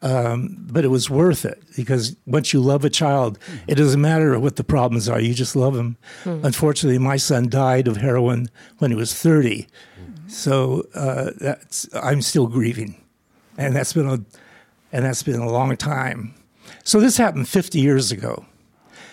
Um, 0.03 0.57
but 0.71 0.85
it 0.85 0.89
was 0.89 1.09
worth 1.09 1.45
it 1.45 1.63
because 1.75 2.17
once 2.27 2.53
you 2.53 2.61
love 2.61 2.85
a 2.85 2.91
child, 2.91 3.39
it 3.67 3.77
doesn't 3.77 4.01
matter 4.01 4.39
what 4.39 4.57
the 4.57 4.65
problems 4.65 5.09
are. 5.09 5.21
You 5.21 5.33
just 5.35 5.57
love 5.57 5.75
them. 5.75 5.97
Unfortunately, 6.25 6.99
my 6.99 7.17
son 7.17 7.49
died 7.49 7.89
of 7.89 7.97
heroin 7.97 8.49
when 8.79 8.91
he 8.91 8.97
was 8.97 9.15
30. 9.15 9.67
So 10.29 10.87
uh, 10.95 11.31
that's, 11.41 11.89
I'm 11.95 12.21
still 12.21 12.47
grieving. 12.47 13.01
And 13.57 13.75
that's 13.75 13.93
been 13.95 14.07
a, 14.07 14.21
and 14.93 15.05
that's 15.05 15.23
been 15.23 15.41
a 15.41 15.51
long 15.51 15.77
time. 15.77 16.35
So 16.85 17.01
this 17.01 17.17
happened 17.17 17.49
50 17.49 17.81
years 17.81 18.13
ago. 18.13 18.45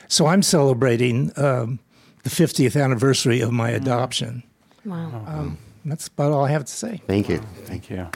So 0.07 0.27
I'm 0.27 0.43
celebrating 0.43 1.31
um, 1.37 1.79
the 2.23 2.29
50th 2.29 2.81
anniversary 2.81 3.41
of 3.41 3.51
my 3.51 3.69
adoption. 3.69 4.43
Wow. 4.85 5.23
Um, 5.27 5.57
that's 5.85 6.07
about 6.07 6.31
all 6.31 6.45
I 6.45 6.51
have 6.51 6.65
to 6.65 6.71
say. 6.71 7.01
Thank 7.07 7.29
you. 7.29 7.37
Thank 7.65 7.89
you. 7.89 8.07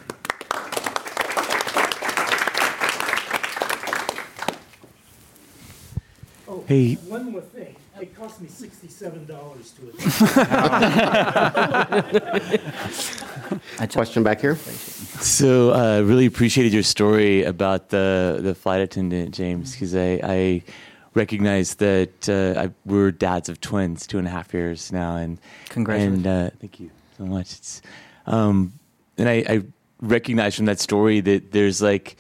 Hey, 6.68 6.96
One 6.96 7.32
more 7.32 7.40
thing. 7.40 7.76
It 8.00 8.14
cost 8.14 8.42
me 8.42 8.48
$67 8.50 9.26
to 9.26 9.90
adopt. 13.80 13.92
Question 13.94 14.22
back 14.22 14.42
here. 14.42 14.56
So, 14.58 15.72
uh, 15.74 16.02
really 16.02 16.26
appreciated 16.26 16.74
your 16.74 16.84
story 16.84 17.44
about 17.44 17.88
the 17.90 18.40
the 18.42 18.54
flight 18.54 18.82
attendant, 18.82 19.34
James, 19.34 19.72
because 19.72 19.96
I, 19.96 20.20
I 20.22 20.64
recognize 21.14 21.76
that 21.76 22.28
uh, 22.28 22.60
I, 22.64 22.70
we're 22.86 23.12
dads 23.12 23.48
of 23.48 23.62
twins, 23.62 24.06
two 24.06 24.18
and 24.20 24.28
a 24.28 24.30
half 24.30 24.54
years 24.54 24.92
now, 24.92 25.16
and 25.16 25.40
Congratulations. 25.70 26.26
And 26.26 26.28
uh, 26.28 26.50
thank 26.60 26.82
you 26.82 26.92
so 27.18 27.26
much. 27.26 27.54
It's, 27.54 27.82
um, 28.26 28.74
and 29.18 29.30
I, 29.30 29.46
I 29.48 29.62
recognize 30.02 30.56
from 30.56 30.66
that 30.66 30.82
story 30.82 31.22
that 31.22 31.54
there's 31.54 31.82
like 31.82 32.18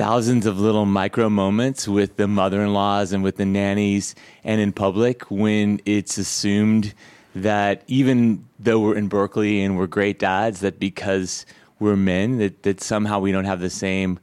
thousands 0.00 0.46
of 0.46 0.58
little 0.58 0.86
micro 0.86 1.28
moments 1.28 1.86
with 1.86 2.16
the 2.16 2.26
mother-in-laws 2.26 3.12
and 3.12 3.22
with 3.22 3.36
the 3.36 3.44
nannies 3.44 4.14
and 4.44 4.58
in 4.58 4.72
public 4.72 5.30
when 5.30 5.78
it's 5.84 6.16
assumed 6.16 6.94
that 7.34 7.82
even 7.86 8.42
though 8.58 8.80
we're 8.80 8.96
in 8.96 9.08
Berkeley 9.08 9.62
and 9.62 9.76
we're 9.76 9.86
great 9.86 10.18
dads, 10.18 10.60
that 10.60 10.80
because 10.80 11.44
we're 11.80 11.96
men, 11.96 12.38
that, 12.38 12.62
that 12.62 12.80
somehow 12.80 13.18
we 13.18 13.30
don't 13.30 13.44
have 13.44 13.60
the 13.60 13.68
same 13.68 14.18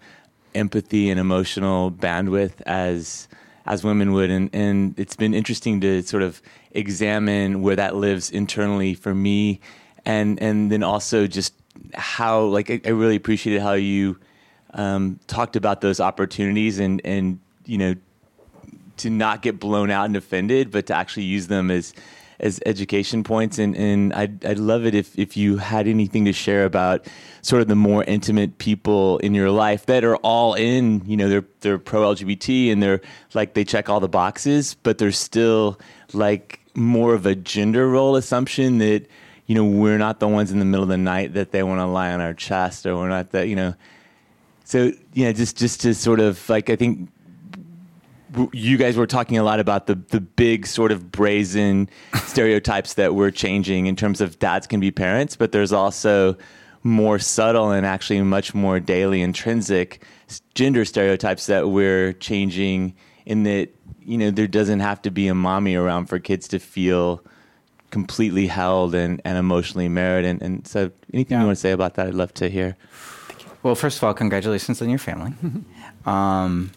empathy 0.55 1.11
and 1.11 1.19
emotional 1.19 1.91
bandwidth 1.91 2.59
as 2.65 3.27
as 3.67 3.83
women 3.83 4.13
would. 4.13 4.31
And, 4.31 4.49
and 4.53 4.97
it's 4.97 5.15
been 5.15 5.35
interesting 5.35 5.79
to 5.81 6.01
sort 6.01 6.23
of 6.23 6.41
examine 6.71 7.61
where 7.61 7.75
that 7.75 7.95
lives 7.95 8.31
internally 8.31 8.95
for 8.95 9.13
me 9.13 9.59
and 10.05 10.41
and 10.41 10.71
then 10.71 10.81
also 10.81 11.27
just 11.27 11.53
how 11.93 12.45
like 12.45 12.71
I, 12.71 12.81
I 12.83 12.89
really 12.89 13.15
appreciated 13.15 13.61
how 13.61 13.73
you 13.73 14.17
um, 14.73 15.19
talked 15.27 15.55
about 15.55 15.81
those 15.81 15.99
opportunities 15.99 16.79
and 16.79 17.01
and 17.05 17.39
you 17.65 17.77
know 17.77 17.95
to 18.97 19.09
not 19.09 19.41
get 19.41 19.59
blown 19.59 19.91
out 19.91 20.05
and 20.05 20.15
offended, 20.15 20.71
but 20.71 20.87
to 20.87 20.95
actually 20.95 21.23
use 21.23 21.47
them 21.47 21.71
as 21.71 21.93
as 22.39 22.59
education 22.65 23.23
points. 23.23 23.57
And 23.59 23.75
and 23.75 24.13
I'd 24.13 24.45
I'd 24.45 24.59
love 24.59 24.85
it 24.85 24.95
if 24.95 25.17
if 25.17 25.37
you 25.37 25.57
had 25.57 25.87
anything 25.87 26.25
to 26.25 26.33
share 26.33 26.65
about 26.65 27.07
sort 27.41 27.61
of 27.61 27.67
the 27.67 27.75
more 27.75 28.03
intimate 28.03 28.57
people 28.57 29.17
in 29.19 29.33
your 29.33 29.51
life 29.51 29.85
that 29.85 30.03
are 30.03 30.17
all 30.17 30.53
in. 30.53 31.01
You 31.05 31.17
know, 31.17 31.29
they're 31.29 31.45
they're 31.61 31.79
pro 31.79 32.13
LGBT 32.13 32.71
and 32.71 32.81
they're 32.81 33.01
like 33.33 33.53
they 33.53 33.63
check 33.63 33.89
all 33.89 33.99
the 33.99 34.09
boxes, 34.09 34.75
but 34.83 34.97
they're 34.97 35.11
still 35.11 35.79
like 36.13 36.59
more 36.75 37.13
of 37.13 37.25
a 37.25 37.35
gender 37.35 37.87
role 37.89 38.15
assumption 38.15 38.77
that 38.77 39.07
you 39.47 39.55
know 39.55 39.65
we're 39.65 39.97
not 39.97 40.19
the 40.19 40.27
ones 40.27 40.51
in 40.51 40.59
the 40.59 40.65
middle 40.65 40.83
of 40.83 40.89
the 40.89 40.97
night 40.97 41.33
that 41.33 41.51
they 41.51 41.63
want 41.63 41.79
to 41.79 41.85
lie 41.85 42.11
on 42.11 42.21
our 42.21 42.33
chest 42.33 42.85
or 42.85 42.95
we're 42.95 43.09
not 43.09 43.31
that 43.31 43.47
you 43.47 43.55
know 43.55 43.73
so 44.67 44.91
yeah, 45.13 45.31
just 45.31 45.55
just 45.57 45.79
to 45.81 45.95
sort 45.95 46.19
of 46.19 46.49
like 46.49 46.69
I 46.69 46.75
think 46.75 47.09
you 48.51 48.77
guys 48.77 48.97
were 48.97 49.07
talking 49.07 49.37
a 49.37 49.43
lot 49.43 49.61
about 49.61 49.87
the 49.87 49.95
the 49.95 50.19
big 50.19 50.67
sort 50.67 50.91
of 50.91 51.09
brazen 51.09 51.89
stereotypes 52.25 52.95
that 52.95 53.15
we're 53.15 53.31
changing 53.31 53.85
in 53.85 53.95
terms 53.95 54.19
of 54.19 54.39
dads 54.39 54.67
can 54.67 54.81
be 54.81 54.91
parents, 54.91 55.37
but 55.37 55.53
there's 55.53 55.71
also 55.71 56.35
more 56.83 57.17
subtle 57.17 57.71
and 57.71 57.85
actually 57.85 58.21
much 58.21 58.53
more 58.53 58.81
daily 58.81 59.21
intrinsic 59.21 60.03
gender 60.53 60.83
stereotypes 60.83 61.45
that 61.45 61.69
we're 61.69 62.11
changing 62.11 62.93
in 63.25 63.43
that 63.43 63.69
you 64.01 64.17
know 64.17 64.31
there 64.31 64.47
doesn't 64.47 64.81
have 64.81 65.01
to 65.01 65.09
be 65.09 65.29
a 65.29 65.33
mommy 65.33 65.75
around 65.75 66.07
for 66.07 66.19
kids 66.19 66.45
to 66.49 66.59
feel 66.59 67.23
completely 67.89 68.47
held 68.47 68.93
and, 68.93 69.21
and 69.23 69.37
emotionally 69.37 69.87
married 69.87 70.25
and, 70.25 70.41
and 70.41 70.67
so 70.67 70.91
anything 71.13 71.35
Yeah. 71.35 71.39
you 71.39 71.45
want 71.47 71.55
to 71.57 71.61
say 71.61 71.71
about 71.71 71.93
that? 71.93 72.07
I'd 72.07 72.13
love 72.15 72.33
to 72.33 72.49
hear 72.49 72.75
Well, 73.67 73.75
first 73.75 73.97
of 73.97 74.05
all, 74.05 74.13
congratulations 74.13 74.81
on 74.81 74.87
your 74.89 74.97
family. 74.97 75.33
um, 76.05 76.71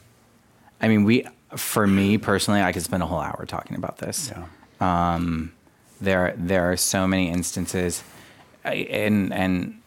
I 0.82 0.88
mean, 0.88 1.04
we, 1.04 1.24
for 1.56 1.86
me 1.86 2.18
personally, 2.18 2.62
I 2.62 2.72
could 2.72 2.82
spend 2.82 3.00
a 3.04 3.06
whole 3.06 3.20
hour 3.20 3.44
talking 3.46 3.76
about 3.76 3.98
this. 3.98 4.32
Um, 4.80 5.52
there, 6.00 6.34
there 6.36 6.72
are 6.72 6.76
so 6.76 7.06
many 7.06 7.28
instances, 7.30 8.02
I- 8.64 8.88
and 8.90 9.32
and 9.32 9.80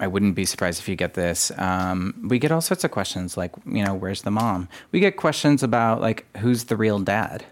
I 0.00 0.08
wouldn't 0.08 0.34
be 0.34 0.44
surprised 0.44 0.80
if 0.80 0.88
you 0.88 0.96
get 0.96 1.14
this. 1.14 1.52
Um, 1.56 2.26
we 2.28 2.40
get 2.40 2.50
all 2.50 2.60
sorts 2.62 2.82
of 2.82 2.90
questions 2.90 3.36
like, 3.36 3.52
you 3.64 3.84
know, 3.84 3.94
where's 3.94 4.22
the 4.22 4.32
mom? 4.32 4.68
We 4.90 4.98
get 4.98 5.16
questions 5.16 5.62
about 5.62 6.00
like, 6.00 6.26
who's 6.38 6.64
the 6.64 6.76
real 6.76 6.98
dad? 6.98 7.44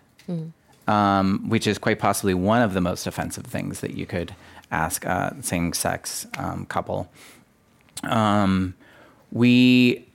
um, 0.89 1.49
which 1.49 1.69
is 1.69 1.79
quite 1.79 2.01
possibly 2.01 2.35
one 2.35 2.63
of 2.63 2.73
the 2.75 2.81
most 2.81 3.07
offensive 3.07 3.45
things 3.47 3.79
that 3.81 3.93
you 3.93 4.07
could 4.07 4.35
ask 4.73 5.05
a 5.05 5.37
same-sex 5.41 6.27
um, 6.37 6.67
couple. 6.67 7.09
Um, 8.03 8.75
we, 9.31 10.07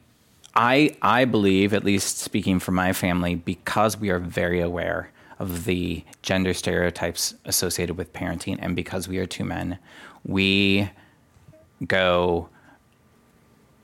I, 0.55 0.95
I 1.01 1.25
believe, 1.25 1.73
at 1.73 1.83
least 1.83 2.19
speaking 2.19 2.59
for 2.59 2.71
my 2.71 2.93
family, 2.93 3.35
because 3.35 3.97
we 3.97 4.09
are 4.09 4.19
very 4.19 4.61
aware 4.61 5.11
of 5.39 5.65
the 5.65 6.03
gender 6.21 6.53
stereotypes 6.53 7.33
associated 7.45 7.97
with 7.97 8.13
parenting, 8.13 8.57
and 8.59 8.75
because 8.75 9.07
we 9.07 9.17
are 9.17 9.25
two 9.25 9.43
men, 9.43 9.77
we 10.23 10.89
go 11.85 12.49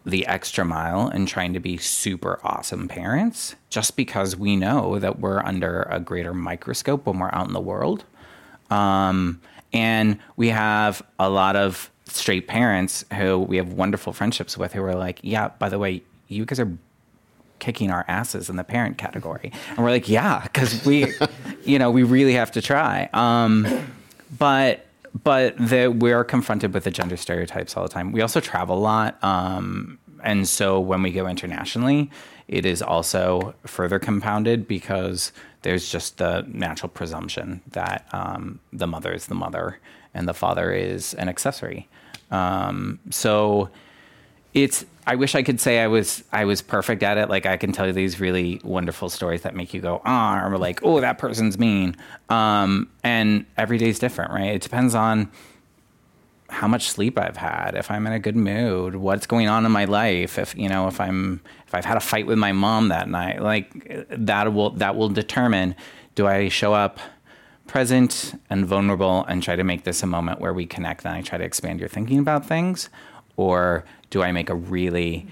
the 0.06 0.26
extra 0.28 0.64
mile 0.64 1.10
in 1.10 1.26
trying 1.26 1.54
to 1.54 1.60
be 1.60 1.78
super 1.78 2.40
awesome 2.44 2.88
parents 2.88 3.56
just 3.70 3.96
because 3.96 4.36
we 4.36 4.56
know 4.56 4.98
that 4.98 5.20
we're 5.20 5.40
under 5.44 5.84
a 5.84 6.00
greater 6.00 6.34
microscope 6.34 7.06
when 7.06 7.20
we're 7.20 7.30
out 7.34 7.48
in 7.48 7.54
the 7.54 7.60
world. 7.60 8.06
Um, 8.72 9.42
and 9.74 10.18
we 10.36 10.50
have 10.50 11.04
a 11.20 11.30
lot 11.30 11.56
of 11.56 11.92
straight 12.10 12.48
parents 12.48 13.06
who 13.14 13.40
we 13.40 13.58
have 13.58 13.74
wonderful 13.74 14.14
friendships 14.14 14.58
with 14.58 14.74
who 14.74 14.84
are 14.84 14.96
like, 14.96 15.20
yeah, 15.22 15.50
by 15.60 15.70
the 15.70 15.80
way, 15.80 16.04
you 16.28 16.46
guys 16.46 16.60
are 16.60 16.72
kicking 17.60 17.92
our 17.92 18.06
asses 18.08 18.50
in 18.50 18.56
the 18.56 18.64
parent 18.64 18.98
category. 18.98 19.52
And 19.70 19.80
we're 19.80 19.92
like, 19.92 20.10
yeah, 20.10 20.44
because 20.44 20.86
we, 20.86 21.14
you 21.66 21.78
know, 21.78 21.92
we 21.92 22.04
really 22.04 22.34
have 22.34 22.52
to 22.54 22.62
try. 22.62 23.10
Um, 23.14 23.68
but 24.38 24.86
but 25.24 25.58
the, 25.58 25.88
we're 25.88 26.24
confronted 26.24 26.74
with 26.74 26.84
the 26.84 26.92
gender 26.92 27.18
stereotypes 27.18 27.76
all 27.76 27.84
the 27.84 27.90
time. 27.90 28.12
We 28.12 28.22
also 28.22 28.40
travel 28.40 28.78
a 28.78 28.80
lot. 28.80 29.22
Um, 29.24 29.98
and 30.24 30.48
so 30.48 30.80
when 30.80 31.02
we 31.02 31.12
go 31.12 31.28
internationally, 31.28 32.12
it 32.48 32.66
is 32.66 32.82
also 32.82 33.56
further 33.66 34.00
compounded 34.00 34.68
because 34.68 35.32
there's 35.62 35.92
just 35.92 36.18
the 36.18 36.46
natural 36.48 36.90
presumption 36.90 37.62
that 37.72 38.08
um, 38.12 38.60
the 38.72 38.88
mother 38.88 39.12
is 39.12 39.28
the 39.28 39.36
mother 39.36 39.80
and 40.14 40.28
the 40.28 40.34
father 40.34 40.72
is 40.72 41.14
an 41.16 41.30
accessory. 41.30 41.88
Um, 42.32 43.00
so 43.10 43.70
it's 44.54 44.86
I 45.06 45.16
wish 45.16 45.34
I 45.34 45.42
could 45.42 45.60
say 45.60 45.80
I 45.80 45.88
was 45.88 46.24
I 46.32 46.46
was 46.46 46.62
perfect 46.62 47.02
at 47.04 47.18
it. 47.18 47.30
Like 47.30 47.46
I 47.46 47.58
can 47.58 47.72
tell 47.72 47.88
you 47.88 47.94
these 47.94 48.20
really 48.20 48.62
wonderful 48.64 49.10
stories 49.10 49.42
that 49.42 49.56
make 49.56 49.74
you 49.74 49.82
go 49.82 50.02
ah, 50.06 50.46
or 50.46 50.58
like 50.58 50.82
oh 50.84 51.00
that 51.02 51.18
person's 51.18 51.58
mean. 51.58 51.96
Um, 52.30 52.90
and 53.04 53.46
every 53.58 53.78
day's 53.78 54.00
different, 54.00 54.32
right? 54.32 54.54
It 54.54 54.62
depends 54.62 54.96
on 54.96 55.32
how 56.50 56.68
much 56.68 56.90
sleep 56.90 57.18
I've 57.18 57.38
had, 57.38 57.76
if 57.76 57.92
I'm 57.92 58.08
in 58.08 58.14
a 58.14 58.20
good 58.20 58.36
mood, 58.36 58.96
what's 58.96 59.28
going 59.28 59.48
on 59.48 59.66
in 59.66 59.72
my 59.72 59.86
life, 59.86 60.40
if 60.40 60.56
you 60.56 60.70
know 60.70 60.88
if 60.88 61.00
I'm 61.00 61.42
if 61.68 61.76
I've 61.76 61.86
had 61.86 61.98
a 61.98 62.02
fight 62.02 62.26
with 62.28 62.38
my 62.38 62.52
mom 62.52 62.90
that 62.90 63.08
night, 63.08 63.42
like 63.42 64.08
that 64.10 64.54
will 64.54 64.72
that 64.72 64.96
will 64.96 65.10
determine 65.10 65.76
do 66.16 66.28
I 66.28 66.50
show 66.50 66.74
up 66.74 67.00
present 67.70 68.34
and 68.50 68.66
vulnerable 68.66 69.24
and 69.26 69.44
try 69.44 69.56
to 69.56 69.64
make 69.64 69.84
this 69.84 70.02
a 70.02 70.08
moment 70.08 70.42
where 70.42 70.54
we 70.54 70.66
connect 70.66 71.06
and 71.06 71.14
I 71.14 71.22
try 71.22 71.38
to 71.38 71.44
expand 71.44 71.80
your 71.80 71.88
thinking 71.88 72.18
about 72.18 72.44
things 72.48 72.90
or 73.38 73.86
do 74.10 74.24
I 74.24 74.32
make 74.32 74.50
a 74.50 74.56
really 74.56 75.28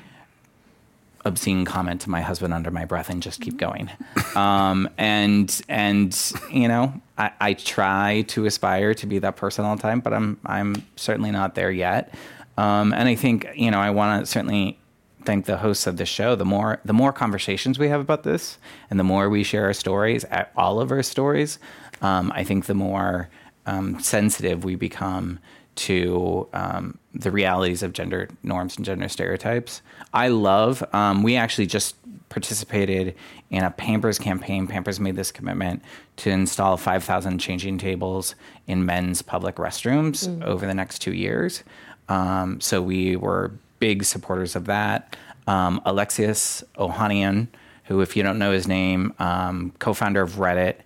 obscene 1.25 1.65
comment 1.65 2.01
to 2.01 2.11
my 2.11 2.21
husband 2.21 2.53
under 2.53 2.69
my 2.69 2.85
breath 2.85 3.09
and 3.09 3.23
just 3.23 3.41
keep 3.41 3.57
going. 3.57 3.89
Um, 4.35 4.88
and 4.99 5.61
and 5.67 6.15
you 6.51 6.67
know, 6.67 6.93
I, 7.17 7.31
I 7.41 7.53
try 7.53 8.21
to 8.27 8.45
aspire 8.45 8.93
to 8.93 9.07
be 9.07 9.17
that 9.19 9.35
person 9.35 9.65
all 9.65 9.75
the 9.75 9.81
time, 9.81 9.99
but 9.99 10.13
I'm 10.13 10.39
I'm 10.45 10.85
certainly 10.95 11.31
not 11.31 11.55
there 11.55 11.71
yet. 11.71 12.13
Um, 12.55 12.93
and 12.93 13.09
I 13.09 13.15
think 13.15 13.47
you 13.55 13.71
know 13.71 13.79
I 13.79 13.89
want 13.89 14.23
to 14.23 14.31
certainly 14.31 14.77
thank 15.25 15.45
the 15.45 15.57
hosts 15.57 15.88
of 15.88 15.97
the 15.97 16.05
show. 16.05 16.35
The 16.35 16.45
more 16.45 16.79
the 16.85 16.93
more 16.93 17.11
conversations 17.11 17.77
we 17.77 17.89
have 17.89 17.99
about 17.99 18.23
this, 18.23 18.57
and 18.89 18.99
the 18.99 19.03
more 19.03 19.27
we 19.27 19.43
share 19.43 19.65
our 19.65 19.73
stories, 19.73 20.23
all 20.55 20.79
of 20.79 20.91
our 20.91 21.03
stories, 21.03 21.59
um, 22.01 22.31
I 22.35 22.43
think 22.43 22.65
the 22.65 22.73
more 22.73 23.29
um, 23.65 23.99
sensitive 23.99 24.63
we 24.63 24.75
become 24.75 25.39
to 25.75 26.47
um, 26.53 26.97
the 27.13 27.31
realities 27.31 27.83
of 27.83 27.93
gender 27.93 28.29
norms 28.43 28.77
and 28.77 28.85
gender 28.85 29.07
stereotypes. 29.07 29.81
I 30.13 30.29
love. 30.29 30.83
Um, 30.93 31.23
we 31.23 31.35
actually 31.35 31.67
just 31.67 31.95
participated 32.29 33.15
in 33.49 33.63
a 33.63 33.71
Pampers 33.71 34.19
campaign. 34.19 34.67
Pampers 34.67 34.99
made 34.99 35.15
this 35.15 35.31
commitment 35.31 35.83
to 36.17 36.29
install 36.29 36.77
5,000 36.77 37.39
changing 37.39 37.77
tables 37.77 38.35
in 38.65 38.85
men's 38.85 39.21
public 39.21 39.55
restrooms 39.55 40.27
mm. 40.27 40.43
over 40.43 40.65
the 40.65 40.73
next 40.73 40.99
two 40.99 41.13
years. 41.13 41.63
Um, 42.09 42.59
so 42.59 42.81
we 42.81 43.15
were 43.15 43.51
big 43.79 44.03
supporters 44.03 44.55
of 44.55 44.65
that. 44.65 45.15
Um, 45.45 45.81
Alexis 45.85 46.63
Ohanian, 46.77 47.47
who, 47.85 48.01
if 48.01 48.17
you 48.17 48.23
don't 48.23 48.39
know 48.39 48.51
his 48.51 48.67
name, 48.67 49.13
um, 49.19 49.73
co 49.79 49.93
founder 49.93 50.21
of 50.21 50.33
Reddit, 50.33 50.77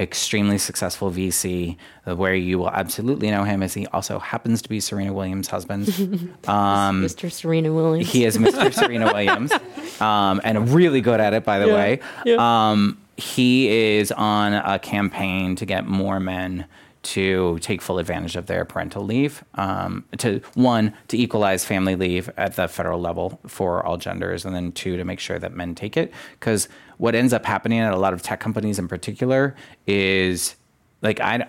extremely 0.00 0.58
successful 0.58 1.10
VC. 1.10 1.76
Where 2.04 2.34
you 2.34 2.58
will 2.58 2.70
absolutely 2.70 3.30
know 3.30 3.44
him 3.44 3.62
is 3.62 3.74
he 3.74 3.86
also 3.88 4.18
happens 4.18 4.62
to 4.62 4.68
be 4.68 4.80
Serena 4.80 5.12
Williams' 5.12 5.48
husband. 5.48 5.88
Um, 6.48 7.04
Mr. 7.04 7.30
Serena 7.30 7.72
Williams. 7.72 8.10
He 8.10 8.24
is 8.24 8.36
Mr. 8.36 8.72
Serena 8.80 9.12
Williams, 9.12 9.52
um, 10.00 10.40
and 10.42 10.70
really 10.70 11.00
good 11.00 11.20
at 11.20 11.34
it, 11.34 11.44
by 11.44 11.58
the 11.58 11.66
yeah, 11.66 11.74
way. 11.74 12.00
Yeah. 12.24 12.36
Um, 12.70 12.98
he 13.16 13.68
is 13.98 14.10
on 14.10 14.54
a 14.54 14.78
campaign 14.78 15.54
to 15.56 15.66
get 15.66 15.86
more 15.86 16.18
men 16.18 16.66
to 17.02 17.58
take 17.60 17.80
full 17.80 17.98
advantage 17.98 18.36
of 18.36 18.46
their 18.46 18.64
parental 18.64 19.04
leave. 19.04 19.44
Um, 19.54 20.04
to 20.18 20.40
one, 20.54 20.94
to 21.08 21.18
equalize 21.18 21.64
family 21.64 21.94
leave 21.94 22.30
at 22.36 22.56
the 22.56 22.68
federal 22.68 23.00
level 23.00 23.40
for 23.46 23.84
all 23.84 23.96
genders, 23.96 24.44
and 24.44 24.54
then 24.54 24.72
two, 24.72 24.96
to 24.96 25.04
make 25.04 25.20
sure 25.20 25.38
that 25.38 25.54
men 25.54 25.74
take 25.74 25.96
it. 25.96 26.12
Because 26.32 26.68
what 27.00 27.14
ends 27.14 27.32
up 27.32 27.46
happening 27.46 27.78
at 27.78 27.94
a 27.94 27.96
lot 27.96 28.12
of 28.12 28.20
tech 28.20 28.40
companies 28.40 28.78
in 28.78 28.86
particular 28.86 29.56
is 29.86 30.54
like 31.00 31.18
I, 31.18 31.48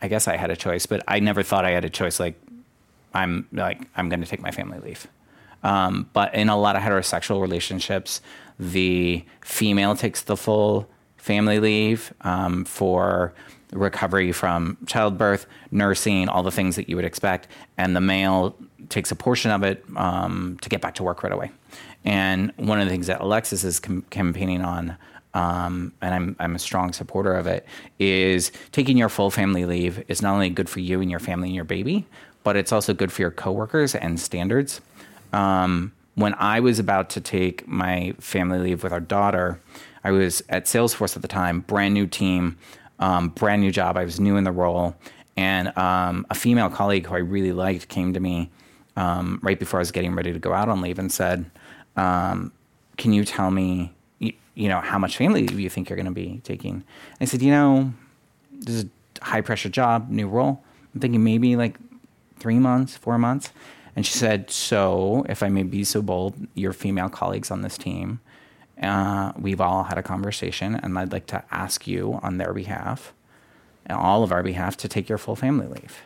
I 0.00 0.06
guess 0.06 0.28
I 0.28 0.36
had 0.36 0.52
a 0.52 0.56
choice, 0.56 0.86
but 0.86 1.02
I 1.08 1.18
never 1.18 1.42
thought 1.42 1.64
I 1.64 1.72
had 1.72 1.84
a 1.84 1.90
choice. 1.90 2.20
Like 2.20 2.40
I'm 3.12 3.48
like 3.52 3.82
I'm 3.96 4.08
going 4.08 4.20
to 4.20 4.26
take 4.26 4.40
my 4.40 4.52
family 4.52 4.78
leave. 4.78 5.08
Um, 5.64 6.08
but 6.12 6.32
in 6.32 6.48
a 6.48 6.56
lot 6.56 6.76
of 6.76 6.82
heterosexual 6.82 7.40
relationships, 7.40 8.20
the 8.60 9.24
female 9.40 9.96
takes 9.96 10.22
the 10.22 10.36
full 10.36 10.88
family 11.16 11.58
leave 11.58 12.14
um, 12.20 12.64
for 12.64 13.34
recovery 13.72 14.30
from 14.30 14.76
childbirth, 14.86 15.46
nursing, 15.72 16.28
all 16.28 16.44
the 16.44 16.52
things 16.52 16.76
that 16.76 16.88
you 16.88 16.94
would 16.94 17.04
expect, 17.04 17.48
and 17.76 17.96
the 17.96 18.00
male 18.00 18.54
takes 18.90 19.10
a 19.10 19.16
portion 19.16 19.50
of 19.50 19.64
it 19.64 19.84
um, 19.96 20.56
to 20.60 20.68
get 20.68 20.80
back 20.80 20.94
to 20.94 21.02
work 21.02 21.24
right 21.24 21.32
away. 21.32 21.50
And 22.04 22.52
one 22.56 22.80
of 22.80 22.86
the 22.86 22.90
things 22.90 23.06
that 23.06 23.20
Alexis 23.20 23.64
is 23.64 23.80
com- 23.80 24.04
campaigning 24.10 24.62
on, 24.62 24.96
um, 25.32 25.92
and 26.02 26.14
I'm, 26.14 26.36
I'm 26.38 26.54
a 26.54 26.58
strong 26.58 26.92
supporter 26.92 27.34
of 27.34 27.46
it, 27.46 27.66
is 27.98 28.52
taking 28.72 28.96
your 28.96 29.08
full 29.08 29.30
family 29.30 29.64
leave 29.64 30.04
is 30.08 30.22
not 30.22 30.34
only 30.34 30.50
good 30.50 30.68
for 30.68 30.80
you 30.80 31.00
and 31.00 31.10
your 31.10 31.20
family 31.20 31.48
and 31.48 31.54
your 31.54 31.64
baby, 31.64 32.06
but 32.42 32.56
it's 32.56 32.72
also 32.72 32.92
good 32.92 33.10
for 33.10 33.22
your 33.22 33.30
coworkers 33.30 33.94
and 33.94 34.20
standards. 34.20 34.80
Um, 35.32 35.92
when 36.14 36.34
I 36.34 36.60
was 36.60 36.78
about 36.78 37.10
to 37.10 37.20
take 37.20 37.66
my 37.66 38.14
family 38.20 38.58
leave 38.58 38.82
with 38.82 38.92
our 38.92 39.00
daughter, 39.00 39.60
I 40.04 40.10
was 40.10 40.42
at 40.48 40.66
Salesforce 40.66 41.16
at 41.16 41.22
the 41.22 41.28
time, 41.28 41.60
brand 41.60 41.94
new 41.94 42.06
team 42.06 42.58
um, 42.98 43.28
brand 43.30 43.62
new 43.62 43.70
job. 43.70 43.96
I 43.96 44.04
was 44.04 44.20
new 44.20 44.36
in 44.36 44.44
the 44.44 44.52
role, 44.52 44.94
and 45.36 45.76
um, 45.76 46.26
a 46.30 46.34
female 46.34 46.70
colleague 46.70 47.06
who 47.06 47.14
I 47.14 47.18
really 47.18 47.52
liked 47.52 47.88
came 47.88 48.12
to 48.12 48.20
me 48.20 48.50
um, 48.96 49.40
right 49.42 49.58
before 49.58 49.80
I 49.80 49.82
was 49.82 49.90
getting 49.90 50.14
ready 50.14 50.32
to 50.32 50.38
go 50.38 50.52
out 50.52 50.68
on 50.68 50.80
leave 50.80 50.98
and 50.98 51.10
said, 51.10 51.50
um, 51.96 52.52
"Can 52.96 53.12
you 53.12 53.24
tell 53.24 53.50
me, 53.50 53.92
you, 54.18 54.32
you, 54.54 54.68
know, 54.68 54.80
how 54.80 54.98
much 54.98 55.16
family 55.16 55.46
leave 55.46 55.60
you 55.60 55.70
think 55.70 55.88
you're 55.88 55.96
going 55.96 56.06
to 56.06 56.12
be 56.12 56.40
taking?" 56.44 56.72
And 56.72 56.84
I 57.20 57.24
said, 57.24 57.42
"You 57.42 57.50
know, 57.50 57.92
this 58.52 58.74
is 58.76 58.84
a 59.20 59.24
high 59.24 59.40
pressure 59.40 59.68
job, 59.68 60.10
new 60.10 60.28
role. 60.28 60.62
I'm 60.94 61.00
thinking 61.00 61.24
maybe 61.24 61.56
like 61.56 61.78
three 62.38 62.58
months, 62.58 62.96
four 62.96 63.18
months." 63.18 63.50
And 63.96 64.04
she 64.04 64.12
said, 64.12 64.50
"So, 64.50 65.24
if 65.28 65.42
I 65.42 65.48
may 65.48 65.62
be 65.62 65.84
so 65.84 66.02
bold, 66.02 66.34
your 66.54 66.72
female 66.72 67.08
colleagues 67.08 67.50
on 67.50 67.62
this 67.62 67.78
team." 67.78 68.20
Uh, 68.82 69.32
we've 69.38 69.60
all 69.60 69.84
had 69.84 69.98
a 69.98 70.02
conversation, 70.02 70.74
and 70.74 70.98
I'd 70.98 71.12
like 71.12 71.26
to 71.26 71.44
ask 71.52 71.86
you 71.86 72.18
on 72.24 72.38
their 72.38 72.52
behalf, 72.52 73.12
and 73.86 73.96
all 73.96 74.24
of 74.24 74.32
our 74.32 74.42
behalf, 74.42 74.76
to 74.78 74.88
take 74.88 75.08
your 75.08 75.16
full 75.16 75.36
family 75.36 75.68
leave 75.68 76.02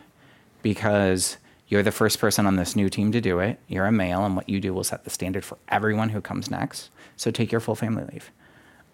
because 0.62 1.38
you're 1.68 1.82
the 1.82 1.92
first 1.92 2.18
person 2.18 2.46
on 2.46 2.56
this 2.56 2.74
new 2.74 2.88
team 2.88 3.12
to 3.12 3.20
do 3.20 3.40
it. 3.40 3.58
You're 3.68 3.86
a 3.86 3.92
male, 3.92 4.24
and 4.24 4.34
what 4.36 4.48
you 4.48 4.60
do 4.60 4.72
will 4.72 4.84
set 4.84 5.04
the 5.04 5.10
standard 5.10 5.44
for 5.44 5.58
everyone 5.68 6.10
who 6.10 6.20
comes 6.20 6.50
next. 6.50 6.90
So 7.16 7.30
take 7.30 7.52
your 7.52 7.60
full 7.60 7.74
family 7.74 8.04
leave. 8.12 8.30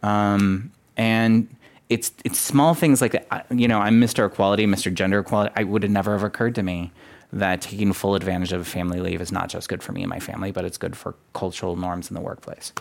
Um, 0.02 0.72
and 0.96 1.54
it's 1.88 2.12
it's 2.24 2.38
small 2.38 2.74
things 2.74 3.00
like 3.00 3.12
that. 3.12 3.46
You 3.50 3.68
know, 3.68 3.80
I'm 3.80 4.00
Mr. 4.00 4.26
Equality, 4.26 4.66
Mr. 4.66 4.92
Gender 4.92 5.20
Equality. 5.20 5.52
I 5.56 5.64
would 5.64 5.82
have 5.82 5.92
never 5.92 6.12
have 6.12 6.22
occurred 6.22 6.54
to 6.56 6.62
me 6.62 6.92
that 7.32 7.60
taking 7.60 7.92
full 7.92 8.14
advantage 8.14 8.52
of 8.52 8.66
family 8.66 9.00
leave 9.00 9.20
is 9.20 9.32
not 9.32 9.48
just 9.48 9.68
good 9.68 9.82
for 9.82 9.92
me 9.92 10.02
and 10.02 10.10
my 10.10 10.20
family, 10.20 10.52
but 10.52 10.64
it's 10.64 10.78
good 10.78 10.96
for 10.96 11.14
cultural 11.32 11.76
norms 11.76 12.10
in 12.10 12.14
the 12.14 12.20
workplace 12.20 12.72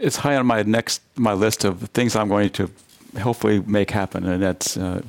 it's 0.00 0.16
high 0.16 0.36
on 0.36 0.46
my 0.46 0.62
next 0.62 1.02
my 1.16 1.32
list 1.32 1.64
of 1.64 1.80
things 1.90 2.16
I'm 2.16 2.28
going 2.28 2.50
to 2.50 2.70
hopefully 3.20 3.60
make 3.60 3.90
happen, 3.90 4.26
and 4.26 4.42
that's 4.42 4.76
uh, 4.76 5.02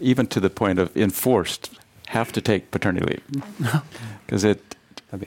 even 0.00 0.26
to 0.28 0.40
the 0.40 0.50
point 0.50 0.78
of 0.78 0.94
enforced 0.96 1.78
have 2.12 2.30
to 2.30 2.42
take 2.42 2.70
paternity 2.70 3.06
leave 3.06 3.82
because 4.26 4.44
it 4.44 4.60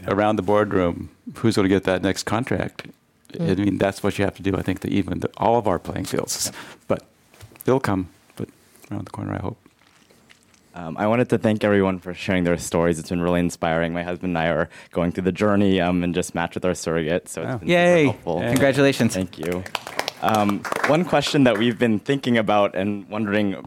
around 0.07 0.35
the 0.35 0.41
boardroom 0.43 1.09
who's 1.37 1.55
going 1.55 1.67
to 1.67 1.69
get 1.69 1.83
that 1.83 2.01
next 2.01 2.23
contract. 2.23 2.87
Mm. 3.33 3.51
I 3.51 3.55
mean 3.55 3.77
that's 3.77 4.03
what 4.03 4.17
you 4.17 4.25
have 4.25 4.35
to 4.35 4.43
do. 4.43 4.55
I 4.55 4.61
think 4.61 4.81
that 4.81 4.91
even 4.91 5.19
the, 5.19 5.29
all 5.37 5.57
of 5.57 5.67
our 5.67 5.79
playing 5.79 6.05
fields, 6.05 6.51
but 6.87 7.03
they'll 7.63 7.79
come, 7.79 8.09
but 8.35 8.49
around 8.91 9.05
the 9.05 9.11
corner 9.11 9.33
I 9.33 9.39
hope. 9.39 9.57
Um, 10.75 10.97
I 10.97 11.07
wanted 11.07 11.29
to 11.29 11.37
thank 11.37 11.63
everyone 11.63 11.99
for 11.99 12.13
sharing 12.13 12.43
their 12.43 12.57
stories. 12.57 12.99
It's 12.99 13.09
been 13.09 13.21
really 13.21 13.39
inspiring. 13.39 13.93
My 13.93 14.03
husband 14.03 14.31
and 14.31 14.37
I 14.37 14.49
are 14.49 14.69
going 14.91 15.11
through 15.13 15.23
the 15.23 15.31
journey 15.31 15.79
um, 15.79 16.03
and 16.03 16.13
just 16.13 16.35
matched 16.35 16.55
with 16.55 16.65
our 16.65 16.75
surrogate, 16.75 17.29
so 17.29 17.43
it's 17.43 17.53
oh. 17.53 17.57
been 17.59 17.69
Yay. 17.69 18.03
helpful. 18.03 18.41
Congratulations. 18.41 19.15
Thank 19.15 19.39
you. 19.39 19.63
Um, 20.21 20.63
one 20.87 21.05
question 21.05 21.45
that 21.45 21.57
we've 21.57 21.79
been 21.79 21.99
thinking 21.99 22.37
about 22.37 22.75
and 22.75 23.07
wondering, 23.09 23.65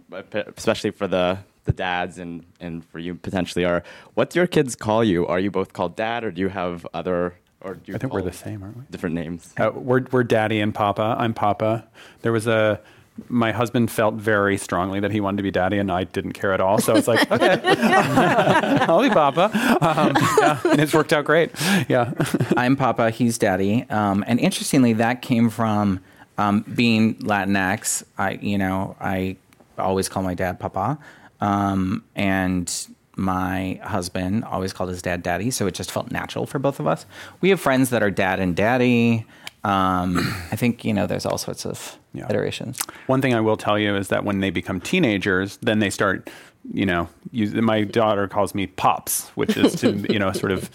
especially 0.56 0.90
for 0.90 1.08
the 1.08 1.38
the 1.68 1.72
dads 1.72 2.18
and, 2.18 2.44
and 2.58 2.84
for 2.86 2.98
you 2.98 3.14
potentially, 3.14 3.64
are 3.64 3.84
what 4.14 4.30
do 4.30 4.40
your 4.40 4.46
kids 4.48 4.74
call 4.74 5.04
you? 5.04 5.26
Are 5.26 5.38
you 5.38 5.50
both 5.50 5.72
called 5.72 5.94
dad, 5.94 6.24
or 6.24 6.32
do 6.32 6.40
you 6.40 6.48
have 6.48 6.86
other? 6.92 7.38
Or 7.60 7.74
do 7.74 7.80
you 7.86 7.94
I 7.94 7.98
think 7.98 8.12
we're 8.12 8.22
the 8.22 8.32
same, 8.32 8.62
aren't 8.62 8.76
we? 8.76 8.82
Different 8.90 9.14
names. 9.14 9.52
Uh, 9.56 9.70
we're 9.74 10.04
we're 10.10 10.24
daddy 10.24 10.60
and 10.60 10.74
papa. 10.74 11.16
I'm 11.18 11.34
papa. 11.34 11.86
There 12.22 12.32
was 12.32 12.46
a 12.46 12.80
my 13.28 13.52
husband 13.52 13.90
felt 13.90 14.14
very 14.14 14.56
strongly 14.56 15.00
that 15.00 15.10
he 15.10 15.20
wanted 15.20 15.38
to 15.38 15.42
be 15.42 15.50
daddy, 15.50 15.78
and 15.78 15.90
I 15.90 16.04
didn't 16.04 16.32
care 16.32 16.52
at 16.52 16.60
all. 16.60 16.78
So 16.78 16.94
it's 16.94 17.08
like, 17.08 17.30
okay, 17.30 17.60
I'll 17.64 19.02
be 19.02 19.10
Papa. 19.10 19.50
Um, 19.80 20.14
yeah, 20.38 20.60
and 20.64 20.80
it's 20.80 20.94
worked 20.94 21.12
out 21.12 21.24
great. 21.24 21.50
Yeah, 21.88 22.12
I'm 22.56 22.76
Papa. 22.76 23.10
He's 23.10 23.38
daddy. 23.38 23.88
Um, 23.90 24.24
and 24.26 24.38
interestingly, 24.38 24.92
that 24.94 25.22
came 25.22 25.50
from 25.50 26.00
um, 26.38 26.64
being 26.74 27.16
Latinx. 27.16 28.04
I, 28.16 28.32
you 28.32 28.58
know, 28.58 28.96
I 29.00 29.36
always 29.78 30.08
call 30.08 30.22
my 30.22 30.34
dad 30.34 30.60
Papa, 30.60 30.98
um, 31.40 32.04
and 32.14 32.88
my 33.16 33.80
husband 33.82 34.44
always 34.44 34.72
called 34.72 34.90
his 34.90 35.02
dad 35.02 35.22
daddy. 35.22 35.50
So 35.50 35.66
it 35.66 35.74
just 35.74 35.90
felt 35.90 36.10
natural 36.10 36.46
for 36.46 36.58
both 36.58 36.78
of 36.80 36.86
us. 36.86 37.04
We 37.40 37.50
have 37.50 37.60
friends 37.60 37.90
that 37.90 38.02
are 38.02 38.10
dad 38.10 38.40
and 38.40 38.54
daddy. 38.54 39.26
Um, 39.64 40.18
I 40.52 40.56
think 40.56 40.84
you 40.84 40.94
know 40.94 41.06
there's 41.06 41.26
all 41.26 41.38
sorts 41.38 41.66
of 41.66 41.98
yeah. 42.14 42.26
iterations. 42.30 42.78
One 43.06 43.20
thing 43.20 43.34
I 43.34 43.40
will 43.40 43.56
tell 43.56 43.78
you 43.78 43.96
is 43.96 44.08
that 44.08 44.24
when 44.24 44.40
they 44.40 44.50
become 44.50 44.80
teenagers, 44.80 45.58
then 45.60 45.80
they 45.80 45.90
start, 45.90 46.30
you 46.72 46.86
know, 46.86 47.08
use, 47.32 47.52
my 47.54 47.82
daughter 47.82 48.28
calls 48.28 48.54
me 48.54 48.68
pops, 48.68 49.28
which 49.30 49.56
is 49.56 49.74
to 49.80 49.96
you 50.12 50.18
know 50.18 50.32
sort 50.32 50.52
of 50.52 50.70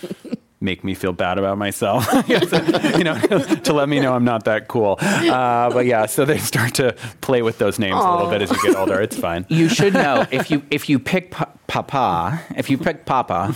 make 0.64 0.84
me 0.84 0.94
feel 0.94 1.14
bad 1.14 1.38
about 1.38 1.58
myself, 1.58 2.08
you 2.28 3.04
know, 3.04 3.20
to 3.20 3.74
let 3.74 3.90
me 3.90 4.00
know 4.00 4.14
I'm 4.14 4.24
not 4.24 4.46
that 4.46 4.70
cool. 4.70 4.98
Uh, 5.00 5.70
but 5.70 5.86
yeah, 5.86 6.06
so 6.06 6.26
they 6.26 6.38
start 6.38 6.74
to 6.76 6.96
play 7.22 7.42
with 7.42 7.58
those 7.58 7.78
names 7.78 7.96
Aww. 7.96 8.10
a 8.10 8.16
little 8.16 8.32
bit 8.32 8.42
as 8.42 8.50
you 8.50 8.62
get 8.64 8.76
older. 8.76 9.00
It's 9.02 9.18
fine. 9.18 9.46
You 9.50 9.68
should 9.70 9.94
know 9.94 10.26
if 10.32 10.50
you 10.50 10.64
if 10.72 10.90
you 10.90 10.98
pick 11.00 11.32
pa- 11.32 11.52
Papa, 11.68 12.42
if 12.56 12.70
you 12.70 12.78
pick 12.78 13.06
Papa, 13.06 13.54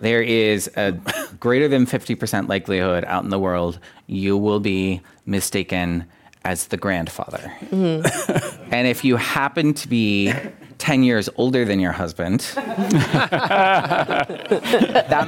there 0.00 0.22
is 0.22 0.70
a 0.76 0.92
greater 1.38 1.68
than 1.68 1.84
fifty 1.86 2.14
percent 2.14 2.48
likelihood 2.48 3.04
out 3.04 3.22
in 3.22 3.30
the 3.30 3.38
world 3.38 3.78
you 4.06 4.36
will 4.36 4.60
be 4.60 5.00
mistaken 5.26 6.06
as 6.44 6.68
the 6.68 6.76
grandfather. 6.76 7.52
Mm-hmm. 7.70 8.72
and 8.72 8.86
if 8.86 9.04
you 9.04 9.16
happen 9.16 9.74
to 9.74 9.88
be 9.88 10.32
10 10.78 11.02
years 11.02 11.28
older 11.36 11.64
than 11.64 11.80
your 11.80 11.92
husband, 11.92 12.40
that 12.54 12.66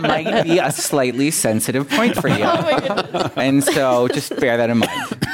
might 0.01 0.45
be 0.45 0.59
a 0.59 0.71
slightly 0.71 1.31
sensitive 1.31 1.89
point 1.89 2.17
for 2.17 2.29
you. 2.29 2.45
Oh 2.49 3.31
and 3.37 3.65
so 3.65 4.09
just 4.09 4.37
bear 4.39 4.57
that 4.57 4.71
in 4.71 4.79
mind. 4.79 5.27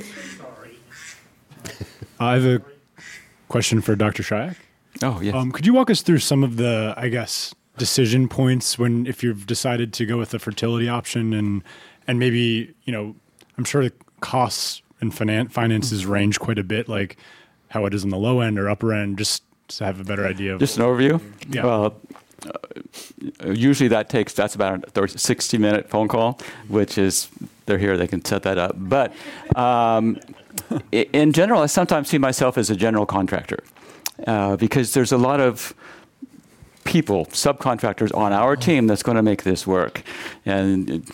I 2.20 2.34
have 2.34 2.44
a 2.44 2.62
question 3.48 3.80
for 3.80 3.94
Dr. 3.94 4.22
Shriock. 4.22 4.56
Oh, 5.02 5.20
yes. 5.20 5.34
Um, 5.34 5.52
could 5.52 5.64
you 5.66 5.72
walk 5.74 5.90
us 5.90 6.02
through 6.02 6.18
some 6.18 6.42
of 6.42 6.56
the, 6.56 6.94
I 6.96 7.08
guess, 7.08 7.54
decision 7.76 8.28
points 8.28 8.78
when 8.78 9.06
if 9.06 9.22
you've 9.22 9.46
decided 9.46 9.92
to 9.94 10.04
go 10.06 10.18
with 10.18 10.30
the 10.30 10.38
fertility 10.38 10.88
option 10.88 11.32
and 11.32 11.62
and 12.08 12.18
maybe 12.18 12.74
you 12.84 12.92
know 12.92 13.14
I'm 13.56 13.64
sure 13.64 13.84
the 13.84 13.92
costs 14.20 14.82
and 15.00 15.12
finan- 15.12 15.50
finances 15.52 16.04
range 16.04 16.40
quite 16.40 16.58
a 16.58 16.64
bit, 16.64 16.88
like 16.88 17.16
how 17.68 17.86
it 17.86 17.94
is 17.94 18.04
on 18.04 18.10
the 18.10 18.18
low 18.18 18.40
end 18.40 18.58
or 18.58 18.68
upper 18.68 18.92
end, 18.92 19.18
just 19.18 19.42
to 19.68 19.84
have 19.84 20.00
a 20.00 20.04
better 20.04 20.26
idea 20.26 20.54
of 20.54 20.60
Just 20.60 20.78
an 20.78 20.84
overview. 20.84 21.20
Yeah. 21.50 21.64
Well, 21.64 22.00
uh, 22.46 23.52
usually 23.52 23.88
that 23.88 24.08
takes 24.08 24.32
that's 24.32 24.54
about 24.54 24.84
a 24.84 24.90
30, 24.90 25.18
60 25.18 25.58
minute 25.58 25.90
phone 25.90 26.08
call, 26.08 26.38
which 26.68 26.96
is 26.98 27.28
they're 27.66 27.78
here 27.78 27.96
they 27.96 28.06
can 28.06 28.24
set 28.24 28.42
that 28.44 28.58
up. 28.58 28.74
But 28.76 29.12
um, 29.56 30.18
in 30.90 31.32
general, 31.32 31.62
I 31.62 31.66
sometimes 31.66 32.08
see 32.08 32.18
myself 32.18 32.56
as 32.56 32.70
a 32.70 32.76
general 32.76 33.06
contractor 33.06 33.62
uh, 34.26 34.56
because 34.56 34.94
there's 34.94 35.12
a 35.12 35.18
lot 35.18 35.40
of 35.40 35.74
people, 36.84 37.26
subcontractors 37.26 38.14
on 38.16 38.32
our 38.32 38.56
team 38.56 38.86
that's 38.86 39.02
going 39.02 39.16
to 39.16 39.22
make 39.22 39.42
this 39.42 39.66
work. 39.66 40.02
And 40.46 41.06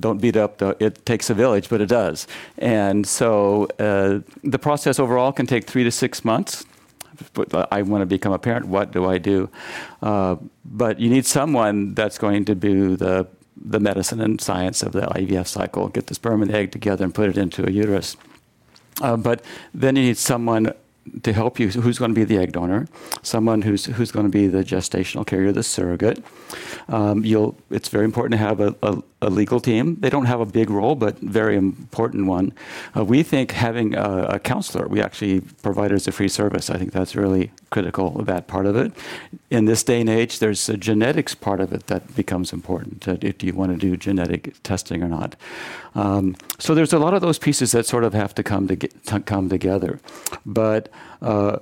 don't 0.00 0.20
beat 0.20 0.36
up 0.36 0.58
the 0.58 0.76
it 0.78 1.04
takes 1.06 1.30
a 1.30 1.34
village, 1.34 1.68
but 1.68 1.80
it 1.80 1.88
does. 1.88 2.26
And 2.58 3.06
so 3.06 3.68
uh, 3.78 4.20
the 4.42 4.58
process 4.58 4.98
overall 4.98 5.32
can 5.32 5.46
take 5.46 5.66
three 5.66 5.84
to 5.84 5.90
six 5.90 6.24
months. 6.24 6.64
But 7.34 7.72
I 7.72 7.82
want 7.82 8.02
to 8.02 8.06
become 8.06 8.32
a 8.32 8.38
parent. 8.38 8.66
What 8.66 8.90
do 8.90 9.04
I 9.04 9.18
do? 9.18 9.50
Uh, 10.00 10.36
but 10.64 10.98
you 10.98 11.10
need 11.10 11.26
someone 11.26 11.94
that's 11.94 12.18
going 12.18 12.44
to 12.46 12.54
do 12.54 12.96
the 12.96 13.28
the 13.64 13.78
medicine 13.78 14.20
and 14.20 14.40
science 14.40 14.82
of 14.82 14.92
the 14.92 15.02
IVF 15.02 15.46
cycle, 15.46 15.88
get 15.88 16.06
the 16.06 16.14
sperm 16.14 16.42
and 16.42 16.50
the 16.50 16.56
egg 16.56 16.72
together 16.72 17.04
and 17.04 17.14
put 17.14 17.28
it 17.28 17.38
into 17.38 17.66
a 17.66 17.70
uterus. 17.70 18.16
Uh, 19.00 19.16
but 19.16 19.44
then 19.72 19.94
you 19.96 20.02
need 20.02 20.18
someone 20.18 20.72
to 21.22 21.32
help 21.32 21.58
you 21.58 21.68
who's 21.68 21.98
going 21.98 22.10
to 22.10 22.14
be 22.14 22.24
the 22.24 22.38
egg 22.38 22.52
donor, 22.52 22.86
someone 23.22 23.62
who's 23.62 23.86
who's 23.86 24.12
going 24.12 24.26
to 24.26 24.30
be 24.30 24.46
the 24.46 24.62
gestational 24.62 25.26
carrier, 25.26 25.52
the 25.52 25.62
surrogate. 25.62 26.22
Um, 26.88 27.24
you'll. 27.24 27.56
It's 27.70 27.88
very 27.88 28.04
important 28.04 28.32
to 28.32 28.38
have 28.38 28.60
a, 28.60 28.74
a, 28.82 29.02
a 29.22 29.30
legal 29.30 29.60
team. 29.60 29.96
They 30.00 30.10
don't 30.10 30.26
have 30.26 30.40
a 30.40 30.46
big 30.46 30.68
role, 30.68 30.94
but 30.94 31.18
very 31.18 31.56
important 31.56 32.26
one. 32.26 32.52
Uh, 32.96 33.04
we 33.04 33.22
think 33.22 33.52
having 33.52 33.94
a, 33.94 34.24
a 34.30 34.38
counselor, 34.38 34.88
we 34.88 35.00
actually 35.00 35.40
provide 35.62 35.92
as 35.92 36.08
a 36.08 36.12
free 36.12 36.28
service. 36.28 36.68
I 36.68 36.76
think 36.76 36.92
that's 36.92 37.14
really 37.14 37.52
critical. 37.70 38.10
That 38.24 38.48
part 38.48 38.66
of 38.66 38.76
it. 38.76 38.92
In 39.50 39.64
this 39.66 39.82
day 39.84 40.00
and 40.00 40.10
age, 40.10 40.40
there's 40.40 40.68
a 40.68 40.76
genetics 40.76 41.34
part 41.34 41.60
of 41.60 41.72
it 41.72 41.86
that 41.86 42.14
becomes 42.16 42.52
important. 42.52 43.06
Uh, 43.06 43.14
do 43.14 43.46
you 43.46 43.54
want 43.54 43.70
to 43.72 43.78
do 43.78 43.96
genetic 43.96 44.60
testing 44.62 45.02
or 45.02 45.08
not? 45.08 45.36
Um, 45.94 46.36
so 46.58 46.74
there's 46.74 46.92
a 46.92 46.98
lot 46.98 47.14
of 47.14 47.20
those 47.20 47.38
pieces 47.38 47.72
that 47.72 47.86
sort 47.86 48.04
of 48.04 48.12
have 48.14 48.34
to 48.34 48.42
come 48.42 48.66
to, 48.68 48.76
get, 48.76 49.06
to 49.06 49.20
come 49.20 49.48
together, 49.48 50.00
but. 50.44 50.88
Uh, 51.22 51.60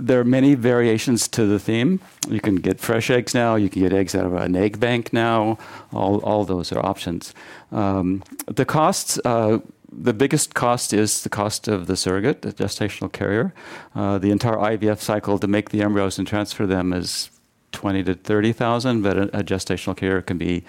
there 0.00 0.20
are 0.20 0.24
many 0.24 0.54
variations 0.54 1.28
to 1.28 1.46
the 1.46 1.58
theme. 1.58 2.00
You 2.28 2.40
can 2.40 2.56
get 2.56 2.80
fresh 2.80 3.10
eggs 3.10 3.34
now. 3.34 3.54
You 3.56 3.68
can 3.68 3.82
get 3.82 3.92
eggs 3.92 4.14
out 4.14 4.24
of 4.24 4.34
an 4.34 4.56
egg 4.56 4.80
bank 4.80 5.12
now. 5.12 5.58
All, 5.92 6.18
all 6.18 6.44
those 6.44 6.72
are 6.72 6.84
options. 6.84 7.34
Um, 7.72 8.22
the 8.46 8.64
costs. 8.64 9.18
Uh, 9.24 9.58
the 9.92 10.12
biggest 10.12 10.54
cost 10.54 10.92
is 10.92 11.24
the 11.24 11.28
cost 11.28 11.66
of 11.66 11.88
the 11.88 11.96
surrogate, 11.96 12.42
the 12.42 12.52
gestational 12.52 13.10
carrier. 13.10 13.52
Uh, 13.92 14.18
the 14.18 14.30
entire 14.30 14.56
IVF 14.56 15.00
cycle 15.00 15.36
to 15.38 15.48
make 15.48 15.70
the 15.70 15.82
embryos 15.82 16.16
and 16.16 16.28
transfer 16.28 16.64
them 16.64 16.92
is 16.92 17.28
twenty 17.72 18.04
to 18.04 18.14
thirty 18.14 18.52
thousand, 18.52 19.02
but 19.02 19.16
a, 19.16 19.22
a 19.38 19.42
gestational 19.42 19.96
carrier 19.96 20.22
can 20.22 20.38
be 20.38 20.64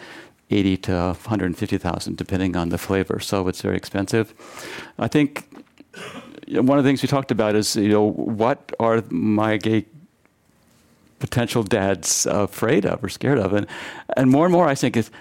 80 0.49 0.77
to 0.77 0.91
150,000 0.91 2.17
depending 2.17 2.57
on 2.57 2.69
the 2.69 2.77
flavor. 2.77 3.21
So 3.21 3.47
it's 3.47 3.61
very 3.61 3.77
expensive. 3.77 4.34
I 4.99 5.07
think 5.07 5.47
one 6.60 6.78
of 6.78 6.84
the 6.84 6.89
things 6.89 7.02
we 7.02 7.08
talked 7.08 7.32
about 7.32 7.56
is, 7.56 7.76
you 7.76 7.89
know, 7.89 8.12
what 8.12 8.74
are 8.80 9.04
my 9.10 9.58
gay 9.58 9.86
potential 11.20 11.64
dads 11.64 12.26
afraid 12.26 12.86
of 12.86 13.04
or 13.04 13.10
scared 13.10 13.38
of? 13.38 13.54
And, 13.54 13.68
and 14.18 14.30
more 14.30 14.45
and 14.45 14.52
more, 14.52 14.68
I 14.68 14.76
think 14.76 14.97
is 14.97 15.12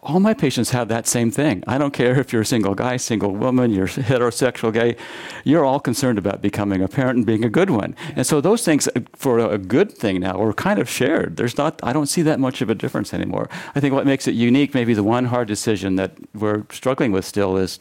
all 0.00 0.20
my 0.20 0.32
patients 0.32 0.70
have 0.70 0.88
that 0.88 1.06
same 1.06 1.30
thing. 1.30 1.64
I 1.66 1.76
don't 1.76 1.92
care 1.92 2.18
if 2.20 2.32
you're 2.32 2.42
a 2.42 2.46
single 2.46 2.74
guy, 2.74 2.96
single 2.96 3.34
woman, 3.34 3.72
you're 3.72 3.88
heterosexual 3.88 4.72
gay, 4.72 4.96
you're 5.44 5.64
all 5.64 5.80
concerned 5.80 6.18
about 6.18 6.40
becoming 6.40 6.82
a 6.82 6.88
parent 6.88 7.16
and 7.16 7.26
being 7.26 7.44
a 7.44 7.48
good 7.48 7.70
one. 7.70 7.96
And 8.14 8.26
so 8.26 8.40
those 8.40 8.64
things 8.64 8.88
for 9.14 9.38
a 9.38 9.58
good 9.58 9.90
thing 9.90 10.20
now 10.20 10.40
are 10.40 10.52
kind 10.52 10.78
of 10.78 10.88
shared. 10.88 11.36
There's 11.36 11.58
not 11.58 11.80
I 11.82 11.92
don't 11.92 12.06
see 12.06 12.22
that 12.22 12.38
much 12.38 12.62
of 12.62 12.70
a 12.70 12.74
difference 12.74 13.12
anymore. 13.12 13.48
I 13.74 13.80
think 13.80 13.92
what 13.92 14.06
makes 14.06 14.28
it 14.28 14.34
unique, 14.34 14.72
maybe 14.72 14.94
the 14.94 15.02
one 15.02 15.26
hard 15.26 15.48
decision 15.48 15.96
that 15.96 16.12
we're 16.32 16.64
struggling 16.70 17.10
with 17.10 17.24
still 17.24 17.56
is 17.56 17.80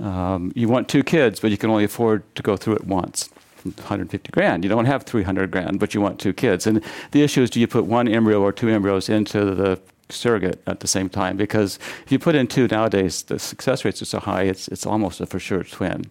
um, 0.00 0.52
you 0.54 0.68
want 0.68 0.88
two 0.88 1.02
kids, 1.02 1.38
but 1.38 1.50
you 1.50 1.58
can 1.58 1.70
only 1.70 1.84
afford 1.84 2.34
to 2.34 2.42
go 2.42 2.56
through 2.56 2.76
it 2.76 2.86
once. 2.86 3.28
150 3.62 4.32
grand. 4.32 4.64
You 4.64 4.70
don't 4.70 4.86
have 4.86 5.04
300 5.04 5.50
grand, 5.52 5.78
but 5.78 5.94
you 5.94 6.00
want 6.00 6.18
two 6.18 6.32
kids. 6.32 6.66
And 6.66 6.82
the 7.12 7.22
issue 7.22 7.42
is 7.42 7.50
do 7.50 7.60
you 7.60 7.68
put 7.68 7.84
one 7.84 8.08
embryo 8.08 8.40
or 8.40 8.50
two 8.52 8.68
embryos 8.68 9.08
into 9.08 9.54
the 9.54 9.80
surrogate 10.08 10.62
at 10.66 10.80
the 10.80 10.88
same 10.88 11.08
time? 11.08 11.36
Because 11.36 11.78
if 12.04 12.12
you 12.12 12.18
put 12.18 12.34
in 12.34 12.46
two 12.46 12.68
nowadays, 12.68 13.22
the 13.22 13.38
success 13.38 13.84
rates 13.84 14.02
are 14.02 14.06
so 14.06 14.20
high, 14.20 14.42
it's, 14.42 14.68
it's 14.68 14.86
almost 14.86 15.20
a 15.20 15.26
for 15.26 15.38
sure 15.38 15.62
twin. 15.62 16.04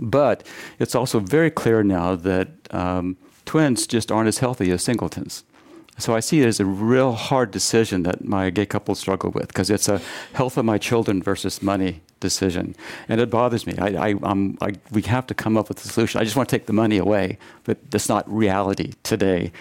But 0.00 0.46
it's 0.78 0.94
also 0.94 1.20
very 1.20 1.50
clear 1.50 1.82
now 1.82 2.14
that 2.16 2.48
um, 2.70 3.16
twins 3.44 3.86
just 3.86 4.10
aren't 4.10 4.28
as 4.28 4.38
healthy 4.38 4.70
as 4.70 4.82
singletons. 4.82 5.44
So 5.98 6.14
I 6.14 6.20
see 6.20 6.40
it 6.40 6.46
as 6.46 6.58
a 6.58 6.64
real 6.64 7.12
hard 7.12 7.50
decision 7.50 8.02
that 8.04 8.24
my 8.24 8.50
gay 8.50 8.66
couples 8.66 8.98
struggle 8.98 9.30
with 9.30 9.48
because 9.48 9.70
it's 9.70 9.88
a 9.88 10.00
health 10.32 10.56
of 10.56 10.64
my 10.64 10.78
children 10.78 11.22
versus 11.22 11.62
money 11.62 12.00
decision, 12.18 12.74
and 13.08 13.20
it 13.20 13.28
bothers 13.30 13.66
me. 13.66 13.74
I, 13.78 14.10
I, 14.10 14.14
I, 14.62 14.72
we 14.90 15.02
have 15.02 15.26
to 15.26 15.34
come 15.34 15.56
up 15.56 15.68
with 15.68 15.84
a 15.84 15.88
solution. 15.88 16.20
I 16.20 16.24
just 16.24 16.34
want 16.34 16.48
to 16.48 16.56
take 16.56 16.66
the 16.66 16.72
money 16.72 16.96
away, 16.96 17.38
but 17.64 17.90
that's 17.90 18.08
not 18.08 18.28
reality 18.32 18.94
today. 19.02 19.52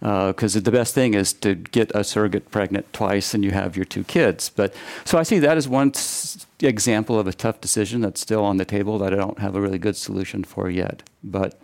Because 0.00 0.54
the 0.54 0.70
best 0.70 0.94
thing 0.94 1.14
is 1.14 1.32
to 1.34 1.54
get 1.56 1.90
a 1.94 2.04
surrogate 2.04 2.50
pregnant 2.50 2.92
twice 2.92 3.34
and 3.34 3.44
you 3.44 3.50
have 3.50 3.76
your 3.76 3.84
two 3.84 4.04
kids. 4.04 4.48
But 4.48 4.72
so 5.04 5.18
I 5.18 5.24
see 5.24 5.38
that 5.40 5.56
as 5.56 5.68
one 5.68 5.90
s- 5.94 6.46
example 6.60 7.18
of 7.18 7.26
a 7.26 7.32
tough 7.32 7.60
decision 7.60 8.00
that's 8.00 8.20
still 8.20 8.44
on 8.44 8.58
the 8.58 8.64
table 8.64 8.98
that 8.98 9.12
I 9.12 9.16
don't 9.16 9.38
have 9.40 9.56
a 9.56 9.60
really 9.60 9.78
good 9.78 9.96
solution 9.96 10.44
for 10.44 10.70
yet. 10.70 11.02
But 11.24 11.58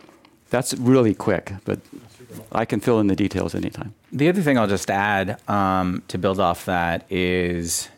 that's 0.50 0.74
really 0.74 1.14
quick. 1.14 1.52
But 1.64 1.78
I 2.50 2.64
can 2.64 2.80
fill 2.80 2.98
in 3.00 3.06
the 3.06 3.16
details 3.16 3.54
anytime. 3.54 3.94
The 4.12 4.28
other 4.28 4.42
thing 4.42 4.58
I'll 4.58 4.66
just 4.66 4.90
add 4.90 5.40
um, 5.48 6.02
to 6.08 6.18
build 6.18 6.40
off 6.40 6.64
that 6.64 7.06
is 7.10 7.88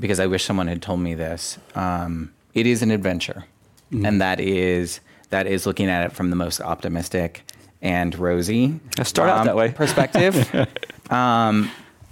because 0.00 0.20
I 0.20 0.26
wish 0.26 0.44
someone 0.44 0.66
had 0.66 0.82
told 0.82 1.00
me 1.00 1.14
this. 1.14 1.58
Um, 1.74 2.32
it 2.54 2.66
is 2.66 2.82
an 2.82 2.90
adventure, 2.90 3.44
and 3.92 4.20
that 4.20 4.40
is 4.40 5.00
that 5.30 5.46
is 5.46 5.66
looking 5.66 5.88
at 5.88 6.04
it 6.04 6.12
from 6.12 6.30
the 6.30 6.36
most 6.36 6.60
optimistic 6.60 7.42
and 7.82 8.16
rosy. 8.18 8.80
Let's 8.96 9.10
start 9.10 9.30
out 9.30 9.40
um, 9.40 9.46
that 9.46 9.56
way. 9.56 9.72
perspective. 9.76 10.68
um, 11.10 11.70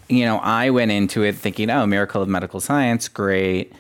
you 0.09 0.25
know, 0.25 0.39
I 0.39 0.71
went 0.71 0.91
into 0.91 1.23
it 1.23 1.35
thinking, 1.35 1.71
"Oh, 1.71 1.87
miracle 1.87 2.23
of 2.23 2.29
medical 2.29 2.61
science, 2.61 3.09
great. 3.09 3.73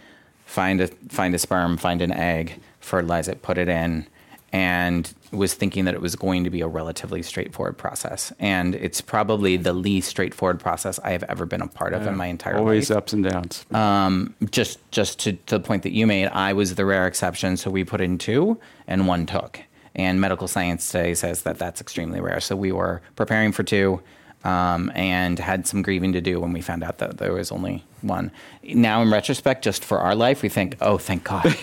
Find 0.47 0.81
a 0.81 0.89
find 1.09 1.35
a 1.35 1.39
sperm, 1.39 1.77
find 1.77 2.03
an 2.03 2.13
egg, 2.13 2.61
fertilize 2.81 3.29
it, 3.29 3.43
put 3.43 3.59
it 3.59 3.69
in." 3.69 4.07
and 4.55 5.13
was 5.33 5.53
thinking 5.53 5.85
that 5.85 5.95
it 5.95 6.01
was 6.01 6.15
going 6.15 6.45
to 6.45 6.51
be 6.51 6.61
a 6.61 6.69
relatively 6.69 7.23
straightforward 7.23 7.77
process. 7.77 8.33
And 8.39 8.77
it's 8.77 9.01
probably 9.01 9.57
the 9.57 9.73
least 9.73 10.09
straightforward 10.09 10.61
process 10.61 11.01
I 11.01 11.11
have 11.11 11.25
ever 11.25 11.45
been 11.45 11.61
a 11.61 11.67
part 11.67 11.93
of 11.93 12.07
in 12.07 12.17
my 12.17 12.27
entire 12.27 12.59
Always 12.59 12.89
life. 12.89 12.97
Always 12.97 13.03
ups 13.03 13.13
and 13.13 13.25
downs. 13.25 13.67
Um, 13.73 14.33
just 14.53 14.79
just 14.93 15.19
to, 15.21 15.33
to 15.33 15.59
the 15.59 15.65
point 15.65 15.83
that 15.83 15.91
you 15.91 16.07
made, 16.07 16.29
I 16.29 16.53
was 16.53 16.77
the 16.77 16.85
rare 16.85 17.09
exception. 17.09 17.57
So 17.57 17.69
we 17.69 17.83
put 17.83 18.01
in 18.01 18.17
two, 18.17 18.57
and 18.87 19.09
one 19.09 19.27
took. 19.27 19.59
And 19.95 20.21
medical 20.21 20.49
science 20.49 20.91
today 20.91 21.15
says 21.15 21.43
that 21.43 21.59
that's 21.59 21.81
extremely 21.81 22.21
rare. 22.21 22.41
So 22.41 22.57
we 22.57 22.73
were 22.73 23.01
preparing 23.17 23.53
for 23.53 23.63
two. 23.63 24.01
Um, 24.43 24.93
and 24.95 25.39
had 25.39 25.67
some 25.67 25.81
grieving 25.81 26.13
to 26.13 26.21
do 26.21 26.39
when 26.39 26.53
we 26.53 26.61
found 26.61 26.85
out 26.85 26.99
that 26.99 27.17
there 27.17 27.33
was 27.33 27.51
only 27.51 27.83
one. 28.03 28.31
Now, 28.63 29.01
in 29.01 29.11
retrospect, 29.11 29.65
just 29.65 29.83
for 29.83 30.01
our 30.01 30.15
life, 30.15 30.43
we 30.43 30.51
think, 30.51 30.77
"Oh, 30.83 30.99
thank 30.99 31.25
God." 31.25 31.45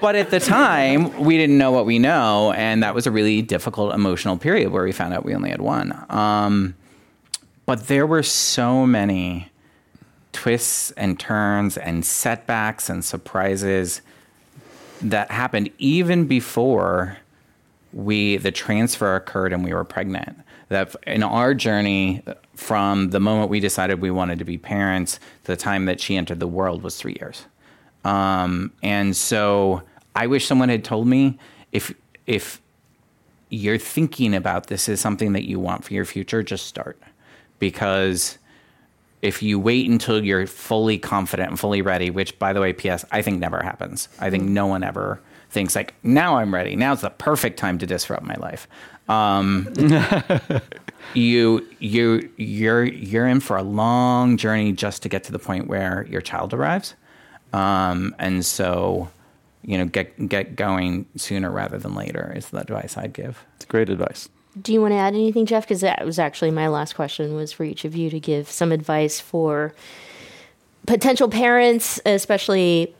but 0.00 0.14
at 0.14 0.30
the 0.30 0.38
time, 0.38 1.18
we 1.18 1.36
didn't 1.36 1.58
know 1.58 1.72
what 1.72 1.86
we 1.86 1.98
know, 1.98 2.52
and 2.52 2.84
that 2.84 2.94
was 2.94 3.08
a 3.08 3.10
really 3.10 3.42
difficult 3.42 3.94
emotional 3.94 4.36
period 4.36 4.70
where 4.70 4.84
we 4.84 4.92
found 4.92 5.12
out 5.12 5.24
we 5.24 5.34
only 5.34 5.50
had 5.50 5.60
one. 5.60 5.92
Um, 6.08 6.76
but 7.66 7.88
there 7.88 8.06
were 8.06 8.22
so 8.22 8.86
many 8.86 9.50
twists 10.32 10.90
and 10.92 11.18
turns 11.18 11.76
and 11.76 12.04
setbacks 12.04 12.88
and 12.88 13.04
surprises 13.04 14.02
that 15.02 15.30
happened 15.30 15.70
even 15.78 16.26
before 16.26 17.18
we 17.92 18.38
the 18.38 18.50
transfer 18.50 19.16
occurred 19.16 19.52
and 19.52 19.64
we 19.64 19.74
were 19.74 19.84
pregnant. 19.84 20.38
That 20.68 20.96
in 21.06 21.22
our 21.22 21.52
journey 21.54 22.22
from 22.54 23.10
the 23.10 23.20
moment 23.20 23.50
we 23.50 23.60
decided 23.60 24.00
we 24.00 24.10
wanted 24.10 24.38
to 24.38 24.44
be 24.44 24.56
parents 24.56 25.18
to 25.44 25.52
the 25.52 25.56
time 25.56 25.84
that 25.86 26.00
she 26.00 26.16
entered 26.16 26.40
the 26.40 26.46
world 26.46 26.82
was 26.82 26.96
three 26.96 27.16
years. 27.20 27.46
Um, 28.04 28.72
and 28.82 29.14
so 29.14 29.82
i 30.14 30.26
wish 30.26 30.46
someone 30.46 30.68
had 30.68 30.84
told 30.84 31.06
me 31.06 31.38
if 31.70 31.94
if 32.26 32.60
you're 33.52 33.78
thinking 33.78 34.34
about 34.34 34.68
this 34.68 34.88
as 34.88 34.98
something 34.98 35.34
that 35.34 35.44
you 35.44 35.60
want 35.60 35.84
for 35.84 35.92
your 35.92 36.06
future 36.06 36.42
just 36.42 36.66
start. 36.66 36.98
Because 37.58 38.38
if 39.22 39.42
you 39.42 39.58
wait 39.58 39.88
until 39.88 40.22
you're 40.22 40.46
fully 40.46 40.98
confident 40.98 41.50
and 41.50 41.58
fully 41.58 41.80
ready 41.80 42.10
which 42.10 42.38
by 42.38 42.52
the 42.52 42.60
way 42.60 42.72
ps 42.72 43.04
i 43.10 43.22
think 43.22 43.38
never 43.38 43.62
happens 43.62 44.08
i 44.20 44.28
think 44.28 44.44
no 44.44 44.66
one 44.66 44.82
ever 44.82 45.20
thinks 45.52 45.76
like, 45.76 45.94
now 46.02 46.38
I'm 46.38 46.52
ready. 46.52 46.74
Now's 46.74 47.02
the 47.02 47.10
perfect 47.10 47.58
time 47.58 47.78
to 47.78 47.86
disrupt 47.86 48.24
my 48.24 48.34
life. 48.36 48.66
Um, 49.08 49.72
you 51.14 51.66
you 51.78 52.30
you're 52.36 52.84
you're 52.84 53.26
in 53.26 53.40
for 53.40 53.56
a 53.56 53.62
long 53.62 54.36
journey 54.36 54.72
just 54.72 55.02
to 55.02 55.08
get 55.08 55.24
to 55.24 55.32
the 55.32 55.38
point 55.38 55.68
where 55.68 56.06
your 56.08 56.20
child 56.20 56.54
arrives, 56.54 56.94
um, 57.52 58.14
and 58.18 58.46
so 58.46 59.10
you 59.62 59.76
know 59.76 59.84
get 59.84 60.28
get 60.28 60.56
going 60.56 61.06
sooner 61.16 61.50
rather 61.50 61.78
than 61.78 61.94
later 61.94 62.32
is 62.34 62.48
the 62.48 62.60
advice 62.60 62.96
I'd 62.96 63.12
give. 63.12 63.44
It's 63.56 63.64
great 63.66 63.90
advice. 63.90 64.28
Do 64.60 64.72
you 64.72 64.80
want 64.80 64.92
to 64.92 64.98
add 64.98 65.14
anything, 65.14 65.46
Jeff? 65.46 65.64
Because 65.64 65.80
that 65.80 66.04
was 66.04 66.18
actually 66.18 66.50
my 66.50 66.68
last 66.68 66.94
question 66.94 67.34
was 67.34 67.52
for 67.52 67.64
each 67.64 67.84
of 67.84 67.96
you 67.96 68.10
to 68.10 68.20
give 68.20 68.50
some 68.50 68.70
advice 68.70 69.18
for 69.18 69.74
potential 70.86 71.28
parents, 71.28 72.00
especially 72.04 72.94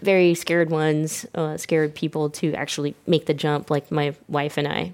very 0.00 0.34
scared 0.34 0.70
ones, 0.70 1.26
uh, 1.34 1.56
scared 1.56 1.94
people 1.94 2.30
to 2.30 2.54
actually 2.54 2.94
make 3.06 3.26
the 3.26 3.34
jump, 3.34 3.70
like 3.70 3.90
my 3.90 4.14
wife 4.28 4.56
and 4.56 4.68
I. 4.68 4.92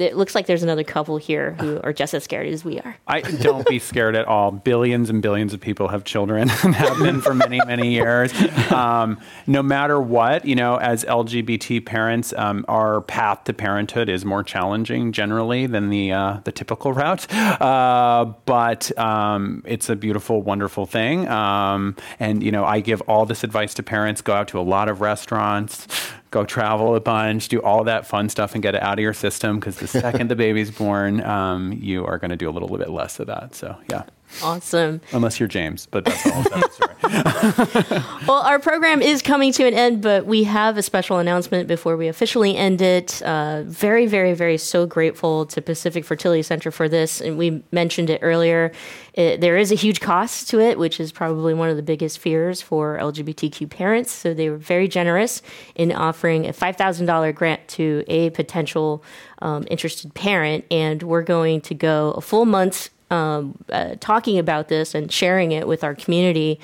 It 0.00 0.16
looks 0.16 0.34
like 0.34 0.46
there's 0.46 0.62
another 0.62 0.84
couple 0.84 1.16
here 1.16 1.52
who 1.60 1.80
are 1.82 1.92
just 1.92 2.14
as 2.14 2.24
scared 2.24 2.48
as 2.48 2.64
we 2.64 2.78
are. 2.80 2.96
I 3.06 3.20
don't 3.20 3.66
be 3.66 3.78
scared 3.78 4.16
at 4.16 4.26
all. 4.26 4.50
Billions 4.50 5.10
and 5.10 5.22
billions 5.22 5.54
of 5.54 5.60
people 5.60 5.88
have 5.88 6.04
children 6.04 6.50
and 6.64 6.74
have 6.74 6.98
been 6.98 7.20
for 7.20 7.34
many, 7.34 7.60
many 7.66 7.92
years. 7.92 8.32
Um, 8.70 9.20
no 9.46 9.62
matter 9.62 10.00
what, 10.00 10.44
you 10.44 10.54
know, 10.54 10.76
as 10.76 11.04
LGBT 11.04 11.84
parents, 11.84 12.32
um, 12.36 12.64
our 12.68 13.00
path 13.02 13.44
to 13.44 13.52
parenthood 13.52 14.08
is 14.08 14.24
more 14.24 14.42
challenging 14.42 15.12
generally 15.12 15.66
than 15.66 15.90
the 15.90 16.12
uh, 16.12 16.40
the 16.44 16.52
typical 16.52 16.92
route. 16.92 17.30
Uh, 17.32 18.32
but 18.44 18.96
um, 18.98 19.62
it's 19.66 19.88
a 19.88 19.96
beautiful, 19.96 20.42
wonderful 20.42 20.86
thing. 20.86 21.28
Um, 21.28 21.96
and 22.18 22.42
you 22.42 22.52
know, 22.52 22.64
I 22.64 22.80
give 22.80 23.00
all 23.02 23.26
this 23.26 23.44
advice 23.44 23.74
to 23.74 23.82
parents: 23.82 24.20
go 24.20 24.34
out 24.34 24.48
to 24.48 24.58
a 24.58 24.62
lot 24.62 24.88
of 24.88 25.00
restaurants 25.00 25.86
go 26.30 26.44
travel 26.44 26.94
a 26.94 27.00
bunch, 27.00 27.48
do 27.48 27.60
all 27.62 27.84
that 27.84 28.06
fun 28.06 28.28
stuff, 28.28 28.54
and 28.54 28.62
get 28.62 28.74
it 28.74 28.82
out 28.82 28.98
of 28.98 29.02
your 29.02 29.14
system. 29.14 29.58
Because 29.58 29.76
the 29.76 29.86
second 29.86 30.28
the 30.28 30.36
baby's 30.36 30.70
born, 30.70 31.22
um, 31.22 31.72
you 31.72 32.04
are 32.04 32.18
going 32.18 32.30
to 32.30 32.36
do 32.36 32.48
a 32.48 32.52
little 32.52 32.68
bit 32.76 32.90
less 32.90 33.20
of 33.20 33.26
that. 33.26 33.54
So 33.54 33.76
yeah. 33.90 34.04
Awesome. 34.42 35.00
Unless 35.12 35.40
you're 35.40 35.48
James, 35.48 35.86
but 35.86 36.04
that's 36.04 36.26
all. 36.26 36.42
That's 36.50 36.80
well, 38.26 38.42
our 38.42 38.58
program 38.58 39.00
is 39.00 39.22
coming 39.22 39.52
to 39.52 39.66
an 39.66 39.74
end, 39.74 40.02
but 40.02 40.26
we 40.26 40.44
have 40.44 40.76
a 40.76 40.82
special 40.82 41.18
announcement 41.18 41.68
before 41.68 41.96
we 41.96 42.08
officially 42.08 42.56
end 42.56 42.82
it. 42.82 43.22
Uh, 43.22 43.62
very, 43.64 44.06
very, 44.06 44.34
very 44.34 44.58
so 44.58 44.86
grateful 44.86 45.46
to 45.46 45.62
Pacific 45.62 46.04
Fertility 46.04 46.42
Center 46.42 46.70
for 46.70 46.88
this. 46.88 47.20
And 47.20 47.38
we 47.38 47.62
mentioned 47.70 48.10
it 48.10 48.20
earlier. 48.22 48.72
It, 49.14 49.40
there 49.40 49.56
is 49.56 49.70
a 49.70 49.74
huge 49.74 50.00
cost 50.00 50.48
to 50.50 50.60
it, 50.60 50.78
which 50.78 50.98
is 50.98 51.12
probably 51.12 51.54
one 51.54 51.68
of 51.68 51.76
the 51.76 51.82
biggest 51.82 52.18
fears 52.18 52.60
for 52.60 52.98
LGBTQ 52.98 53.70
parents. 53.70 54.10
So 54.10 54.34
they 54.34 54.50
were 54.50 54.56
very 54.56 54.88
generous 54.88 55.42
in 55.74 55.92
offering 55.92 56.46
a 56.46 56.52
$5,000 56.52 57.34
grant 57.34 57.68
to 57.68 58.04
a 58.08 58.30
potential 58.30 59.04
um, 59.40 59.64
interested 59.70 60.12
parent. 60.14 60.64
And 60.70 61.02
we're 61.02 61.22
going 61.22 61.60
to 61.62 61.74
go 61.74 62.12
a 62.12 62.20
full 62.20 62.46
month 62.46 62.90
um, 63.10 63.56
uh, 63.70 63.94
talking 64.00 64.38
about 64.38 64.68
this 64.68 64.94
and 64.94 65.10
sharing 65.10 65.52
it 65.52 65.66
with 65.68 65.84
our 65.84 65.94
community. 65.94 66.60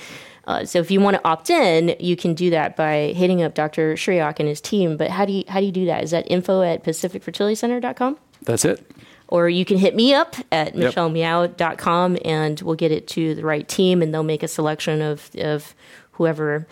Uh, 0.46 0.64
so 0.64 0.80
if 0.80 0.90
you 0.90 1.00
want 1.00 1.16
to 1.16 1.24
opt 1.24 1.50
in, 1.50 1.94
you 2.00 2.16
can 2.16 2.34
do 2.34 2.50
that 2.50 2.76
by 2.76 3.12
hitting 3.14 3.42
up 3.42 3.54
Dr. 3.54 3.94
Shriock 3.94 4.40
and 4.40 4.48
his 4.48 4.60
team. 4.60 4.96
But 4.96 5.10
how 5.10 5.24
do 5.24 5.32
you 5.32 5.44
how 5.48 5.60
do 5.60 5.66
you 5.66 5.72
do 5.72 5.86
that? 5.86 6.02
Is 6.02 6.10
that 6.10 6.28
info 6.30 6.62
at 6.62 6.82
pacificfertilitycenter.com? 6.82 8.18
That's 8.42 8.64
it. 8.64 8.84
Or 9.28 9.48
you 9.48 9.64
can 9.64 9.78
hit 9.78 9.94
me 9.94 10.12
up 10.12 10.36
at 10.50 10.74
yep. 10.74 10.92
michellemeow.com 10.92 12.18
and 12.24 12.60
we'll 12.60 12.74
get 12.74 12.92
it 12.92 13.08
to 13.08 13.34
the 13.34 13.44
right 13.44 13.66
team 13.66 14.02
and 14.02 14.12
they'll 14.12 14.22
make 14.22 14.42
a 14.42 14.48
selection 14.48 15.00
of, 15.00 15.30
of 15.38 15.74
whoever 16.12 16.66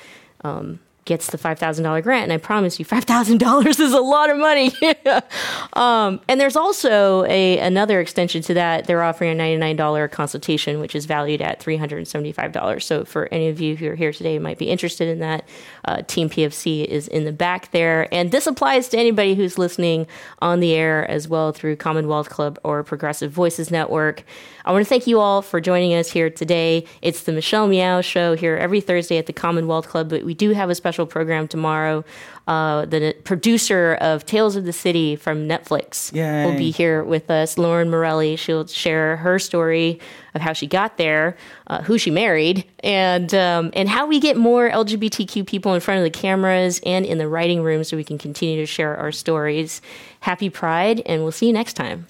um, 0.45 0.79
gets 1.11 1.27
the 1.33 1.37
$5,000 1.39 2.05
grant. 2.05 2.23
And 2.23 2.33
I 2.33 2.37
promise 2.37 2.79
you, 2.79 2.85
$5,000 2.85 3.69
is 3.69 3.93
a 3.93 4.01
lot 4.01 4.31
of 4.31 4.39
money. 4.39 4.71
um, 5.73 6.21
and 6.29 6.41
there's 6.41 6.55
also 6.55 7.25
a 7.25 7.59
another 7.59 8.01
extension 8.01 8.43
to 8.43 8.55
that. 8.55 8.87
They're 8.87 9.03
offering 9.03 9.33
a 9.33 9.59
$99 9.59 10.09
consultation, 10.13 10.79
which 10.79 10.95
is 10.95 11.07
valued 11.07 11.43
at 11.43 11.59
$375. 11.59 12.83
So 12.83 13.05
for 13.05 13.29
any 13.33 13.49
of 13.49 13.61
you 13.61 13.75
who 13.75 13.89
are 13.89 13.97
here 13.97 14.13
today 14.13 14.39
might 14.39 14.57
be 14.57 14.71
interested 14.71 15.09
in 15.09 15.19
that, 15.19 15.49
uh, 15.85 16.03
Team 16.03 16.29
PFC 16.29 16.85
is 16.85 17.09
in 17.09 17.25
the 17.25 17.33
back 17.33 17.71
there. 17.71 18.13
And 18.13 18.31
this 18.31 18.47
applies 18.47 18.89
to 18.89 18.99
anybody 18.99 19.35
who's 19.35 19.59
listening 19.59 20.07
on 20.41 20.61
the 20.61 20.75
air 20.75 21.09
as 21.11 21.29
well 21.29 21.53
through 21.53 21.77
Commonwealth 21.77 22.31
Club 22.31 22.59
or 22.65 22.83
Progressive 22.83 23.31
Voices 23.31 23.71
Network. 23.71 24.25
I 24.65 24.73
want 24.73 24.85
to 24.85 24.89
thank 24.89 25.07
you 25.07 25.21
all 25.21 25.43
for 25.43 25.61
joining 25.61 25.95
us 25.95 26.11
here 26.11 26.29
today. 26.31 26.85
It's 27.03 27.23
the 27.23 27.33
Michelle 27.33 27.67
Meow 27.67 28.03
Show 28.03 28.35
here 28.35 28.57
every 28.57 28.81
Thursday 28.81 29.17
at 29.19 29.27
the 29.27 29.33
Commonwealth 29.33 29.89
Club, 29.89 30.09
but 30.11 30.25
we 30.25 30.35
do 30.35 30.51
have 30.51 30.71
a 30.71 30.75
special 30.75 31.07
program 31.07 31.49
tomorrow. 31.49 32.05
Uh, 32.51 32.85
the 32.85 33.15
producer 33.23 33.97
of 34.01 34.27
Tales 34.27 34.57
of 34.57 34.65
the 34.65 34.73
City 34.73 35.15
from 35.15 35.47
Netflix 35.49 36.13
Yay. 36.13 36.45
will 36.45 36.59
be 36.59 36.73
here 36.73 37.05
with 37.05 37.31
us, 37.31 37.57
Lauren 37.57 37.89
Morelli. 37.89 38.35
She'll 38.35 38.67
share 38.67 39.19
her 39.19 39.39
story 39.39 40.01
of 40.35 40.41
how 40.41 40.53
she 40.53 40.67
got 40.67 40.97
there, 40.97 41.37
uh, 41.69 41.83
who 41.83 41.97
she 41.97 42.11
married, 42.11 42.65
and 42.81 43.33
um, 43.35 43.71
and 43.73 43.89
how 43.89 44.05
we 44.05 44.19
get 44.19 44.37
more 44.37 44.69
LGBTQ 44.69 45.47
people 45.47 45.75
in 45.75 45.81
front 45.81 45.99
of 45.99 46.05
the 46.05 46.11
cameras 46.11 46.81
and 46.85 47.07
in 47.07 47.19
the 47.19 47.29
writing 47.29 47.63
room 47.63 47.85
so 47.85 47.97
we 47.97 48.03
can 48.03 48.19
continue 48.19 48.57
to 48.57 48.67
share 48.67 48.97
our 48.97 49.13
stories. 49.13 49.81
Happy 50.19 50.51
Pride, 50.51 51.03
and 51.07 51.23
we'll 51.23 51.31
see 51.31 51.47
you 51.47 51.53
next 51.53 51.75
time. 51.75 52.09